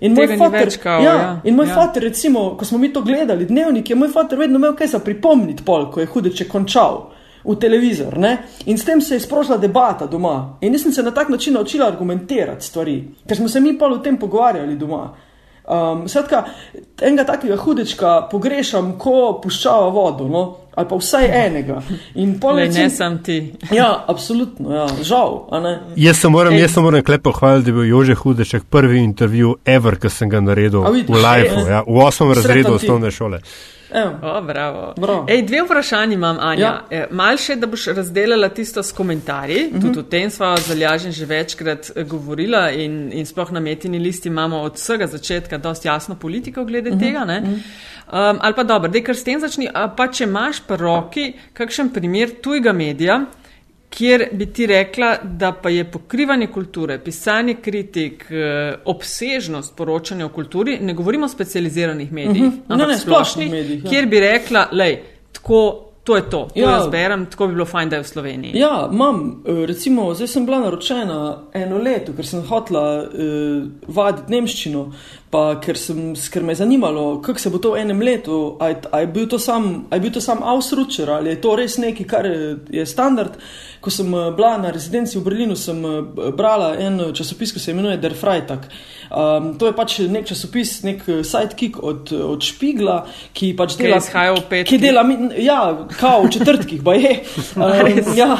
[0.00, 1.74] In moj fotor, ja, ja, in moj ja.
[1.74, 4.98] fotor, recimo, ko smo mi to gledali, dnevnik, je moj fotor vedno imel kaj za
[4.98, 7.08] pripomniti, pol, ko je hudeče končal
[7.44, 8.18] v televizor.
[8.18, 8.36] Ne?
[8.66, 10.58] In s tem se je sprožila debata doma.
[10.60, 13.98] In nisem se na tak način naučila argumentirati stvari, ker smo se mi pa o
[13.98, 15.14] tem pogovarjali doma.
[15.70, 16.44] Um, skratka,
[17.00, 20.42] enega takega hudečka pogrešam, ko puščava vodo, no?
[20.74, 21.82] Ali pa vsaj enega.
[22.14, 23.38] Ne, ne sem ti.
[23.72, 24.86] Ja, absolutno, ja.
[25.02, 25.48] žal.
[25.96, 29.56] Jaz se moram, jaz se moram klepo hvaliti, da je bil Jože Hudeček prvi intervju
[29.64, 33.40] ever, ki sem ga naredil vidiš, v live, ja, v osmem razredu osnovne šole.
[34.22, 34.94] O, bravo.
[34.96, 35.26] Bravo.
[35.28, 36.62] Ej, dve vprašanji imam, Anja.
[36.62, 36.82] Ja.
[36.90, 39.66] E, mal še, da boš razdelila tisto s komentarji.
[39.66, 39.78] Uh mhm.
[39.78, 39.82] -huh.
[39.82, 44.28] Tudi o tem sva zalažen že večkrat eh, govorila in, in sploh na metini listi
[44.28, 47.04] imamo od vsega začetka dosti jasno politiko glede uh mhm.
[47.04, 47.08] -huh.
[47.08, 47.26] tega.
[47.26, 47.54] -huh.
[48.32, 49.68] um, ali pa dobro, da kar s tem začni.
[49.96, 53.20] Pa če imaš pa roki kakšen primer tujega medija,
[53.90, 60.28] kjer bi ti rekla, da pa je pokrivanje kulture, pisanje kritik, eh, obsežnost poročanja o
[60.28, 62.60] kulturi, ne govorimo o specializiranih medijih, uh -huh.
[62.68, 63.90] ampak ne, ne, splošnih, medijih, ja.
[63.90, 64.98] kjer bi rekla, lej,
[65.32, 65.89] tako.
[66.04, 66.70] To je to, to ja.
[66.70, 68.52] jaz berem, tako bi bilo fajn, da je v Sloveniji.
[68.58, 74.32] Ja, imam, eh, recimo, zdaj sem bila naročena eno leto, ker sem hotela uh, vaditi
[74.32, 74.86] nemščino,
[75.30, 79.04] pa ker, sem, ker me je zanimalo, kako se bo to v enem letu, ali
[79.04, 79.84] je bil to sam,
[80.20, 82.26] sam Ausručer, ali je to res nekaj, kar
[82.70, 83.36] je standard.
[83.80, 87.70] Ko sem eh, bila na rezidenci v Berlinu, sem eh, brala en časopis, ki se
[87.70, 88.66] imenuje Der Freitag.
[89.10, 93.00] Um, to je pač nek časopis, nek eh, sidekick od, od Špigla,
[93.34, 94.68] ki pač dela v petih.
[94.70, 95.02] Ki dela,
[95.34, 95.58] ja,
[95.98, 97.14] kao v četrtkih, pa je.
[97.60, 98.36] Um, ja,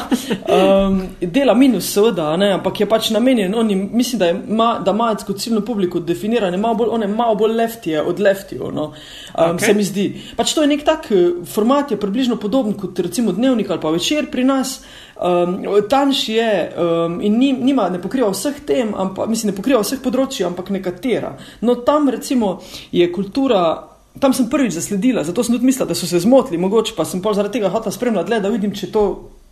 [0.47, 3.53] um, dela minus, seveda, ne, ampak je pač namenjen.
[3.55, 4.93] Oni, mislim, da ima da
[5.25, 8.71] kot ciljno publiko definirane, malo bolj, one, malo bolj leftije od leftijo.
[8.71, 8.85] No.
[9.35, 9.65] Um, okay.
[9.65, 10.07] Se mi zdi.
[10.37, 11.11] Pač to je nek tak
[11.45, 14.79] format, je približno podoben kot recimo dnevnik ali pa večer pri nas.
[15.21, 19.83] Um, Tanjši je um, in ni, nima, ne pokriva vseh tem, ampak, mislim, ne pokriva
[19.83, 21.35] vseh področji, ampak nekatera.
[21.61, 22.55] No, tam recimo
[22.91, 23.61] je kultura.
[24.19, 27.21] Tam sem prvič zasledila, zato sem tudi mislila, da so se zmotili, mogoče pa sem
[27.23, 29.03] pol zaradi tega hotel spremljati, da vidim, če je to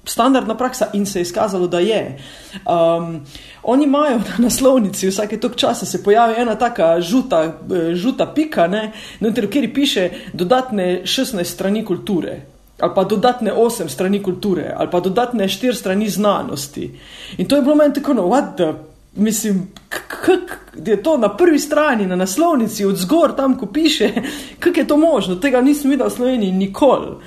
[0.04, 2.18] standardna praksa in se je izkazalo, da je.
[2.66, 3.22] Um,
[3.64, 8.68] oni imajo na naslovnici, vsake tok časa se pojavi ena taka žuta, eh, žuta pika,
[8.68, 8.90] ne,
[9.20, 12.42] na kateri piše dodatne 16 strani kulture
[12.80, 17.00] ali pa dodatne osem strani kulture, ali pa dodatne štiri strani znanosti.
[17.38, 18.74] In to je bilo meni tako, no, what the
[19.16, 20.32] Mislim, kako
[20.86, 24.12] je to na prvi strani, na naslovnici, od zgor tam, ko piše,
[24.60, 25.36] kako je to možno.
[25.36, 27.18] Tega nisem videl v Sloveniji nikoli.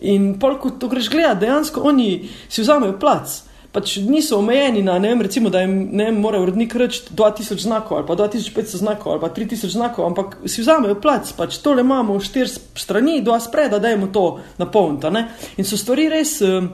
[0.00, 3.42] In pol, ko to greš gledati, dejansko oni si vzamejo plac.
[3.70, 8.00] Pač niso omejeni na, ne vem, recimo, da jim ne mora urednik reči 2000 znakov
[8.00, 12.18] ali pa 2500 znakov ali pa 3000 znakov, ampak si vzamejo plac, pač tole imamo
[12.20, 15.12] štiri strani, dva spreda, da jim to napolnita.
[15.56, 16.40] In so stvari res.
[16.42, 16.66] Uh,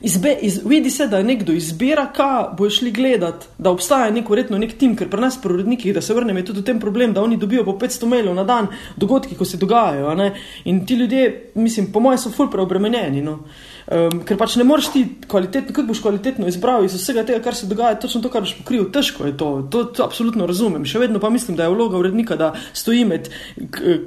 [0.00, 4.34] Izbe, iz, vidi se, da je nekdo izbira, kaj bo šli gledati, da obstaja neko
[4.34, 6.80] redno nek tim, ker pri nas, pri urednikih, da se vrnem, je tudi v tem
[6.80, 10.14] problem, da oni dobijo po 500 mailov na dan dogodki, ko se dogajajo.
[10.64, 13.22] In ti ljudje, mislim, po mojem, so ful preobremenjeni.
[13.22, 13.40] No?
[13.88, 17.56] Um, ker pač ne moreš ti kvalitetno, kako boš kvalitetno izbral iz vsega tega, kar
[17.56, 18.84] se dogaja, točno to, kar boš pokril.
[18.92, 20.84] Težko je to, to, to absolutno razumem.
[20.84, 23.30] Še vedno pa mislim, da je vloga urednika, da stoji med,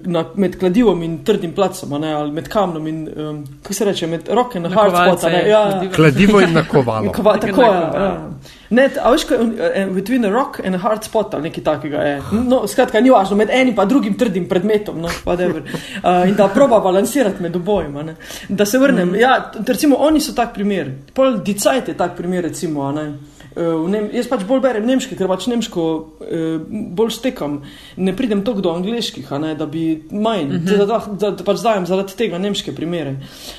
[0.05, 4.11] na, med kladivom in trdim placom, ne, ali med kamnom in, um, kako se reče,
[4.11, 5.25] med roke na hardspot.
[5.49, 5.65] Ja,
[5.95, 7.13] kladivo in nakovalo.
[7.17, 7.77] Kova, tako je.
[7.97, 8.60] Ja.
[8.71, 9.41] Ne, a veš, kaj
[9.75, 12.21] je between a rock and a hard spot ali nekaj takega je.
[12.47, 15.59] No, skratka, ni važno, med enim pa drugim trdim predmetom, no, whatever.
[15.59, 18.15] Uh, in da proba balansirati med obojima, ne.
[18.49, 19.19] Da se vrnem, mm.
[19.19, 20.93] ja, recimo, oni so tak primer.
[21.13, 23.11] Pol Dicajt je tak primer, recimo, ne.
[23.51, 25.85] Uh, Nem, jaz pač bolj berem nemški, ker pač nemško
[26.23, 26.61] uh,
[26.95, 27.57] bolj stekam.
[27.99, 30.67] Ne pridem toliko do angliških, ne, da bi manj, uh mhm.
[30.67, 30.85] -huh.
[30.87, 33.17] da, da, da pač dajem zaradi tega nemške primere.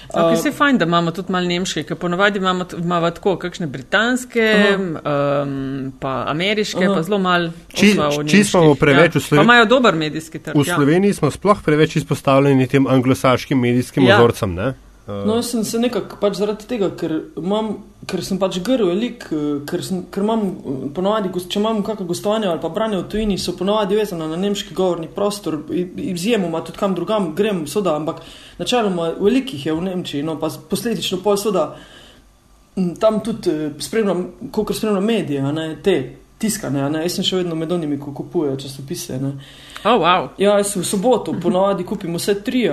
[0.09, 3.36] Uh, okay, se je fajn, da imamo tudi malo nemške, ker ponovadi imamo, imamo tako
[3.36, 5.43] kakšne britanske, uh -huh.
[5.43, 6.95] um, pa ameriške, uh -huh.
[6.95, 7.51] pa zelo malo.
[8.26, 9.18] Čisto smo preveč ja.
[9.18, 9.47] v Sloveniji.
[9.47, 10.57] Pa imajo dober medijski trg.
[10.57, 10.74] V ja.
[10.74, 11.14] Sloveniji ja.
[11.14, 14.16] smo sploh preveč izpostavljeni tem anglosaškim medijskim ja.
[14.16, 14.74] ozorcem, ne?
[15.07, 15.26] Uh.
[15.26, 17.72] No, jaz sem se nekako pač zaradi tega, ker, imam,
[18.07, 22.07] ker sem pač grl velik, eh, ker, sem, ker imam eh, ponovadi, če imam kakšno
[22.07, 26.78] gostovanje ali pa branje v tujini, so ponovadi vezane na nemški govorni prostor, izjemoma tudi
[26.78, 28.22] kam drugam grem, soda, ampak
[28.62, 31.72] načeloma velikih je v Nemčiji, no pa posledično pol soda,
[33.03, 35.96] tam tudi spremljam, koliko spremljam medije, ne, te
[36.38, 39.18] tiskane, ne, jaz sem še vedno med onimi, ko kupujejo časopise.
[39.85, 40.28] Oh, wow.
[40.39, 42.68] Ja, jaz v soboto ponovadi kupim vse tri.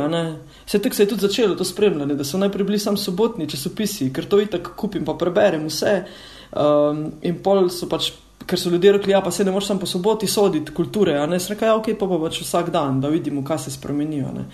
[0.66, 4.12] Vse tako se je tudi začelo to spremljanje, da so najprej bili samo sobotni časopisi,
[4.14, 6.03] ker to itak kupim, pa preberem vse.
[6.51, 8.12] Um, in pol so pač
[8.49, 11.25] ker so ljudje rekli, ja, pa se ne moreš samo po soboti soditi kulture, a
[11.25, 14.31] ne se reka, ja, ok, pa pa pač vsak dan, da vidimo, kaj se spremenijo.
[14.33, 14.45] Um,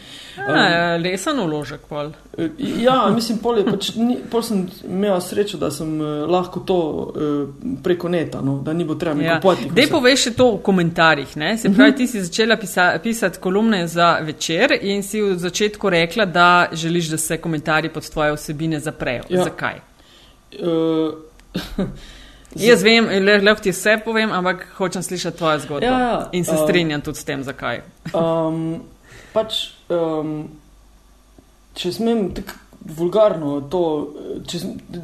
[1.03, 2.11] Lesen uložek, pol.
[2.57, 7.69] Ja, mislim, pol, pač, ni, pol sem imel srečo, da sem uh, lahko to uh,
[7.83, 9.37] preko neta, no, da ni bo treba ja.
[9.39, 9.69] kupovati.
[9.75, 11.53] Dej poveš še to v komentarjih, ne?
[11.61, 16.25] se pravi, ti si začela pisa, pisati kolumne za večer in si v začetku rekla,
[16.25, 19.29] da želiš, da se komentarji pod tvoje vsebine zaprejo.
[19.29, 19.47] Ja.
[19.47, 19.81] Zakaj?
[20.59, 21.15] Uh,
[22.55, 23.07] Jaz vem,
[23.43, 25.85] lahko ti vse povem, ampak hočem slišati tvojo zgodbo.
[25.85, 26.19] Ja, ja.
[26.31, 27.81] In se um, strinjam tudi s tem, zakaj.
[28.15, 28.83] um,
[29.33, 29.57] pač,
[29.91, 30.37] um,
[31.75, 33.81] če smem tako vulgarno to,
[34.45, 34.59] če,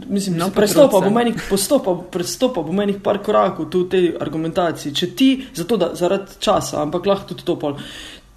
[0.05, 4.93] mislim, no, prestopa bo menih, postopa, prestopa bo menih par korakov tu v tej argumentaciji.
[4.93, 7.79] Če ti, zato da zaradi časa, ampak lahko tudi to pol.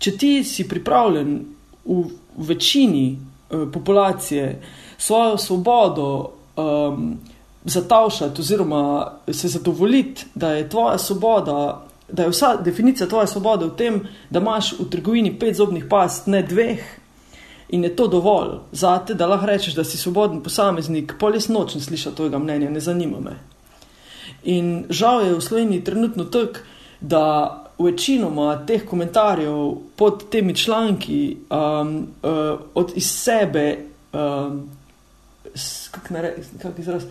[0.00, 1.36] Če ti si pripravljen
[1.84, 2.00] v,
[2.40, 4.48] v večini uh, populacije
[4.98, 6.08] svojo svobodo
[6.56, 7.12] um,
[7.64, 13.76] zatavšati oziroma se zadovoljiti, da je tvoja svoboda, da je vsa definicija tvoje svobode v
[13.76, 14.00] tem,
[14.30, 16.84] da imaš v trgovini pet zobnih past, ne dveh.
[17.68, 21.74] In je to dovolj za te, da lahko rečeš, da si svoboden posameznik, polis noč
[21.74, 23.38] ne sliša tega mnenja, ne zanima me.
[24.44, 26.60] In žal je v Sloveniji trenutno tako,
[27.00, 27.24] da
[27.78, 33.78] večinoma teh komentarjev pod temi članki um, uh, od iz sebe,
[34.12, 34.68] um,
[35.90, 37.08] kako naj rečem,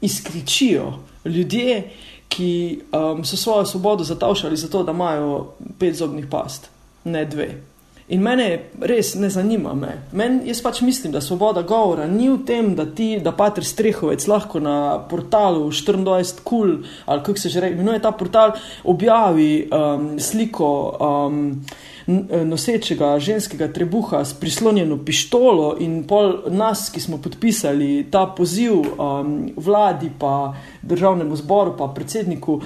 [0.00, 0.92] izkričijo
[1.24, 1.90] ljudje,
[2.28, 6.70] ki um, so svojo svobodo zatavšali zato, da imajo pet zobnih past,
[7.04, 7.60] ne dve.
[8.08, 8.48] In mene
[8.84, 9.72] res ne zanima.
[9.74, 9.94] Me.
[10.12, 14.26] Men, jaz pač mislim, da svoboda govora ni v tem, da ti, da Pater Strehovec
[14.28, 16.76] lahko na portalu 24 kul,
[17.06, 18.52] ali kako se že reče, imenuje ta portal,
[18.84, 20.70] objavi um, sliko.
[21.00, 21.64] Um,
[22.06, 29.52] nosečega ženskega trebuha s prislonjeno pištolo in pol nas, ki smo podpisali ta poziv um,
[29.56, 32.64] vladi, pa državnemu zboru, pa predsedniku, uh,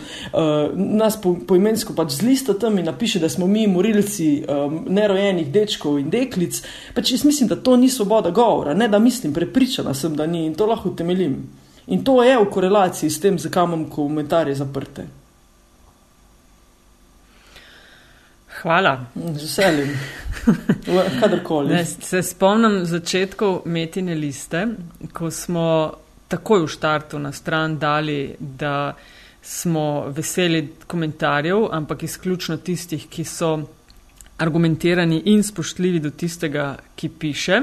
[0.74, 5.99] nas po, poimensko pač zlista tam in napiše, da smo mi morilci um, nerojenih dečkov
[5.99, 6.62] in deklic.
[6.95, 10.47] Pač jaz mislim, da to ni svoboda govora, ne da mislim, prepričana sem, da ni
[10.47, 11.39] in to lahko temeljim.
[11.86, 15.07] In to je v korelaciji s tem, zakaj imam komentarje zaprte.
[18.62, 19.06] Hvala.
[19.14, 19.98] Z veseljem.
[21.20, 21.84] Kadarkoli.
[21.84, 24.64] Se spomnim začetkov metine liste,
[25.12, 25.92] ko smo
[26.28, 28.96] takoj v štartu na stran dali, da
[29.42, 33.52] smo veseli komentarjev, ampak izključno tistih, ki so
[34.38, 37.61] argumentirani in spoštljivi do tistega, ki piše.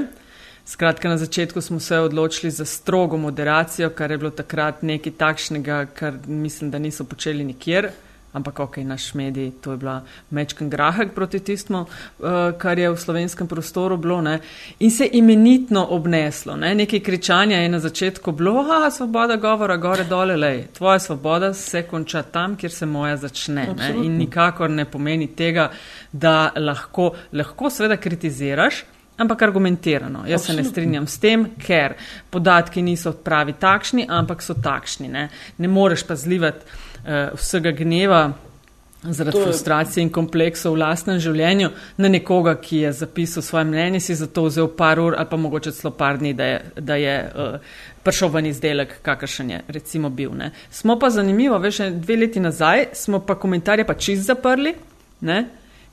[0.66, 5.86] Skratka, na začetku smo se odločili za strogo moderacijo, kar je bilo takrat nekaj takšnega,
[5.94, 7.92] kar mislim, da niso počeli nikjer
[8.36, 13.00] ampak ok, naš medij, to je bila mečken grahek proti tistmu, uh, kar je v
[13.00, 14.20] slovenskem prostoru bilo.
[14.22, 14.38] Ne?
[14.78, 16.56] In se imenitno obneslo.
[16.56, 16.74] Ne?
[16.74, 20.66] Nekaj kričanja je na začetku bilo, a svoboda govora, gore dole, lej.
[20.76, 23.68] Tvoja svoboda se konča tam, kjer se moja začne.
[23.76, 23.94] Ne?
[24.04, 25.70] In nikakor ne pomeni tega,
[26.12, 28.84] da lahko, lahko seveda kritiziraš.
[29.16, 30.26] Ampak argumentirano.
[30.28, 30.62] Jaz Absolutno.
[30.62, 31.94] se ne strinjam s tem, ker
[32.30, 35.08] podatki niso pravi takšni, ampak so takšni.
[35.08, 35.22] Ne,
[35.56, 36.84] ne moreš pa zlivati
[37.34, 38.32] vsega gneva
[39.02, 39.44] zaradi je...
[39.44, 44.26] frustracije in kompleksov v lastnem življenju na nekoga, ki je zapisal svoje mnenje, si za
[44.26, 47.76] to vzel par ur ali pa mogoče celo par dni, da je, da je uh,
[48.02, 50.34] prišel ven izdelek, kakršen je recimo bil.
[50.34, 50.50] Ne.
[50.70, 54.74] Smo pa zanimivo, veš, dve leti nazaj smo pa komentarje pa čist zaprli
[55.20, 55.44] ne,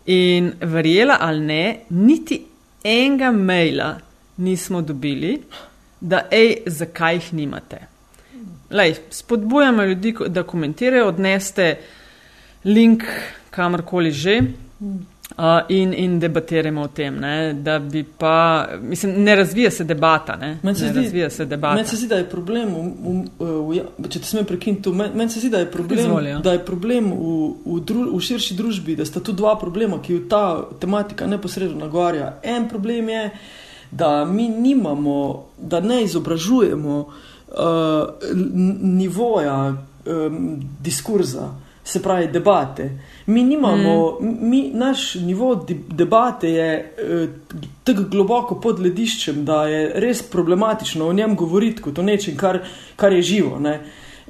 [0.06, 2.44] in verjela ali ne, niti
[2.84, 3.96] enega maila
[4.38, 5.38] nismo dobili,
[6.02, 7.93] da ej, zakaj jih nimate.
[8.74, 11.78] Lej, spodbujamo ljudi, da komentirajo, odneste
[12.64, 13.04] link
[13.50, 17.20] kamorkoli že uh, in, in debatiramo o tem.
[17.20, 20.36] Ne, da bi pa, mislim, ne razvija se debata.
[20.36, 22.80] Ne, meni se, zdi, se, men se zdi, da je problem, v,
[23.40, 26.40] v, v, v, če te smem prekiniti, meni men se zdi, da je problem, Izvolja.
[26.40, 27.34] da je problem v,
[27.66, 30.46] v, dru, v širši družbi, da sta tu dva problema, ki v ta
[30.82, 32.40] tematika neposredno nagovarja.
[32.44, 33.28] En problem je,
[33.92, 35.20] da mi nimamo,
[35.62, 37.14] da ne izobražujemo uh,
[38.82, 39.76] nivoja
[40.06, 41.50] um, diskurza,
[41.84, 43.00] se pravi debate.
[43.26, 44.50] Mi nimamo, mm.
[44.50, 47.30] mi, naš nivo debate je uh,
[47.84, 52.60] tako globoko pod lediščem, da je res problematično o njem govoriti kot o nečem, kar,
[52.96, 53.60] kar je živo.
[53.60, 53.80] Ne?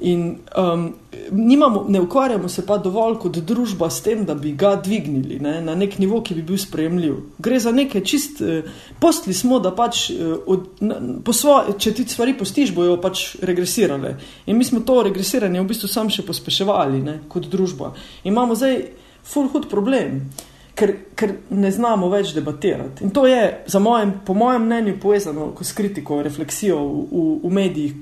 [0.04, 0.94] In um,
[1.32, 5.54] nimamo, ne ukvarjamo se pa dovolj kot družba s tem, da bi ga dvignili ne,
[5.64, 7.16] na nek nivo, ki bi bil sprejemljiv.
[7.40, 8.68] Gre za neke čist, eh,
[9.00, 11.00] postli smo, da pač, eh, od, na,
[11.32, 14.18] svoje, če ti stvari postiš, bojo pač regresirale.
[14.46, 17.94] In mi smo to regresiranje v bistvu sam še pospeševali ne, kot družba.
[18.24, 18.82] In imamo zdaj
[19.24, 20.26] full hud problem.
[20.74, 23.04] Ker, ker ne znamo več debatirati.
[23.06, 23.42] In to je,
[23.80, 27.94] mojem, po mojem mnenju, povezano s kritiko, refleksijo v, v, v medijih,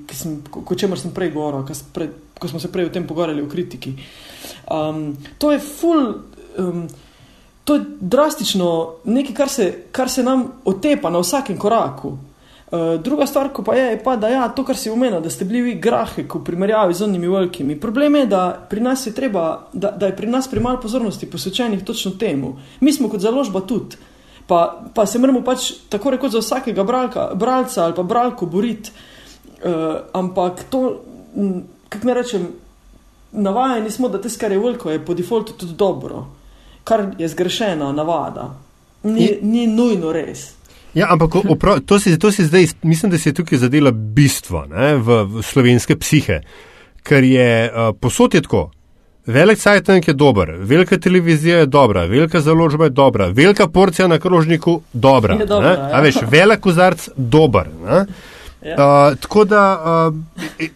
[0.56, 1.66] o čemer sem prej govoril,
[2.40, 3.92] ko smo se prej o tem pogovarjali, o kritiki.
[4.72, 6.14] Um, to je ful,
[6.58, 6.86] um,
[7.64, 8.70] to je drastično
[9.04, 12.16] nekaj, kar se, kar se nam otepa na vsakem koraku.
[12.72, 15.44] Uh, druga stvar pa je, je pa, da ja, to, kar si omenil, da ste
[15.44, 17.76] bili vi grahe v primerjavi z onimi velikimi.
[17.80, 21.84] Problem je, da, pri nas je treba, da, da je pri nas premalo pozornosti posvečenih
[21.84, 22.54] točno temu.
[22.80, 23.96] Mi smo kot založba tudi.
[24.46, 28.90] Pa, pa se moramo pač tako rekoč za vsakega bralka, bralca ali pa bralko boriti.
[29.60, 31.02] Uh, ampak to,
[31.88, 32.48] kako ne rečem,
[33.32, 36.24] navajeni smo, da tisto, kar je veliko, je po defaultu tudi dobro,
[36.84, 38.48] kar je zgrešena navada.
[39.02, 40.61] Ni, ni nujno res.
[40.94, 44.66] Ja, ampak oprav, to, si, to si zdaj, mislim, da se je tukaj zadela bistvo
[44.68, 46.42] ne, v, v slovenske psihe,
[47.02, 48.70] ker je uh, posod je tako.
[49.26, 54.18] Velik sajtank je dober, velika televizija je dobra, velika založba je dobra, velika porcija na
[54.18, 55.36] krožniku dobra.
[55.46, 55.90] dobra ja.
[55.92, 57.70] A veš, velik kozarc dober.
[57.86, 58.04] Ja.
[58.62, 60.66] Uh, tako da uh,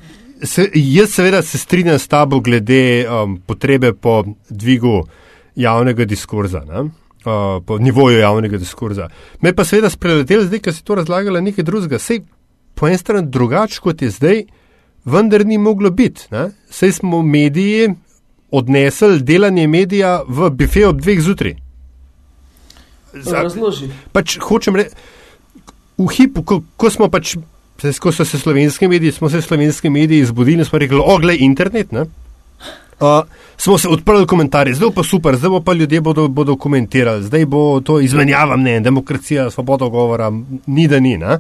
[0.43, 5.05] se, jaz seveda se strinjam s tabo glede um, potrebe po dvigu
[5.57, 6.65] javnega diskurza.
[6.65, 6.89] Ne
[7.67, 9.09] po nivoju javnega diskurza.
[9.41, 11.99] Me pa seveda spreletel zdaj, ker si to razlagala nekaj drugega.
[11.99, 12.23] Sej
[12.75, 14.43] po eni strani drugače kot je zdaj,
[15.05, 16.29] vendar ni moglo biti.
[16.71, 17.95] Sej smo mediji
[18.51, 21.57] odnesli delanje medija v bife ob dveh zjutraj.
[23.17, 23.89] Razloži.
[24.13, 24.95] Pač hočem reči,
[25.99, 27.35] v hipu, ko, ko smo pač,
[28.01, 31.93] ko so se slovenski mediji, smo se slovenski mediji zbudili in smo rekli, ogle internet.
[31.93, 32.05] Ne?
[33.01, 33.07] Uh,
[33.57, 37.81] smo se odprli komentarje, zdaj pa super, zdaj pa ljudje bodo, bodo komentirali, zdaj bo
[37.81, 40.33] to izmenjava mnen, demokracija, svoboda govora,
[40.67, 41.17] ni da ni.
[41.17, 41.33] Uh,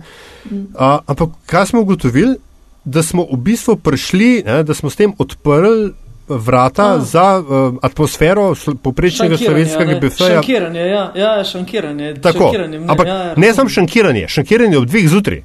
[1.07, 2.37] ampak kaj smo ugotovili?
[2.85, 5.93] Da smo v bistvu prišli, ne, da smo s tem odprli
[6.29, 7.01] vrata A.
[7.01, 10.35] za uh, atmosfero poprečnega slovenskega bifeja.
[10.35, 12.15] Šankiranje, ja, ja šankiranje.
[12.15, 15.43] Tako, šankiranje, ne, ampak ja, ja, ne samo šankiranje, šankiranje ob dveh zjutraj.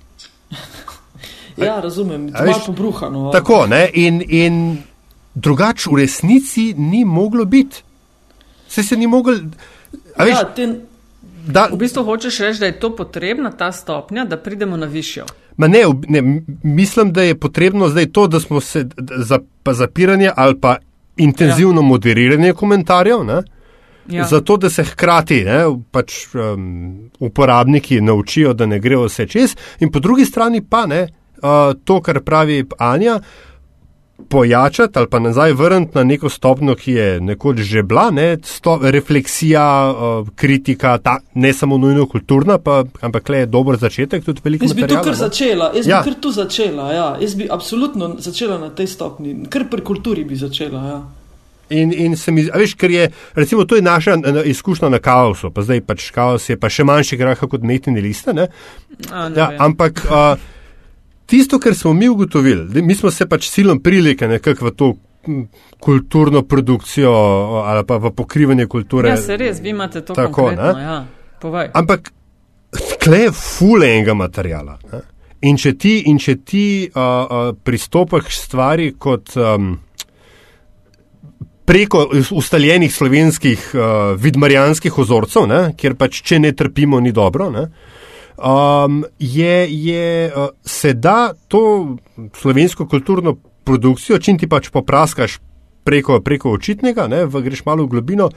[1.68, 3.32] ja, razumem, malo pobruhano.
[3.32, 4.24] Tako, ne, in.
[4.28, 4.78] in
[5.36, 7.84] drugače v resnici ni moglo biti.
[8.68, 9.40] Se se ni mogel.
[10.28, 10.82] Ja, ten,
[11.48, 15.26] da, v bistvu hočeš reči, da je to potrebna ta stopnja, da pridemo na višjo.
[15.58, 18.86] Ne, ne, mislim, da je potrebno zdaj to, da smo se
[19.18, 19.40] za
[19.72, 20.76] zapiranje ali pa
[21.18, 21.86] intenzivno ja.
[21.86, 23.20] moderiranje komentarjev.
[24.10, 24.24] Ja.
[24.24, 29.92] Zato, da se hkrati ne, pač, um, uporabniki naučijo, da ne grejo vse čez, in
[29.92, 31.08] po drugi strani pa ne,
[31.44, 33.51] uh, to, kar pravi Anja, uh,
[34.30, 38.80] pojačati ali pa nazaj vrniti na neko stopnjo, ki je nekoč že bila, ne, sto,
[38.82, 44.24] refleksija, uh, kritika, ta, ne samo nujno kulturna, pa, ampak le je dober začetek.
[44.28, 46.02] Jaz bi tu kar začela, jaz ja.
[46.02, 47.08] bi kar tu začela, ja.
[47.22, 50.86] jaz bi absolutno začela na tej stopni, kar pri kulturi bi začela.
[50.88, 51.02] Ja.
[51.72, 55.64] In, in se mi, veš, ker je, recimo, to je naša izkušnja na kaosu, pa
[55.64, 58.36] zdaj pač kaos je pa še manjši grah kot metni liste.
[58.36, 60.04] Ja, ampak.
[60.08, 60.58] Uh,
[61.32, 64.90] tisto, kar smo mi ugotovili, mi smo se pač silom prilike nekako v to
[65.80, 67.12] kulturno produkcijo
[67.66, 69.14] ali pa v pokrivanje kulture.
[69.14, 70.50] Ja, se res, vi imate to tako.
[70.52, 71.06] Ja,
[71.74, 72.12] Ampak
[73.00, 74.76] tle je fule enega materijala.
[74.92, 75.00] Ne?
[75.48, 79.72] In če ti, in če ti uh, uh, pristopaš stvari kot um,
[81.66, 82.04] preko
[82.36, 83.88] ustaljenih slovenskih uh,
[84.20, 85.64] vidmarjanskih ozorcev, ne?
[85.78, 87.50] kjer pač če ne trpimo, ni dobro.
[87.56, 87.70] Ne?
[88.38, 91.98] Um, je, je uh, se da to
[92.36, 95.40] slovensko kulturno produkcijo, če ti pač popraskaš
[95.84, 98.30] preko, preko očitnega, ne, v, greš malo v globino,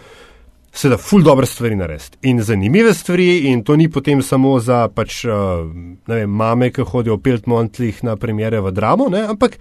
[0.75, 2.19] se da ful dobre stvari narediti.
[2.31, 5.63] In zanimive stvari, in to ni potem samo za pač, uh,
[6.11, 9.59] vem, mame, ki hodijo v Peltmontlih na premjere v Dramo, ne, ampak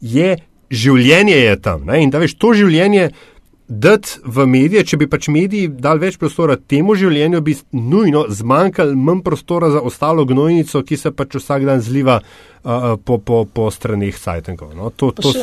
[0.00, 0.36] je
[0.70, 1.86] življenje je tam.
[1.86, 3.10] Ne, in da veš, to življenje
[3.68, 8.94] dati v medije, če bi pač mediji dali več prostora temu življenju, bi nujno zmanjkalo
[8.94, 13.70] manj prostora za ostalo gnojnico, ki se pač vsak dan zliva uh, po, po, po
[13.74, 14.74] straneh sajtenkov.
[14.78, 14.92] No?
[14.94, 15.34] To, to...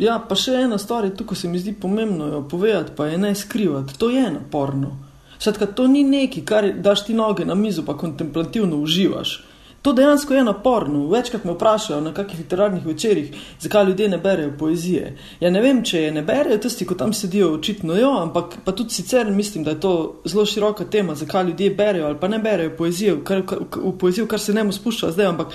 [0.00, 3.34] Ja, pa še ena stvar, tukaj se mi zdi pomembno jo povedati, pa je ne
[3.38, 3.98] skrivati.
[4.00, 4.96] To je naporno.
[5.38, 9.36] Skratka, to ni nekaj, kar daš ti noge na mizo, pa kontemplativno uživaš.
[9.84, 11.08] To dejansko je naporno.
[11.08, 15.16] Večkrat me vprašajo na kakih literarnih večerjih, zakaj ljudje ne berejo poezije.
[15.40, 18.72] Ja, ne vem, če je ne berejo, tisti, ki tam sedijo, očitno jo, ampak pa
[18.72, 22.38] tudi sicer mislim, da je to zelo široka tema, zakaj ljudje berejo ali pa ne
[22.38, 25.52] berejo poezijo, kar, kar, v poezijo, kar se ne mu spušča zdaj, ampak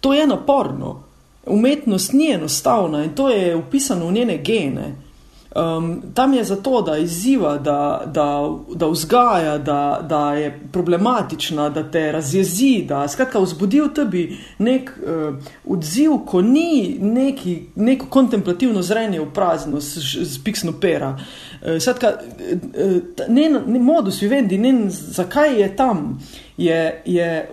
[0.00, 1.02] to je naporno.
[1.46, 4.94] Umetnost ni enostavna in to je upisano v njene gene.
[5.56, 11.90] Um, tam je zato, da izziva, da, da, da vzgaja, da, da je problematična, da
[11.90, 15.34] te razjezi, da skratka vzbudi v tebi nek uh,
[15.72, 21.14] odziv, ko ni neki, neko kontemplativno zrenje v prazno, z piksno pera.
[21.16, 26.20] Uh, skratka, uh, njen, njen modus vivendi, njen, zakaj je tam,
[26.56, 27.50] je, je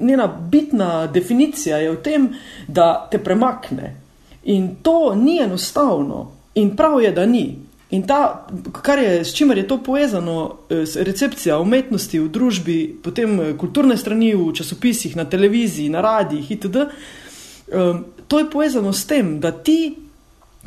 [0.00, 2.30] njena bitna definicija je v tem,
[2.68, 3.96] da te premakne.
[4.44, 6.33] In to ni enostavno.
[6.54, 7.58] In prav je, da ni.
[7.90, 8.46] In ta,
[8.82, 13.96] kar je, s čimer je to povezano, eh, recepcija umetnosti v družbi, potem eh, kulturne
[13.96, 17.94] strani v časopisih, na televiziji, na radijih itd., eh,
[18.28, 19.94] to je povezano s tem, da ti,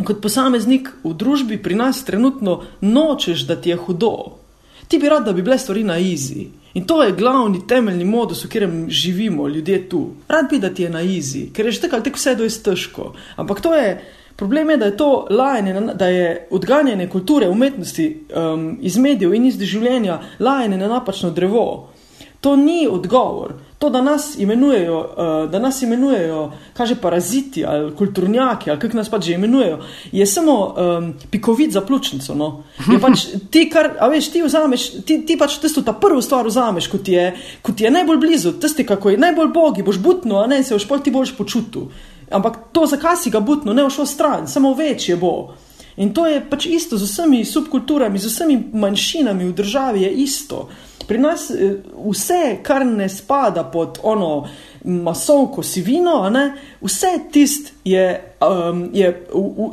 [0.06, 4.38] kot posameznik v družbi, pri nas trenutno nočeš, da ti je hudo.
[4.88, 6.48] Ti bi rad, da bi bile stvari na izi.
[6.74, 10.14] In to je glavni temeljni modus, v katerem živimo ljudje tu.
[10.28, 12.44] Rad bi, da ti je na izi, ker je že tako ali tako vse do
[12.44, 13.14] je težko.
[13.36, 13.98] Ampak to je.
[14.38, 19.46] Problem je, da je to lajanje, da je odganjanje kulture, umetnosti um, iz medijev in
[19.46, 21.88] iz življenja lajanje na napačno drevo.
[22.42, 23.56] To ni odgovor.
[23.80, 29.10] To, da nas imenujejo, uh, da nas imenujejo, kaže paraziti ali kulturnjaki ali kako nas
[29.10, 29.80] pač že imenujejo,
[30.12, 32.36] je samo um, pikovid za pljučnico.
[32.36, 32.64] No?
[33.02, 37.10] Pač ti, kar, veš, ti, vzameš, ti, ti pač tisto ta prvo stvar vzameš, kot
[37.10, 37.32] je,
[37.62, 40.88] kot je najbolj blizu, tisti, kako je najbolj bogi, boš butno, a ne se boš
[40.88, 41.90] pol ti boljš počutil.
[42.32, 45.54] Ampak to, zakaj si ga butno, ne všel stran, samo večje bo.
[45.98, 50.68] In to je pač isto z vsemi subkulturami, z vsemi manjšinami v državi, je isto.
[51.08, 54.48] Pri nas eh, vse, kar ne spada pod ono
[54.84, 56.52] masovko sivino, ne,
[56.82, 59.08] vse tist je, um, je,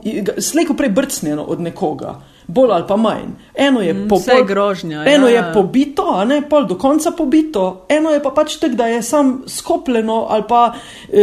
[0.05, 3.29] je slejko prej brcnjeno od nekoga bolj ali pa manj.
[3.55, 5.35] Eno je, mm, po, pol, grožnja, eno ja.
[5.47, 9.03] je pobito, a ne pol do konca pobito, eno je pa pač tako, da je
[9.03, 10.75] sam skopljeno ali pa,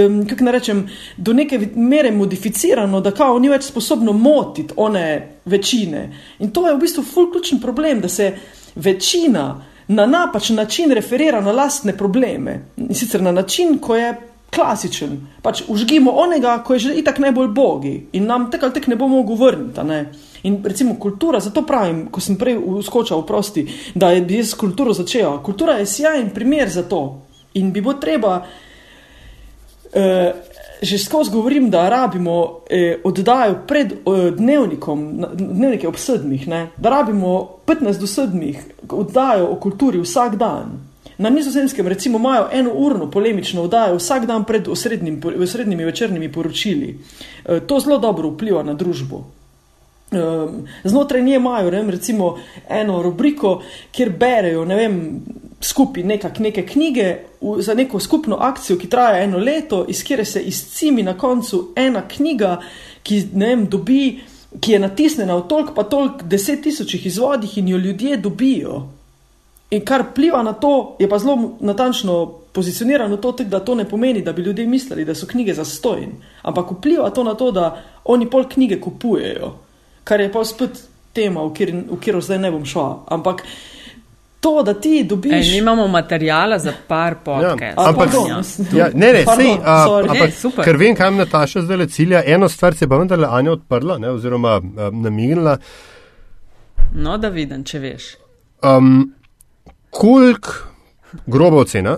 [0.05, 5.37] um, kako ne rečem, do neke mere modificirano, da kao ni več sposobno motiti one
[5.45, 6.09] večine.
[6.39, 8.33] In to je v bistvu fulključen problem, da se
[8.75, 12.65] večina na napačen način referira na lastne probleme.
[12.77, 14.30] In sicer na način, ko je.
[14.51, 18.91] Klasičen, pač užgimo onega, ko je že itak najbolj bogi in nam tako ali tako
[18.91, 19.81] ne bomo mogli vrniti.
[20.43, 24.53] In recimo kultura, zato pravim, ko sem prej uskočil v prosti, da je bi jaz
[24.57, 25.39] kulturo začel.
[25.43, 27.21] Kultura je sjajen primer za to.
[27.53, 28.41] In bi bo treba,
[29.93, 30.33] eh,
[30.81, 36.67] že skozi govorim, da rabimo eh, oddajo pred eh, dnevnikom, dnevnike ob sedmih, ne?
[36.77, 40.90] da rabimo 15 do sedmih oddajo o kulturi vsak dan.
[41.21, 46.95] Na nizozemskem recimo imajo eno urno polemično oddajo vsak dan pred osrednjimi večernimi poročili.
[47.45, 49.23] Eh, to zelo dobro vpliva na družbo.
[50.11, 52.37] Um, znotraj nje imajo vem, recimo
[52.69, 53.61] eno rubriko,
[53.91, 54.95] kjer berejo ne vem,
[55.61, 57.05] skupaj nekak, neke knjige
[57.41, 61.69] v, za neko skupno akcijo, ki traja eno leto, iz kjer se izcimi na koncu
[61.75, 62.57] ena knjiga,
[63.03, 64.19] ki ne vem, dobi,
[64.59, 68.81] ki je natisnjena v toliko pa toliko deset tisočih izvodih in jo ljudje dobijo.
[69.71, 74.21] In kar pliva na to, je pa zelo natančno pozicionirano, to, da to ne pomeni,
[74.21, 76.09] da bi ljudje mislili, da so knjige za stojn,
[76.41, 79.53] ampak vpliva to na to, da oni pol knjige kupujejo,
[80.03, 80.81] kar je pa spet
[81.13, 81.53] tema, v
[81.99, 83.05] katero zdaj ne bom šla.
[83.07, 83.43] Ampak
[84.41, 85.53] to, da ti dobiš.
[85.53, 87.61] Ej, imamo materijala za par podkastov.
[87.61, 88.09] Ja, ampak
[88.73, 92.23] ja, ne, ne, sej, a, ampak, ker vem, kam Nataša zdaj le cilja.
[92.25, 94.59] Eno stvar se je pa vendarle Anja odprla, ne, oziroma
[94.91, 95.57] namignila.
[96.93, 98.07] No, da vidim, če veš.
[98.65, 99.13] Um,
[99.91, 100.49] koliko
[101.25, 101.97] grobo ocena,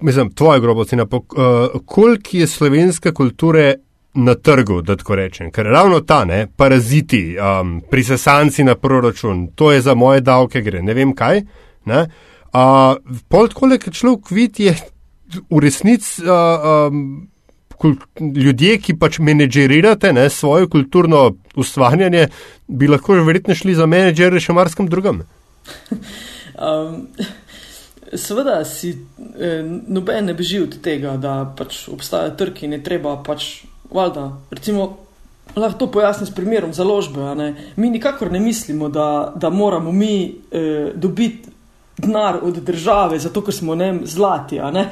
[0.00, 3.74] mislim, tvoja grobo ocena, uh, koliko je slovenske kulture
[4.14, 9.72] na trgu, da tako rečem, ker ravno ta, ne, paraziti, um, prisesanci na proračun, to
[9.72, 11.42] je za moje davke gre, ne vem kaj.
[11.84, 12.06] Ne,
[12.52, 12.96] uh,
[13.28, 14.76] pol tako, ker človek vidi, je
[15.50, 16.22] v resnici.
[16.24, 17.08] Uh, um,
[18.16, 22.22] Ljudje, ki pač menedžerirate ne, svoje kulturno ustvarjanje,
[22.72, 25.20] bi lahko verjetno šli za menedžere še marskem drugem.
[26.56, 27.08] Um,
[28.12, 28.90] seveda si
[29.38, 34.28] eh, noben ne beži od tega, da pač obstaja trg in je treba pač, valjda,
[34.50, 34.86] recimo,
[35.56, 37.34] lahko to pojasnim s primerom založbe.
[37.76, 40.16] Mi nikakor ne mislimo, da, da moramo mi
[40.50, 41.56] eh, dobiti
[41.96, 44.88] denar od države, zato ker smo ne vem, zlati, ne?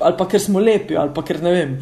[0.00, 1.74] ali pa ker smo lepi, ali pa ker ne vem.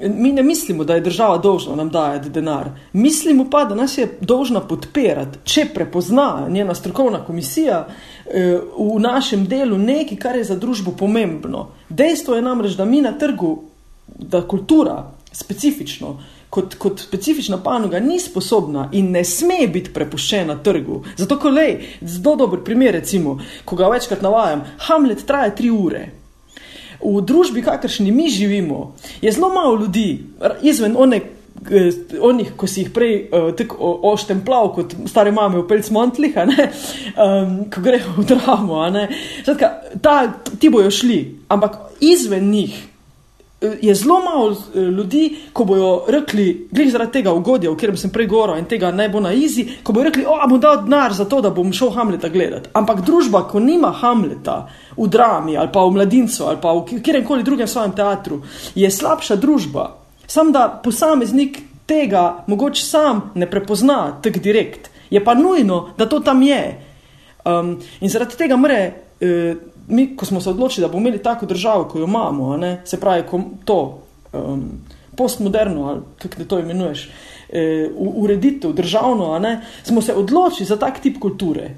[0.00, 2.68] Mi ne mislimo, da je država dolžna nam dajati denar.
[2.92, 9.46] Mislimo pa, da nas je dolžna podpirati, če prepozna njena strokovna komisija eh, v našem
[9.46, 11.68] delu nekaj, kar je za družbo pomembno.
[11.88, 13.62] Dejstvo je namreč, da mi na trgu,
[14.06, 16.16] da kultura specifično
[16.50, 21.02] kot, kot specifična panoga ni sposobna in ne sme biti prepuščena trgu.
[21.16, 21.66] Zato, ko le,
[22.00, 26.06] zelo dober primer, recimo, ko ga večkrat navajam, Hamlet traja tri ure.
[27.06, 30.24] V družbi, kakršni mi živimo, je zelo malo ljudi,
[30.62, 31.20] izven one.
[31.70, 31.90] Eh,
[32.20, 37.82] onih, ko si jih prej uh, tako oštemplal, kot stare mame v Pelcmontlih, um, ko
[37.82, 38.84] grejo v dramo.
[39.46, 39.70] Zatka,
[40.02, 40.14] ta,
[40.60, 42.76] ti bojo šli, ampak izven njih
[43.60, 48.10] je zelo malo eh, ljudi, ko bojo rekli, glede zaradi tega ugodja, o katerem sem
[48.12, 51.14] prej govoril in tega naj bo na izi, ko bojo rekli, o, bom dal denar
[51.16, 52.68] za to, da bom šel Hamleta gledati.
[52.76, 57.24] Ampak družba, ko nima Hamleta v drami ali pa v mladincu ali pa v kjerem
[57.24, 58.42] koli drugem svojem teatru,
[58.74, 59.86] je slabša družba.
[60.26, 66.20] Sam da posameznik tega mogoče sam ne prepozna tak direkt, je pa nujno, da to
[66.20, 66.82] tam je.
[67.46, 68.92] Um, in zaradi tega mre.
[69.20, 72.80] Uh, mi, ko smo se odločili, da bomo imeli tako državo, kot jo imamo, ne,
[72.84, 73.22] se pravi,
[73.64, 74.70] to um,
[75.16, 77.10] postmoderno, ali kako to imenuješ,
[77.48, 81.70] e, ureditev državno, ne, smo se odločili za tak tip kulture.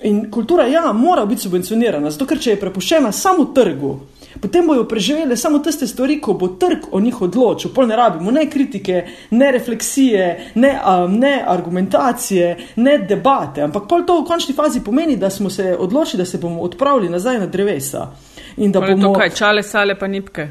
[0.00, 4.00] In kultura, ja, mora biti subvencionirana, zato ker če je prepuščena samo trgu,
[4.40, 7.70] potem bojo preživele samo tiste stvari, ko bo trg o njih odločil.
[7.74, 13.62] Pol ne rabimo ne kritike, ne refleksije, ne, um, ne argumentacije, ne debate.
[13.62, 17.08] Ampak pol to v končni fazi pomeni, da smo se odločili, da se bomo odpravili
[17.08, 18.08] nazaj na drevesa.
[18.56, 19.12] In da bomo.
[19.12, 20.48] Kaj, čale, sale, pa nipke.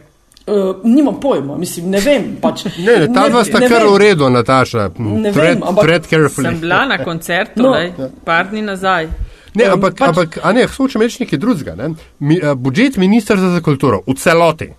[0.48, 2.24] Uh, nimam pojma, mislim, ne vem.
[2.42, 4.90] Pač, ne, ne, ta dva sta kar v redu, Nataša.
[4.98, 8.10] Ne Fred, vem, ampak sem bila na koncertu, no.
[8.26, 9.08] par dni nazaj.
[9.54, 11.76] Ne, um, ampak, pač, ampak ne, hočem reči nekaj drugega.
[11.76, 11.94] Ne?
[12.20, 14.72] Mi, uh, budžet ministrstva za kulturo v celoti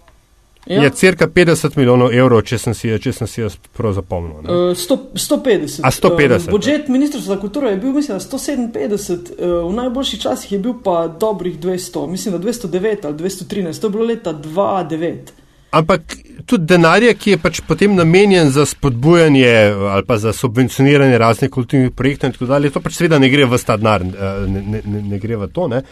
[0.67, 0.83] ja.
[0.83, 4.47] je crka 50 milijonov evrov, če sem si, če sem si jaz prav zapomnil.
[4.47, 5.83] Uh, 100, 150.
[5.87, 6.49] A 150.
[6.49, 10.79] Um, budžet ministrstva za kulturo je bil, mislim, 157, uh, v najboljših časih je bil
[10.85, 15.42] pa dobrih 200, mislim, da 209 ali 213, to je bilo leta 2009.
[15.73, 16.17] Ampak
[16.47, 19.53] tudi denarja, ki je pač potem namenjen za spodbujanje
[19.95, 23.47] ali pa za subvencioniranje raznih kulturnih projektov in tako dalje, to pač seveda ne gre
[23.49, 25.69] v sta denar, eh, ne, ne, ne gre v to.
[25.73, 25.83] Ne?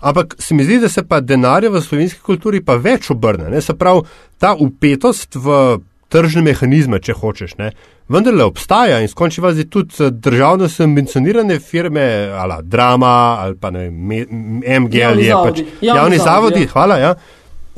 [0.00, 3.48] Ampak se mi zdi, da se pa denarja v slovenski kulturi pa več obrne.
[3.52, 3.64] Ne?
[3.64, 4.04] Se pravi,
[4.40, 5.80] ta upetost v
[6.12, 7.72] tržne mehanizme, če hočeš, ne?
[8.10, 13.70] vendarle obstaja in skonči vas je tudi eh, državno subvencionirane firme, ali drama, ali pa
[13.72, 14.24] ne vem,
[14.84, 16.72] MGL je pač javni zavodi, ja.
[16.74, 17.14] hvala, ja.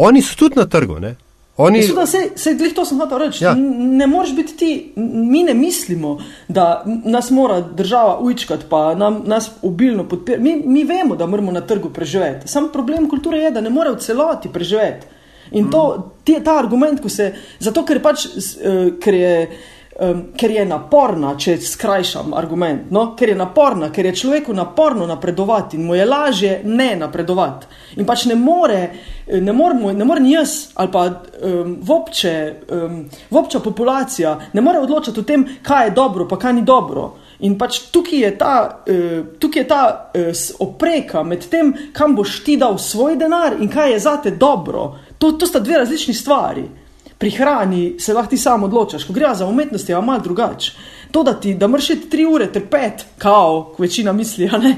[0.03, 1.21] Oni so tudi na trgu, ne?
[1.57, 1.79] Oni...
[1.79, 3.45] Mislim, da se, se glih to sem hotel reči.
[3.45, 3.55] Ja.
[3.79, 9.51] Ne moreš biti ti, mi ne mislimo, da nas mora država ujčkati, pa nam, nas
[9.63, 10.43] obilno podpirati.
[10.43, 12.49] Mi, mi vemo, da moramo na trgu preživeti.
[12.49, 15.07] Sam problem kulture je, da ne more v celoti preživeti.
[15.51, 19.33] In to, ti, ta argument, ko se, zato ker, pač, uh, ker je
[20.01, 23.13] um, ker je naporna, če skrajšam argument, no?
[23.19, 27.67] ker je naporna, ker je človeku naporno napredovati in mu je lažje ne napredovati.
[27.97, 28.81] In pač ne more,
[29.53, 32.35] morem, ne morem jaz ali pa um, vopče,
[32.73, 37.13] um, vopča populacija ne more odločati o tem, kaj je dobro, pa kaj ni dobro.
[37.43, 39.83] In pač tukaj je ta, uh, tukaj je ta
[40.15, 44.93] uh, opreka med tem, kam boš ti dal svoj denar in kaj je zate dobro.
[45.19, 46.82] To, to sta dve različni stvari.
[47.23, 50.73] Pri hrani se lahko ti sam odločaš, ko gre za umetnost, je malo drugače.
[51.11, 54.77] To, da ti da mršiti tri ure, ter pet, kao, večina misli, ne?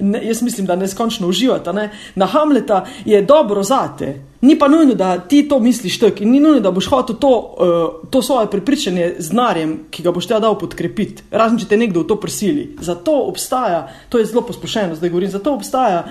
[0.00, 1.72] Ne, jaz mislim, da neskončno uživate.
[1.72, 1.90] Ne?
[2.14, 4.22] Na Hamleta je dobro zate.
[4.40, 7.30] Ni pa nujno, da ti to misliš tako in ni nujno, da boš hotel to,
[7.58, 11.80] uh, to svoje prepričanje z narjem, ki ga boš te dal podkrepiti, razen če te
[11.80, 12.74] nekdo v to prisili.
[12.80, 16.04] Zato obstaja, to je zelo posplošeno, zdaj govorim, zato obstaja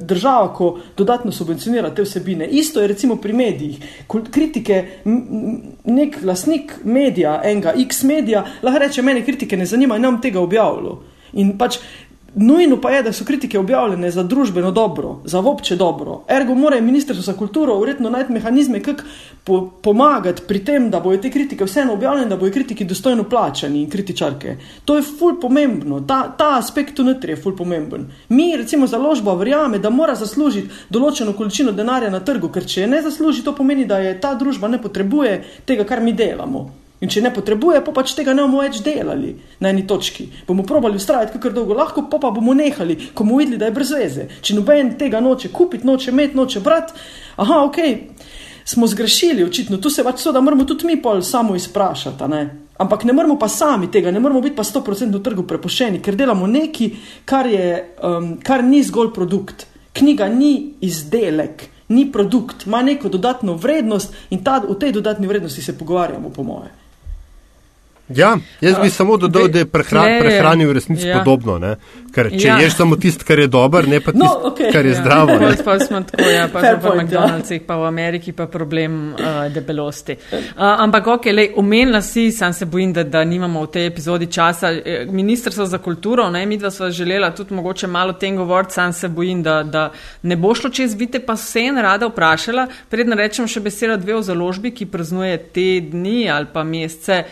[0.00, 2.46] država, ko dodatno subvencionira te vsebine.
[2.46, 3.78] Isto je recimo pri medijih.
[4.30, 4.84] Kritike,
[5.84, 11.02] nek lasnik medija, enega X medija, lahko reče, mene kritike ne zanimajo, nam tega objavljalo.
[11.32, 11.78] In pač
[12.34, 16.22] Nujno pa je, da so kritike objavljene za družbeno dobro, za obče dobro.
[16.28, 19.02] Ergo mora ministrstvo za kulturo uredno najti mehanizme, kako
[19.44, 23.82] po, pomagati pri tem, da bojo te kritike vseeno objavljene, da bojo kritiki dostojno plačani
[23.82, 24.56] in kritičarke.
[24.84, 28.06] To je ful pomembno, ta, ta aspekt tu notri je ful pomemben.
[28.28, 33.02] Mi, recimo, založba verjame, da mora zaslužiti določeno količino denarja na trgu, ker če ne
[33.02, 36.81] zasluži, to pomeni, da je ta družba ne potrebuje tega, kar mi delamo.
[37.02, 40.28] In če ne potrebuje, pa pač tega ne bomo več delali na eni točki.
[40.46, 43.74] Bomo probali ustrajati, kar dolgo lahko, pa pa bomo nehali, ko bomo videli, da je
[43.74, 44.26] brez veze.
[44.40, 46.94] Če noben tega noče kupiti, noče imeti, noče brati,
[47.42, 47.80] aha, ok,
[48.64, 52.28] smo zgrešili, očitno, tu se pač so, da moramo tudi mi pol samo izprašati.
[52.30, 52.42] Ne?
[52.78, 56.14] Ampak ne moramo pa sami tega, ne moramo biti pa 100% v trgu prepuščeni, ker
[56.18, 56.92] delamo nekaj,
[57.26, 57.48] kar,
[57.98, 59.66] um, kar ni zgolj produkt.
[59.92, 65.62] Knjiga ni izdelek, ni produkt, ima neko dodatno vrednost in ta, v tej dodatni vrednosti
[65.62, 66.81] se pogovarjamo, po mojem.
[68.16, 71.18] Ja, jaz bi samo dodal, da je prehran, prehranil v resnici ja.
[71.18, 71.58] podobno.
[71.58, 71.76] Ne?
[72.12, 72.56] Ker če ja.
[72.60, 74.72] ješ samo tisto, kar je dobro, ne pa no, tisto, no, okay.
[74.72, 75.00] kar je ja.
[75.00, 75.36] zdravo.
[75.40, 79.28] Ja, pa smo tako, ja, pa smo v McDonald'sih, pa v Ameriki pa problem uh,
[79.52, 80.16] debelosti.
[80.32, 84.28] Uh, ampak ok, le, omenila si, sam se bojim, da, da nimamo v tej epizodi
[84.32, 84.72] časa.
[84.72, 88.92] Eh, Ministrstvo za kulturo, ne, mi dva sva želela tudi mogoče malo tem govoriti, sam
[88.92, 89.90] se bojim, da, da
[90.22, 92.66] ne bo šlo čez vite, pa se en rada vprašala.
[92.90, 97.22] Predna rečem še beseda dve o založbi, ki praznuje te dni ali pa mesece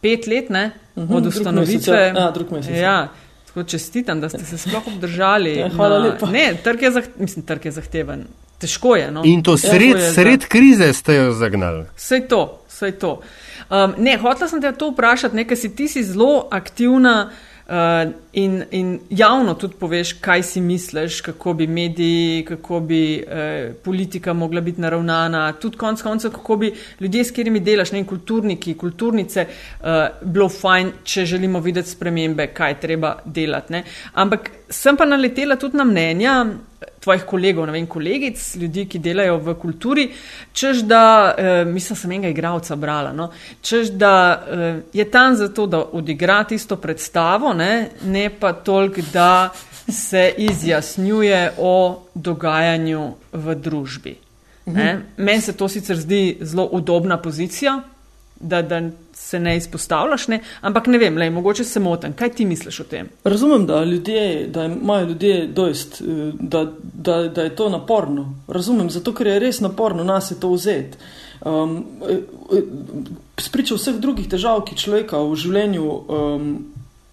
[0.00, 1.96] pet let ne, uh mhm, -huh, od ustanovitve.
[1.96, 3.08] Ja, ja,
[3.46, 5.56] tako čestitam, da ste se sploh obdržali.
[5.56, 6.30] Ja, hvala na, lepa.
[6.30, 8.24] Ne, trg je, zaht mislim, trg je zahteven.
[8.58, 9.10] Težko je.
[9.10, 9.22] No.
[9.24, 11.84] In to sred, ja, sred krize ste jo zagnali.
[11.96, 13.20] Vse to, vse to.
[13.70, 17.30] Um, ne, hotela sem te to vprašati, nekaj si ti si zelo aktivna.
[17.70, 23.74] Uh, in, in javno tudi poveš, kaj si misliš, kako bi mediji, kako bi uh,
[23.84, 28.74] politika mogla biti naravnana, tudi konec koncev, kako bi ljudje, s katerimi delaš, ne kulturniki,
[28.74, 29.46] kulturnice,
[29.80, 29.86] uh,
[30.22, 33.72] bilo fajn, če želimo videti spremembe, kaj treba delati.
[33.72, 33.84] Ne?
[34.12, 36.44] Ampak sem pa naletela tudi na mnenja
[37.00, 40.06] tvojih kolegov, ne vem, kolegic, ljudi, ki delajo v kulturi,
[40.52, 43.30] čež da, eh, mislim, sem enega igralca brala, no,
[43.62, 49.50] čež da eh, je tam zato, da odigra tisto predstavo, ne, ne pa toliko, da
[49.88, 54.16] se izjasnjuje o dogajanju v družbi.
[54.68, 55.00] Mhm.
[55.16, 57.80] Meni se to sicer zdi zelo udobna pozicija,
[58.40, 60.40] da, da se ne izpostavljaš, ne?
[60.60, 62.12] ampak ne vem, lej, mogoče se motim.
[62.12, 63.08] Kaj ti misliš o tem?
[63.24, 68.34] Razumem, da, ljudje, da imajo ljudje dojst, eh, da, da, da je to naporno.
[68.48, 70.98] Razumem, zato ker je res naporno nas je to vzeti.
[71.44, 72.16] Um, eh,
[72.56, 72.62] eh,
[73.38, 76.48] Spričal vseh drugih težav, ki človeka v življenju, um,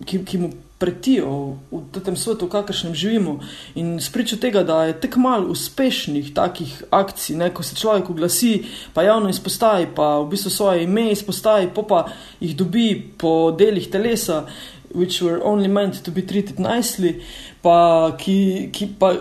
[0.06, 3.40] ki, ki mu pretijo v tem svetu, v kakršnem živimo.
[3.76, 8.64] In spričo tega, da je tako malo uspešnih takih akcij, ne, ko se človek oglasi,
[8.94, 12.06] pa javno izpostavi, pa v bistvu svoje ime izpostavi, pa
[12.40, 14.46] jih dobi po delih telesa,
[14.94, 17.22] which were only meant to be treated nicely,
[17.62, 19.14] pa ki, ki pa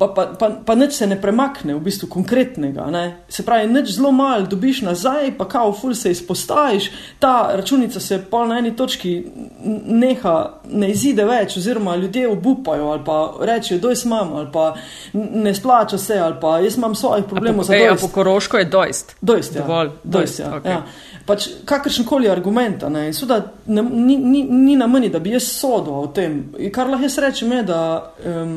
[0.00, 2.86] pa, pa, pa, pa nič se ne premakne, v bistvu konkretnega.
[2.88, 3.04] Ne?
[3.28, 6.88] Se pravi, nič zelo malo dobiš nazaj, pa kao ful se izpostaviš,
[7.20, 9.12] ta računica se pa na eni točki
[9.84, 10.36] neha,
[10.72, 14.72] ne izide več, oziroma ljudje obupajo ali pa rečejo, doj smam, ali pa
[15.12, 17.68] ne splača se, ali pa jaz imam svojih problemov.
[17.68, 19.16] Za to, po koroško je dojst.
[19.20, 19.66] Dojst, ja.
[19.66, 20.52] Dovolj, dojst, dojst ja.
[20.56, 20.70] Okay.
[20.70, 20.82] ja.
[21.30, 26.40] Pač kakršen koli argument, ni, ni, ni na meni, da bi jaz sodel o tem.
[26.74, 27.80] Kar lahko jaz rečem, je, da
[28.26, 28.56] um,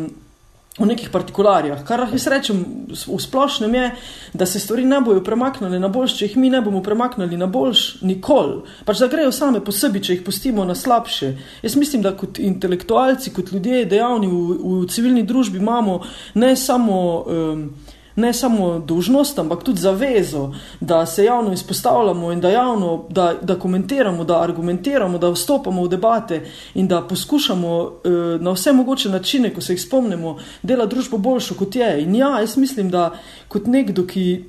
[0.79, 1.83] v nekih partikularjah.
[1.85, 3.85] Kar jaz rečem v splošnem je,
[4.33, 7.45] da se stvari ne bodo premaknile na boljš, če jih mi ne bomo premaknili na
[7.45, 8.63] boljš, nikoli.
[8.87, 11.35] Pač da grejo same po sebi, če jih pustimo na slabše.
[11.61, 16.01] Jaz mislim, da kot intelektualci, kot ljudje dejavni v, v civilni družbi imamo
[16.41, 17.01] ne samo.
[17.21, 17.67] Um,
[18.15, 23.59] ne samo dožnost, ampak tudi zavezo, da se javno izpostavljamo in da javno da, da
[23.59, 26.41] komentiramo, da argumentiramo, da vstopamo v debate
[26.73, 31.55] in da poskušamo uh, na vse mogoče načine, ko se jih spomnimo, dela družbo boljšo
[31.55, 32.01] kot je.
[32.03, 33.11] In ja, jaz mislim, da
[33.47, 34.43] kot nekdo, ki,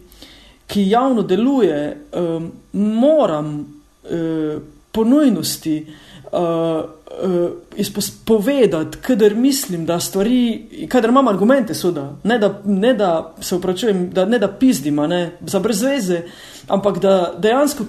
[0.66, 3.60] ki javno deluje, um, moram
[4.04, 4.62] uh,
[4.92, 5.86] po nujnosti
[6.34, 6.84] uh,
[7.22, 13.56] uh, izpovedati, kadar mislim, da stvari, kadar imam argumente, soda, ne da, ne da se
[13.56, 16.22] upravičujem, da ne da pizdim, ne za brezveze,
[16.68, 17.84] ampak da dejansko,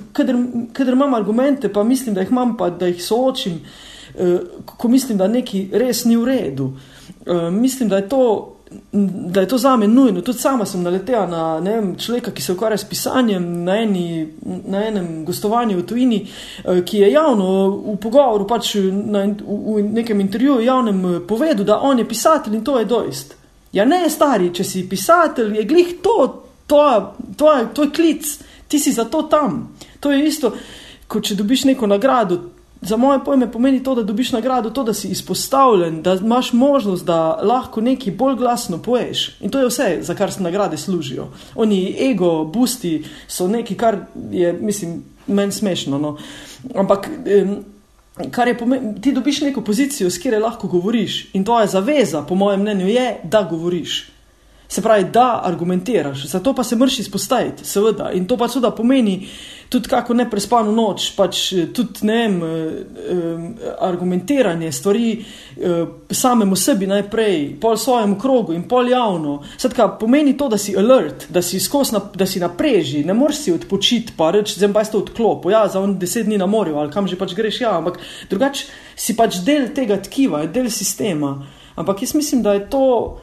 [0.73, 3.59] kadar imam argumente, pa mislim, da jih imam, pa da jih soočim,
[4.13, 6.73] uh, ko mislim, da nekaj res ni v redu.
[7.26, 8.55] Uh, mislim, da je to
[8.91, 10.22] da je to za me nujno.
[10.22, 14.27] Tudi sama sem naletela na vem, človeka, ki se ukvarja s pisanjem na, eni,
[14.68, 16.27] na enem gostovanju v Tuniziji,
[16.64, 21.65] eh, ki je javno v pogovoru, pač na, v, v nekem intervjuju javnem eh, povedal,
[21.65, 23.35] da on je pisatelj in to je dojst.
[23.76, 26.18] Ja, ne, stari, če si pisatelj, je glih to,
[26.68, 26.81] to,
[27.38, 28.38] to, to je klic,
[28.68, 29.76] ti si zato tam.
[29.99, 30.53] To je isto,
[31.07, 32.39] kot če dobiš neko nagrado,
[32.81, 37.06] za moje pojme pomeni to, da dobiš nagrado, to, da si izpostavljen, da imaš možnost,
[37.06, 39.38] da lahko nekaj bolj glasno poješ.
[39.41, 41.27] In to je vse, za kar se nagrade služijo.
[41.56, 43.97] Oni ego, busti so nekaj, kar
[44.31, 45.97] je, mislim, meni smešno.
[45.97, 46.18] No.
[46.76, 47.10] Ampak.
[48.31, 52.35] Kar je pomeni, ti dobiš neko pozicijo, s katero lahko govoriš, in tvoja zaveza, po
[52.35, 54.15] mojem mnenju, je, da govoriš.
[54.68, 58.12] Se pravi, da argumentiraš, zato pa se mrš izpostaviti, seveda.
[58.12, 59.28] In to pa seveda pomeni
[59.70, 61.42] tudi kako neprespano noč, pač
[61.74, 68.90] tudi ne vem, eh, argumentiranje stvari eh, samemu sebi najprej, pol svojemu krogu in pol
[68.90, 69.42] javno.
[69.58, 71.60] Skratka, pomeni to, da si alert, da si
[71.92, 75.46] na, da si napreži, ne moreš si odpočiti, pa reči, zdaj pa je to odklop,
[75.52, 78.66] ja, za on deset dni na morju ali kam že pač greš, ja, ampak drugače
[78.96, 81.38] si pač del tega tkiva, del sistema.
[81.76, 83.20] Ampak jaz mislim, da je to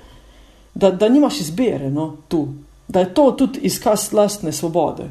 [0.75, 2.49] da, da nimaš izbire no, tu,
[2.89, 5.09] da je to tudi izkaz lastne svobode.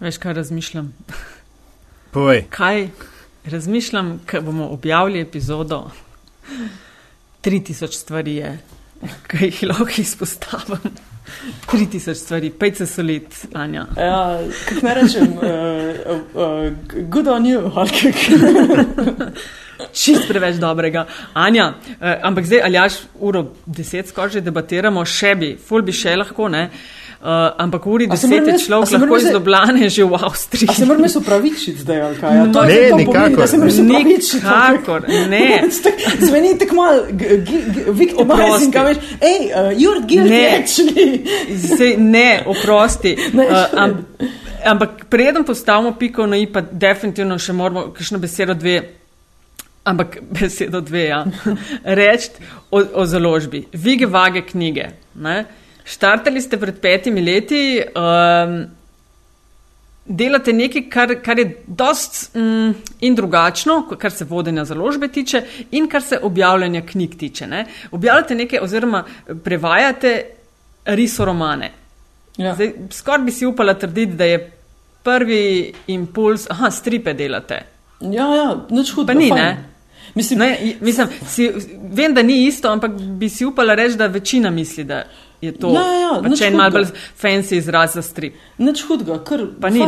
[0.00, 0.94] Veš, kaj razmišljam?
[2.10, 2.44] Povej.
[2.50, 2.88] Kaj
[3.44, 5.90] razmišljam, ko bomo objavili epizodo
[7.44, 8.58] 3000 stvari,
[9.28, 10.78] ki jih lahko izpostavim.
[11.72, 13.86] 3000 stvari, pej se solit, Anja.
[13.96, 15.42] Ja, kako ne rečem, uh,
[16.34, 18.12] uh, good on you, ali kaj.
[19.92, 21.06] čist preveč dobrega.
[21.34, 25.92] Anja, eh, ampak zdaj, ali jaš uro deset skoraj že debatiramo, še bi, ful bi
[25.92, 26.68] še lahko, ne.
[27.20, 27.26] Uh,
[27.60, 30.74] ampak uri deset je človek lahko iz Ljubljane že v Avstriji.
[30.74, 32.36] Se moram jaz upravičiti zdaj, ali kaj?
[32.36, 33.48] Ja, to ne, je nikakor.
[33.84, 35.62] Nikakor, ne.
[36.26, 37.02] Zveni tako mal,
[37.92, 40.46] victimizing, kaj veš, ej, uh, you're guilty ne.
[40.62, 41.20] actually.
[41.76, 43.12] Sej, ne, oprosti.
[43.36, 44.06] Ne, uh, am,
[44.64, 48.80] ampak preden postavimo piko na i, pa definitivno še moramo, kakšno besedo dve
[49.90, 51.04] ampak besedo dve.
[51.10, 51.24] Ja.
[51.84, 52.30] Reči
[52.70, 53.66] o, o založbi.
[53.72, 54.90] Vige, vage knjige.
[55.14, 55.44] Ne?
[55.84, 58.60] Štartali ste pred petimi leti, um,
[60.04, 65.88] delate nekaj, kar, kar je dost um, in drugačno, kar se vodenja založbe tiče in
[65.88, 67.46] kar se objavljanja knjig tiče.
[67.46, 67.64] Ne?
[67.90, 69.04] Objavljate nekaj, oziroma
[69.44, 70.14] prevajate
[70.84, 71.72] risoromane.
[72.36, 72.56] Ja.
[72.90, 74.38] Skoraj bi si upala trditi, da je
[75.02, 77.62] prvi impuls, aha, stripe delate.
[78.00, 79.12] Ja, ja, nič hudega.
[79.12, 79.42] Pa ni, fajn.
[79.42, 79.69] ne?
[80.14, 81.50] Mislim, ne, mislim si,
[81.92, 85.04] vem, da ni isto, ampak bi si upala reči, da večina misli, da
[85.40, 88.36] je to ja, ja, ja če en malce bolj fancy izraz za strip.
[88.60, 89.86] Nič hudega, ker pa ni.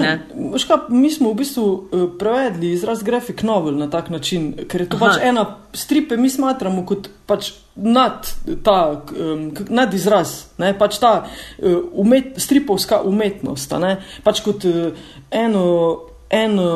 [0.59, 4.89] Ška, mi smo v bistvu uh, prevedli izraz graphic novel na tak način, ker je
[4.94, 5.11] to Aha.
[5.11, 5.44] pač ena
[5.77, 8.28] stripe, mi smatramo kot pač nad
[8.65, 8.78] ta
[9.12, 15.66] um, nad izraz, ne, pač ta uh, umet, stripovska umetnost, ne, pač kot uh, eno.
[16.32, 16.69] eno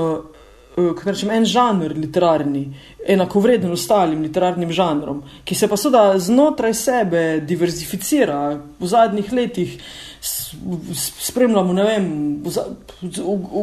[0.77, 2.67] kako rečem, en žanr literarni,
[3.09, 8.59] enakovreden ostalim literarnim žanrom, ki se pa seveda znotraj sebe diverzificira.
[8.81, 9.79] V zadnjih letih
[10.21, 12.07] spremljamo, ne vem,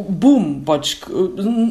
[0.08, 0.96] boom pač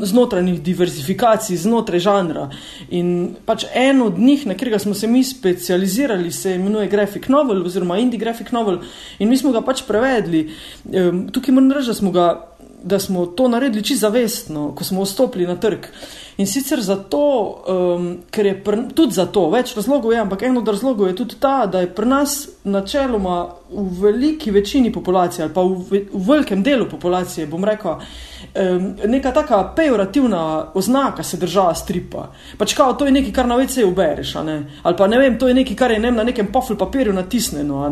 [0.03, 2.45] znotraj njih diverzifikacij, znotraj žanra.
[2.93, 7.65] In pač en od njih, na katerega smo se mi specializirali, se imenuje graphic novel
[7.65, 8.79] oziroma indie graphic novel
[9.19, 10.45] in mi smo ga pač prevedli.
[11.33, 12.52] Tukaj moram reči, da smo ga
[12.83, 15.85] da smo to naredili čisto zavestno, ko smo vstopili na trg.
[16.37, 20.67] In sicer zato, um, ker je pr, tudi zato, več razlogov je, ampak en od
[20.67, 23.35] razlogov je tudi ta, da je pri nas načeloma
[23.69, 29.31] v veliki večini populacije ali pa v, v velikem delu populacije, bom rekel, um, neka
[29.31, 32.25] taka pejorativna oznaka se država stripa.
[32.57, 35.59] Pač kao, to je nekaj, kar na vece ubereš, ali pa ne vem, to je
[35.61, 37.85] nekaj, kar je ne, na nekem pofl papirju natisnjeno,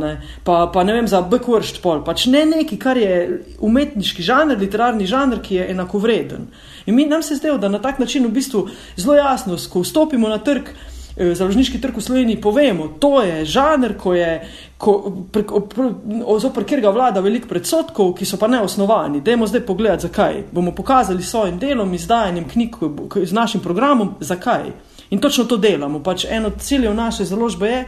[0.43, 2.01] pa, pa ne vem za backward pol.
[2.05, 3.15] Pač ne nekaj, kar je
[3.61, 6.49] umetniški žanr, literarni žanr, ki je enakovreden.
[6.85, 10.29] In mi nam se zdelo, da na tak način v bistvu zelo jasno, ko vstopimo
[10.29, 10.69] na trg,
[11.17, 14.47] eh, založniški trg v Sloveniji, povemo, to je žanr, ko je,
[14.77, 15.89] ko, pre, pre,
[16.25, 19.21] ozopr, kjer ga vlada veliko predsotkov, ki so pa neosnovani.
[19.21, 20.43] Dajmo zdaj pogledati, zakaj.
[20.51, 22.75] Bomo pokazali s svojim delom, izdajanjem knjig,
[23.23, 24.71] z našim programom, zakaj.
[25.11, 25.99] In točno to delamo.
[26.03, 27.85] Pač eno od ciljev naše založbe je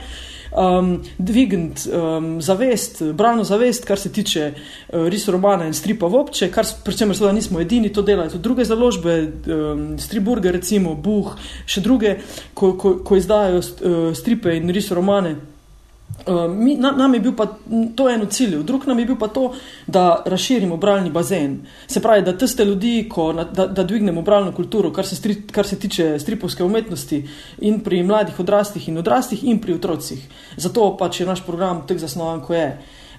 [0.58, 6.20] um, dvigniti um, zavest, bralno zavest, kar se tiče uh, riso romana in stripa v
[6.20, 9.18] obče, kar predvsem seveda nismo edini, to delajo tudi druge založbe,
[9.48, 11.34] um, Striburge, recimo, Buh,
[11.66, 12.18] še druge,
[12.54, 15.53] ko, ko, ko izdajo uh, stripe in riso romane.
[16.26, 17.48] Uh, mi, nam, nam je bil pa
[17.96, 19.54] to eno cilj, drug nam je bil pa to,
[19.88, 21.58] da razširimo bralni bazen.
[21.88, 25.68] Se pravi, da tiste ljudi, ko, da, da dvignemo bralno kulturo, kar se, stri, kar
[25.68, 27.26] se tiče stripovske umetnosti
[27.60, 30.28] in pri mladih odraslih in odraslih in pri otrocih.
[30.58, 32.70] Zato pač je naš program tako zasnovan, kot je.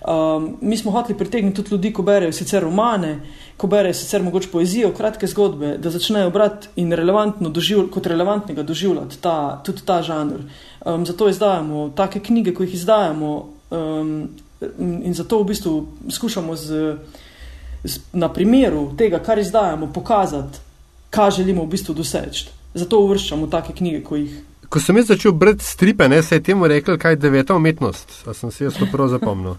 [0.09, 3.21] Um, mi smo hoteli pritegniti tudi ljudi, ko berejo sicer romane,
[3.57, 8.63] ko berejo sicer mogoče poezijo, kratke zgodbe, da začnejo brati in relevantno doživ, kot relevantnega
[8.63, 10.45] doživljati ta, tudi ta žanr.
[10.85, 14.29] Um, zato izdajamo take knjige, ko jih izdajamo um,
[14.79, 16.97] in zato v bistvu skušamo z,
[17.85, 20.59] z, na primeru tega, kar izdajamo, pokazati,
[21.11, 22.51] kaj želimo v bistvu doseči.
[22.75, 24.41] Zato uvrščamo take knjige, ko jih.
[24.69, 28.27] Ko sem jaz začel brati stripe, ne, se je temu rekel, kaj je deveta umetnost.
[28.27, 29.57] A sem si jaz to prav zapomnil.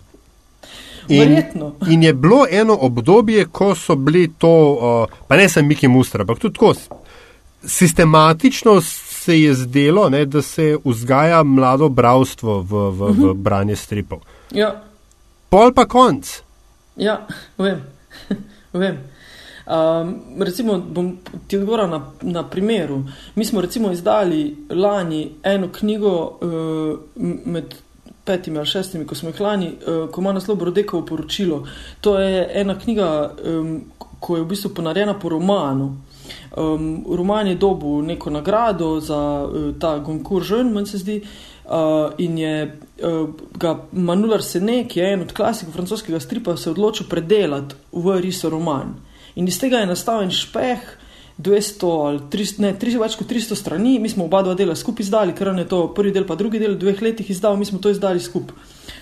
[1.07, 1.41] In,
[1.89, 6.21] in je bilo eno obdobje, ko so bili to, uh, pa ne samo Miki Mustra,
[6.21, 6.73] ampak tudi tako
[7.65, 13.43] sistematično se je zdelo, ne, da se vzgaja mlado bravstvo v, v, v mhm.
[13.43, 14.19] branje stripov.
[14.51, 14.83] Ja.
[15.49, 16.41] Pol pa konc.
[16.95, 17.27] Ja,
[17.57, 17.81] vem.
[18.73, 18.97] vem.
[19.65, 21.17] Um, recimo, bom
[21.47, 23.03] ti odgovoril na, na primeru.
[23.35, 26.99] Mi smo recimo izdali lani eno knjigo uh,
[27.45, 27.75] med
[28.25, 31.63] petimi ali šestimi, ko smo jih lani, uh, ko ima naslov Brodekovo poročilo.
[32.01, 33.81] To je ena knjiga, um,
[34.19, 35.95] ko je v bistvu ponarejena po romanu.
[36.57, 41.21] Um, roman je dobil neko nagrado za uh, ta Goncourt-Jean, meni se zdi,
[41.65, 43.29] uh, in je uh,
[43.59, 48.49] ga Manuel Sene, ki je en od klasikov francoskega stripa, se odločil predelati v riso
[48.49, 48.95] roman.
[49.35, 51.04] In iz tega je nastal en špeh.
[51.37, 55.03] 200 ali 300, ne, 300, več kot 300 strani, mi smo oba dva dela skupaj
[55.03, 57.81] izdali, ker je to prvi del, pa drugi del, v dveh letih izdal, mi smo
[57.83, 58.55] to izdali skupaj.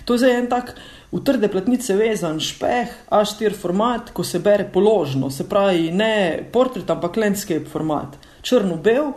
[0.04, 0.74] To je zdaj en tak
[1.14, 6.90] v trde platnice vezan špeh, A4 format, ko se bere položno, se pravi ne portret,
[6.90, 9.14] ampak landscape format, črno-bel,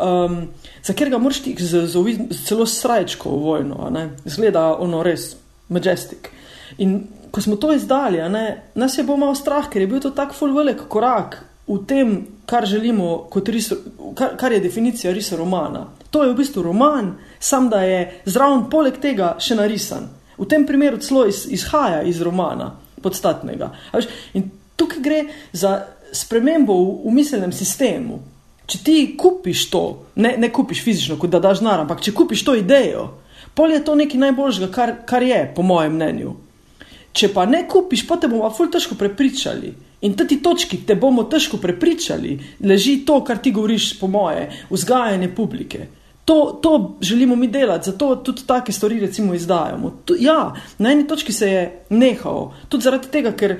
[0.00, 0.40] um,
[0.80, 3.92] za katerega moraš ti z, z, z celo srajčko vojno,
[4.24, 5.34] zgleda ono res
[5.68, 6.32] majestic.
[6.80, 10.16] In ko smo to izdali, ne, nas je bo malo strah, ker je bil to
[10.16, 13.76] tako full velik korak v tem, kar želimo, riso,
[14.14, 15.86] kar, kar je definicija risa romana.
[16.10, 20.08] To je v bistvu roman, sam da je zraven poleg tega še narisan.
[20.38, 22.72] V tem primeru celo iz, izhaja iz romana
[23.02, 23.70] podstatnega.
[24.34, 25.20] In tukaj gre
[25.52, 25.76] za
[26.12, 28.18] spremembo v, v miselnem sistemu.
[28.66, 29.84] Če ti kupiš to,
[30.16, 33.06] ne, ne kupiš fizično, kot da daš denar, ampak če kupiš to idejo,
[33.54, 36.34] pol je to nekaj najboljšega, kar, kar je, po mojem mnenju.
[37.12, 39.72] Če pa ne kupiš, pa te bomo ful težko prepričali.
[40.06, 45.28] In ti točki te bomo težko prepričali, leži to, kar ti govoriš, po moje, vzgajanje
[45.34, 45.88] publike.
[46.24, 49.90] To, to želimo mi delati, zato tudi take stvari recimo izdajamo.
[50.04, 53.56] To, ja, na eni točki se je nehal, tudi zaradi tega, ker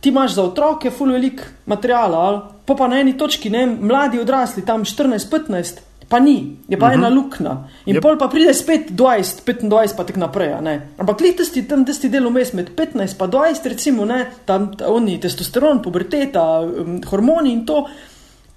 [0.00, 4.64] ti imaš za otroke ful velik materiala, pa pa na eni točki, ne, mladi odrasli,
[4.66, 6.94] tam 14-15, pa ni, je pa uh -huh.
[6.94, 7.18] ena mhm.
[7.18, 7.56] luknja.
[7.86, 8.02] In yep.
[8.02, 10.54] pol pa pride spet 20, 25, pa tako naprej.
[10.98, 15.20] Ampak klik tisti tam, tisti del vmes med 15 in 20, recimo, ne, tam oni
[15.20, 17.88] testosteron, puberteta, um, hormoni in to,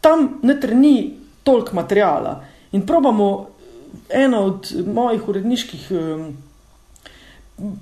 [0.01, 1.13] tam ne trni
[1.43, 2.43] toliko materijala.
[2.71, 3.47] In probamo
[4.09, 6.37] ena od mojih uredniških um,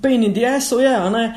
[0.02, 1.32] pain in diesov je, da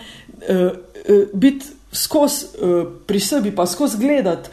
[0.49, 0.71] uh,
[1.09, 4.49] uh, biti skozi uh, pri sebi, pa skozi gledati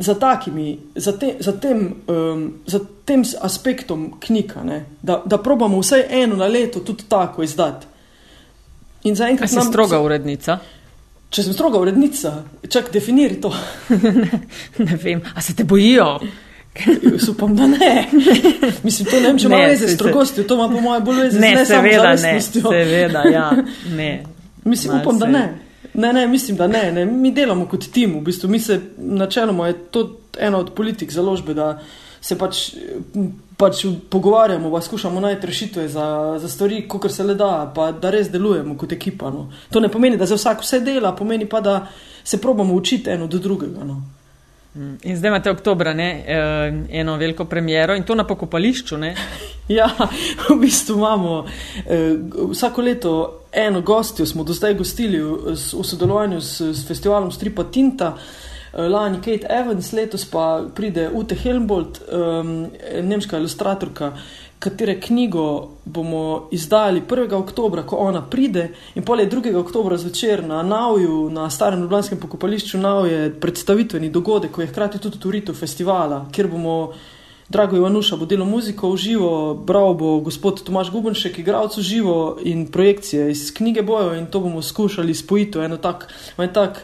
[0.00, 4.62] za, takimi, za, te, za, tem, um, za tem aspektom knjiga,
[5.02, 7.86] da, da probamo vsaj eno na leto tudi tako izdati.
[9.04, 10.58] In zaenkrat sem stroga urednica.
[11.30, 12.36] Če sem stroga urednica,
[12.68, 13.50] čak definiri to.
[13.90, 14.40] ne,
[14.78, 16.18] ne vem, a se te bojijo.
[17.30, 18.08] Upam, da ne.
[18.82, 21.40] Mislim, to ne vem, če ima veze s strogostjo, to ima po mojem bolj veze
[21.40, 22.62] ne, z nesamostnostjo.
[22.70, 23.50] Seveda, ja.
[23.96, 24.24] ne.
[24.64, 25.44] Mislim, upam, da ne.
[25.94, 27.04] Ne, ne, mislim, da ne, ne.
[27.06, 31.54] Mi delamo kot tim, v bistvu mi se načeloma je to ena od politik založbe,
[31.54, 31.78] da
[32.20, 32.74] se pač,
[33.56, 36.06] pač pogovarjamo, pa skušamo najti rešitve za,
[36.40, 39.30] za stvari, kot se le da, pa da res delujemo kot ekipa.
[39.30, 39.50] No.
[39.70, 41.86] To ne pomeni, da za vsak vse dela, pomeni pa, da
[42.24, 43.84] se probamo učiti eno do drugega.
[43.84, 44.02] No.
[44.74, 44.96] Mm.
[45.02, 48.96] In zdaj imate oktober, ne, eh, eno veliko premjero in to na pokopališču.
[49.68, 49.90] ja,
[50.48, 51.44] v bistvu imamo
[51.86, 52.16] eh,
[52.50, 57.64] vsako leto eno gostjo, smo do zdaj gostili v, v sodelovanju s, s festivalom Stripa
[57.64, 58.16] Tinta.
[58.74, 62.66] Eh, lani Kate Evans, letos pa pride Ute Helmbold, um,
[63.02, 64.12] nemška ilustratorka,
[64.64, 67.34] katere knjigo bomo izdali 1.
[67.34, 69.56] oktober, ko ona pride, in polje 2.
[69.60, 75.20] oktober zvečer na Nauju, na starem Ljubljanskem pokopališču Nauju, predstavitveni dogodek, ko je hkrati tudi
[75.20, 76.94] turito festivala, kjer bomo
[77.48, 82.16] Drago Ivanuša bo delo muziko v živo, bral bo gospod Tomaš Gubenšek, igralec v živo
[82.40, 86.08] in projekcije iz knjige bojo in to bomo skušali spojiti v eno tak,
[86.38, 86.80] v en tak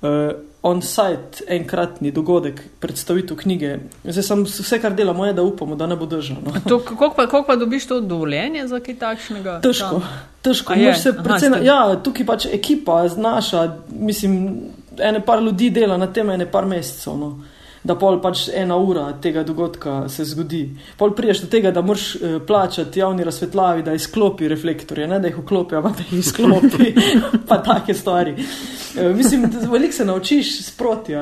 [0.00, 0.32] uh,
[0.62, 3.76] on-site, enkratni dogodek, predstavitev knjige.
[4.04, 6.54] Zdaj sem vse, kar delamo, je, da upamo, da ne bo držano.
[6.88, 9.60] Kako pa, pa dobiš to dovoljenje za kaj takšnega?
[9.62, 10.00] Težko.
[10.00, 10.24] Tam?
[10.42, 10.74] Težko.
[11.02, 14.56] Se Aha, na, ja, tukaj pač ekipa znaša, mislim,
[14.98, 17.16] ene par ljudi dela na tem, ene par mesecev.
[17.16, 17.38] No
[17.82, 20.64] da pol pač ena ura tega dogodka se zgodi.
[20.98, 25.30] Pol priješ do tega, da moraš uh, plačati javni razsvetlavi, da izklopi reflektorje, ne da
[25.30, 26.92] jih vklopi, ampak da jih izklopi,
[27.48, 28.34] pa take stvari.
[28.34, 31.14] Uh, mislim, da veliko se naučiš sproti.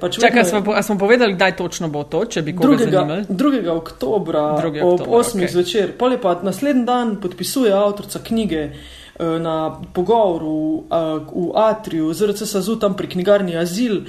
[0.00, 0.82] Pač Čakaj, vedno...
[0.82, 3.22] smo povedali, kdaj točno bo to, če bi koga zanimalo?
[3.28, 3.68] 2.
[3.68, 4.46] oktobra,
[4.82, 5.40] ob 8.
[5.40, 5.52] Okay.
[5.52, 5.92] zvečer.
[5.98, 8.68] Pol je pa naslednji dan podpisuje avtorica knjige.
[9.22, 14.00] Eh, na pogovoru v Atriju, zelo se zazu tam pri knjigarni Azil,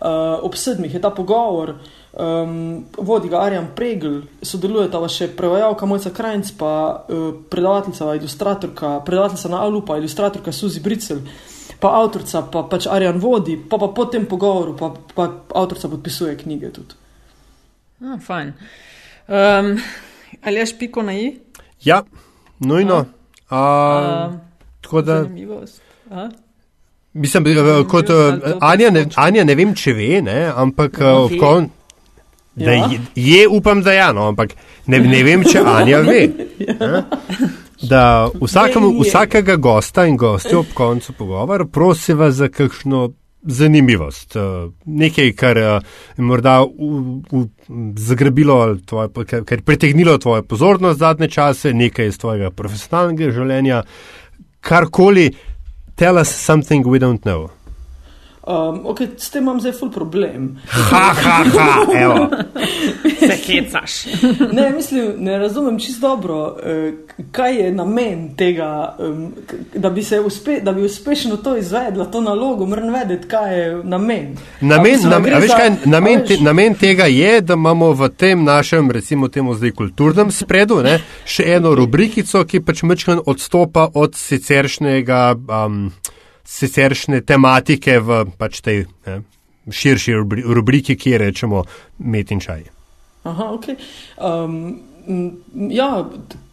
[0.00, 1.74] uh, ob sedmih je ta pogovor,
[2.12, 6.72] um, vodi ga Arjan Pregl, sodeluje ta še prevajalka Mojca Krajnc, pa
[7.08, 11.22] uh, predavateljica, ilustratorka, predavateljica na Alu, pa ilustratorka Suzi Bricel,
[11.80, 16.38] pa avtorica, pa pač Arjan vodi, pa pa po tem pogovoru, pa, pa avtorica podpisuje
[16.38, 16.98] knjige tudi.
[17.98, 18.52] Ah, fajn.
[19.28, 19.74] Um,
[20.42, 21.32] ali ješ piko na i?
[21.84, 22.02] Ja,
[22.58, 23.04] nujno.
[23.50, 24.36] Uh, uh,
[24.80, 25.22] tako da.
[25.22, 25.82] Zanimivost.
[26.10, 26.28] Uh?
[27.12, 28.16] Mislim, eh, kot uh,
[28.60, 31.70] Anja, ne, Anja, ne vem, če ve, ne, ampak uh, kon,
[32.56, 32.72] ja.
[32.72, 34.52] je, je, upam, da je, ja, no, ampak
[34.86, 36.26] ne, ne vem, če Anja ve.
[36.58, 37.04] Ne,
[37.90, 38.02] da
[38.40, 43.08] vsakam, vsakega gosta in gostja ob koncu pogovora prosiva za kakšno
[43.42, 44.36] zanimivost.
[44.84, 45.74] Nekaj, kar je
[46.18, 47.44] morda v, v,
[47.96, 53.84] zagrabilo, tvoje, kar, kar pritegnilo tvojo pozornost zadnje čase, nekaj iz tvojega profesionalnega življenja,
[54.60, 55.30] karkoli.
[55.98, 57.50] Tell us something we don't know.
[58.48, 60.56] Um, okay, s tem imam zdaj ful problem.
[60.68, 62.28] Ha, ha, ha, evo.
[63.18, 64.06] Se hecaš.
[64.52, 66.92] ne, mislim, ne razumem čisto dobro, eh,
[67.32, 68.96] kaj je namen tega,
[69.74, 74.36] da, bi uspe, da bi uspešno to izvedla, to nalogo, moram vedeti, kaj je namen.
[74.60, 79.28] Namen, namen, veš, kaj, namen, te, namen tega je, da imamo v tem našem, recimo
[79.28, 85.34] temu zdaj kulturnem spredu, ne, še eno rubrikico, ki pač mečkan odstopa od siceršnjega.
[85.36, 85.90] Um,
[86.48, 89.20] siceršne tematike v pač tej ne,
[89.68, 90.16] širši
[90.48, 91.64] rubriki, ki je rečemo
[92.08, 92.64] met in čaj.
[93.28, 93.66] Aha, ok.
[94.16, 94.54] Um,
[95.72, 95.88] ja,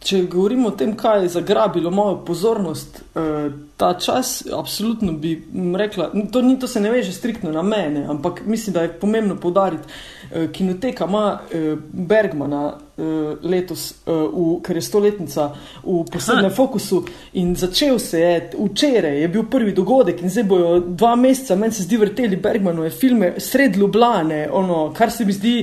[0.04, 5.36] če govorimo o tem, kaj je zagrabilo mojo pozornost uh, ta čas, absolutno bi
[5.76, 9.36] rekla, to, ni, to se ne veže striktno na mene, ampak mislim, da je pomembno
[9.40, 15.48] povdariti, uh, kinoteka ima uh, Bergmana uh, letos, uh, v, ker je stoletnica
[15.82, 16.54] v posebnem Aha.
[16.54, 17.02] fokusu
[17.40, 21.76] in začel se je včeraj, je bil prvi dogodek in zdaj bojo dva meseca, meni
[21.76, 25.56] se zdi vrteli Bergmanove filme sred Ljubljane, ono, kar se mi zdi,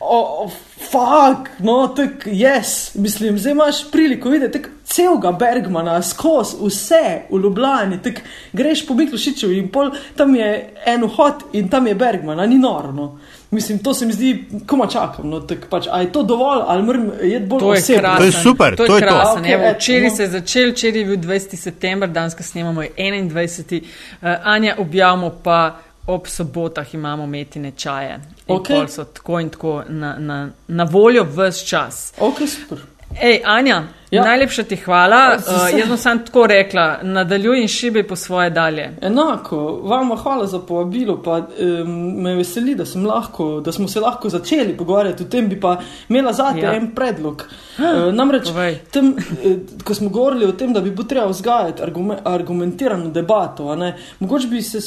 [0.00, 0.50] oh,
[0.90, 7.40] fuck, no, tak, yes, mislim, zdaj imaš priliko videti, tak, celega Bergmana, skozi vse v
[7.40, 8.20] Ljubljani, tak,
[8.52, 10.50] greš po Miklošiču in pol, tam je
[10.86, 13.18] en vhod in tam je Bergman, ni norno.
[13.54, 15.30] Mislim, to se mi zdi, ko ma čakam.
[15.30, 18.16] No, tak, pač, je to dovolj, ali moram jeti bolj osebno?
[18.18, 19.14] To je super, to je, to je to.
[19.38, 20.16] Okay, včeraj no.
[20.16, 21.56] se je začel, včeraj je bil 20.
[21.56, 23.80] september, danes, snemamo, je 21.
[23.80, 25.76] Uh, Anja, objavimo pa
[26.06, 28.20] ob sobotah imamo metine čaje.
[28.48, 28.88] Okay.
[28.88, 32.12] So tako in tako na, na, na voljo vse čas.
[32.18, 32.78] Okay, super.
[33.20, 33.82] Ej, Anja,
[34.14, 34.24] Ja.
[34.24, 35.38] Najlepša ti hvala.
[35.38, 38.90] Uh, jaz sem tako rekla, nadaljuj in šibi po svoje dalje.
[39.02, 44.28] Enako, vam hvala za povabilo, pa um, me veseli, da, lahko, da smo se lahko
[44.28, 45.76] začeli pogovarjati o tem, bi pa
[46.08, 46.74] imela zate ja.
[46.74, 47.44] en predlog.
[47.78, 48.48] Uh, namreč,
[48.92, 49.14] tem,
[49.44, 51.82] eh, ko smo govorili o tem, da bi bilo treba vzgajati
[52.24, 53.76] argumentirano debato,
[54.18, 54.78] mogoče bi, se,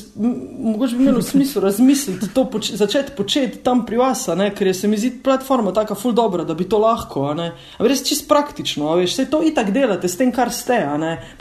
[0.60, 4.28] mogoče bi imelo smisel razmisliti, to poč začeti početi tam pri vas,
[4.58, 7.36] ker je se mi zdi platforma tako ful dobra, da bi to lahko.
[7.80, 10.78] Res čist praktično, veš vse to itak delate, s tem, kar ste.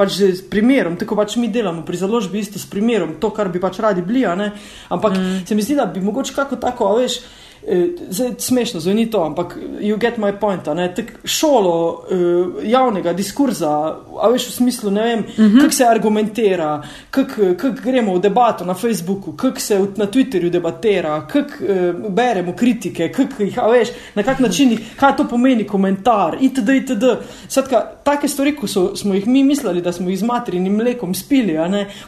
[0.00, 3.60] Pač z primerom, tako pač mi delamo pri založbi, isto s primerom, to, kar bi
[3.60, 4.24] pač radi bili.
[4.24, 5.44] Ampak mm.
[5.44, 7.20] se mi zdi, da bi mogoče kako tako, veš.
[7.68, 10.64] Eh, zdaj, smešno zveni to, ampak you get my point.
[10.64, 15.60] Tak šolo uh, javnega diskurza, a veš v smislu, ne vem, uh -huh.
[15.60, 21.50] kako se argumentira, kako gremo v debato na Facebooku, kako se na Twitterju debatira, kako
[21.64, 26.68] uh, beremo kritike, kako jih, veš, na kak način jih, kaj to pomeni komentar, itd.
[26.68, 27.04] itd.
[27.48, 31.14] Skratka, take stvari, ko so, smo jih mi mislili, da smo jih z materinim mlekom
[31.14, 31.56] spili,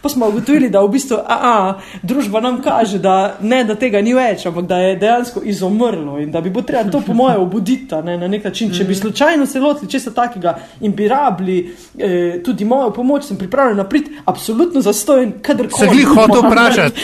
[0.03, 4.01] pa smo ugotovili, da v bistvu, a, a, družba nam kaže, da ne, da tega
[4.01, 7.41] ni več, ampak da je dejansko izumrlo in da bi bilo treba to, po mojem,
[7.41, 8.73] obuditi ne, na nek način.
[8.73, 9.01] Če bi mhm.
[9.01, 14.11] slučajno se lotili česa takega in bi rabili eh, tudi mojo pomoč, sem pripravljen napriti,
[14.25, 15.89] absolutno zastojen, kadarkoli.
[15.89, 17.01] Se vi hočete vprašati,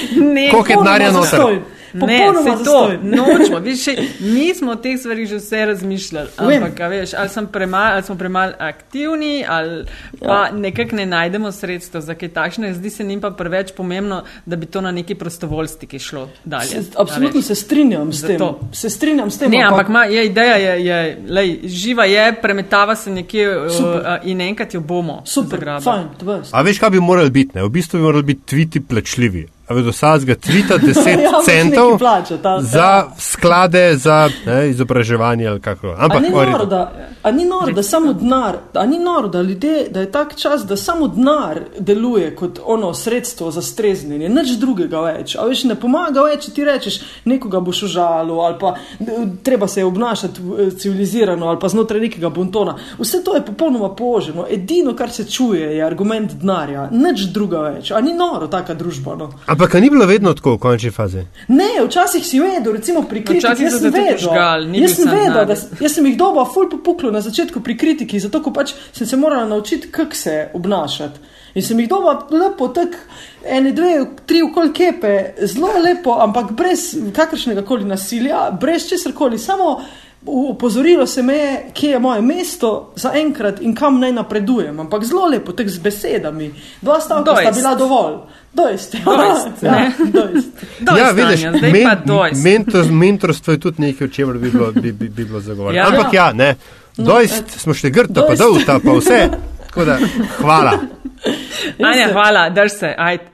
[0.51, 1.74] koliko je denarja noter?
[2.01, 2.99] Popolnoma zastojno.
[3.17, 3.87] Nočemo, viš,
[4.21, 6.29] mi smo o teh stvarih že vse razmišljali.
[6.37, 9.85] Ampak, veš, ali, premal, ali smo premalo aktivni, ali
[10.21, 10.53] pa ja.
[10.53, 12.75] nekako ne najdemo sredstva za kaj takšne.
[12.75, 16.69] Zdi se njim pa preveč pomembno, da bi to na neki prostovoljstiki šlo dalje.
[16.69, 18.41] Se, absolutno se strinjam s tem.
[18.73, 19.51] Se strinjam s tem.
[19.51, 23.67] Ne, ampak ma, je, ideja je, je lej, živa je, premetava se nekje uh,
[24.23, 25.23] in enkrat jo bomo.
[25.25, 26.09] Super, fajn,
[26.51, 27.61] A veš, kaj bi morali biti?
[27.61, 32.61] V bistvu bi morali biti tviti plačljivi do vsakega tvita 10 ja, centov plača, ta,
[32.63, 33.11] za ja.
[33.19, 35.95] sklade za ne, izobraževanje ali kako.
[35.99, 36.93] Ampak, ni noro, da,
[37.33, 41.09] ni noro, da samo denar, ni noro, da, ljudje, da je tak čas, da samo
[41.09, 45.37] denar deluje kot ono sredstvo za streznjenje, nič drugega več.
[45.37, 48.75] A veš, ne pomaga več, če ti rečeš, nekoga boš užalil ali pa
[49.43, 52.77] treba se je obnašati eh, civilizirano ali pa znotraj nekega bontona.
[52.99, 54.47] Vse to je popolnoma poženo.
[54.51, 57.91] Edino, kar se čuje, je argument denarja, nič druga več.
[57.91, 59.17] A ni noro taka družba.
[59.17, 59.31] No?
[59.55, 61.21] Ampak ni bilo vedno tako v končni fazi.
[61.49, 63.63] Ne, včasih si vedel, recimo pri kritiki.
[63.63, 65.55] Jaz sem vedel, žgal, jaz sem vedel, da
[65.85, 69.17] jaz sem jih dobo ful popuklo na začetku pri kritiki, zato ko pač sem se
[69.17, 71.23] morala naučiti, kako se obnašati.
[71.55, 72.99] In sem jih dobo lepo, tako
[73.47, 73.93] ene, dve,
[74.27, 75.15] tri okoli kepe,
[75.47, 79.77] zelo lepo, ampak brez kakršnega koli nasilja, brez česar koli, samo.
[80.27, 84.81] Upozorilo se me je, kje je moje mesto za enkrat in kam naj napredujem.
[84.81, 86.55] Ampak zelo lepo, tek z besedami.
[86.81, 88.15] Dva stavka sta bila dovolj.
[88.53, 88.97] Dojst.
[89.05, 89.63] Dojst.
[89.63, 90.49] Ja, dojst.
[90.87, 91.45] Dojst, ja vidiš,
[92.45, 95.89] men, mentorstvo je tudi nekaj, o čemer bi bilo, bi, bi, bi bilo zagovarjano.
[95.89, 95.97] Ja.
[95.97, 96.55] Ampak ja, ne.
[96.97, 99.29] No, dojst, no, smo šli grdo, pa dolta, pa vse.
[99.75, 99.99] Da,
[100.41, 100.79] hvala.
[101.91, 103.34] Anja, hvala, drž se, ajde.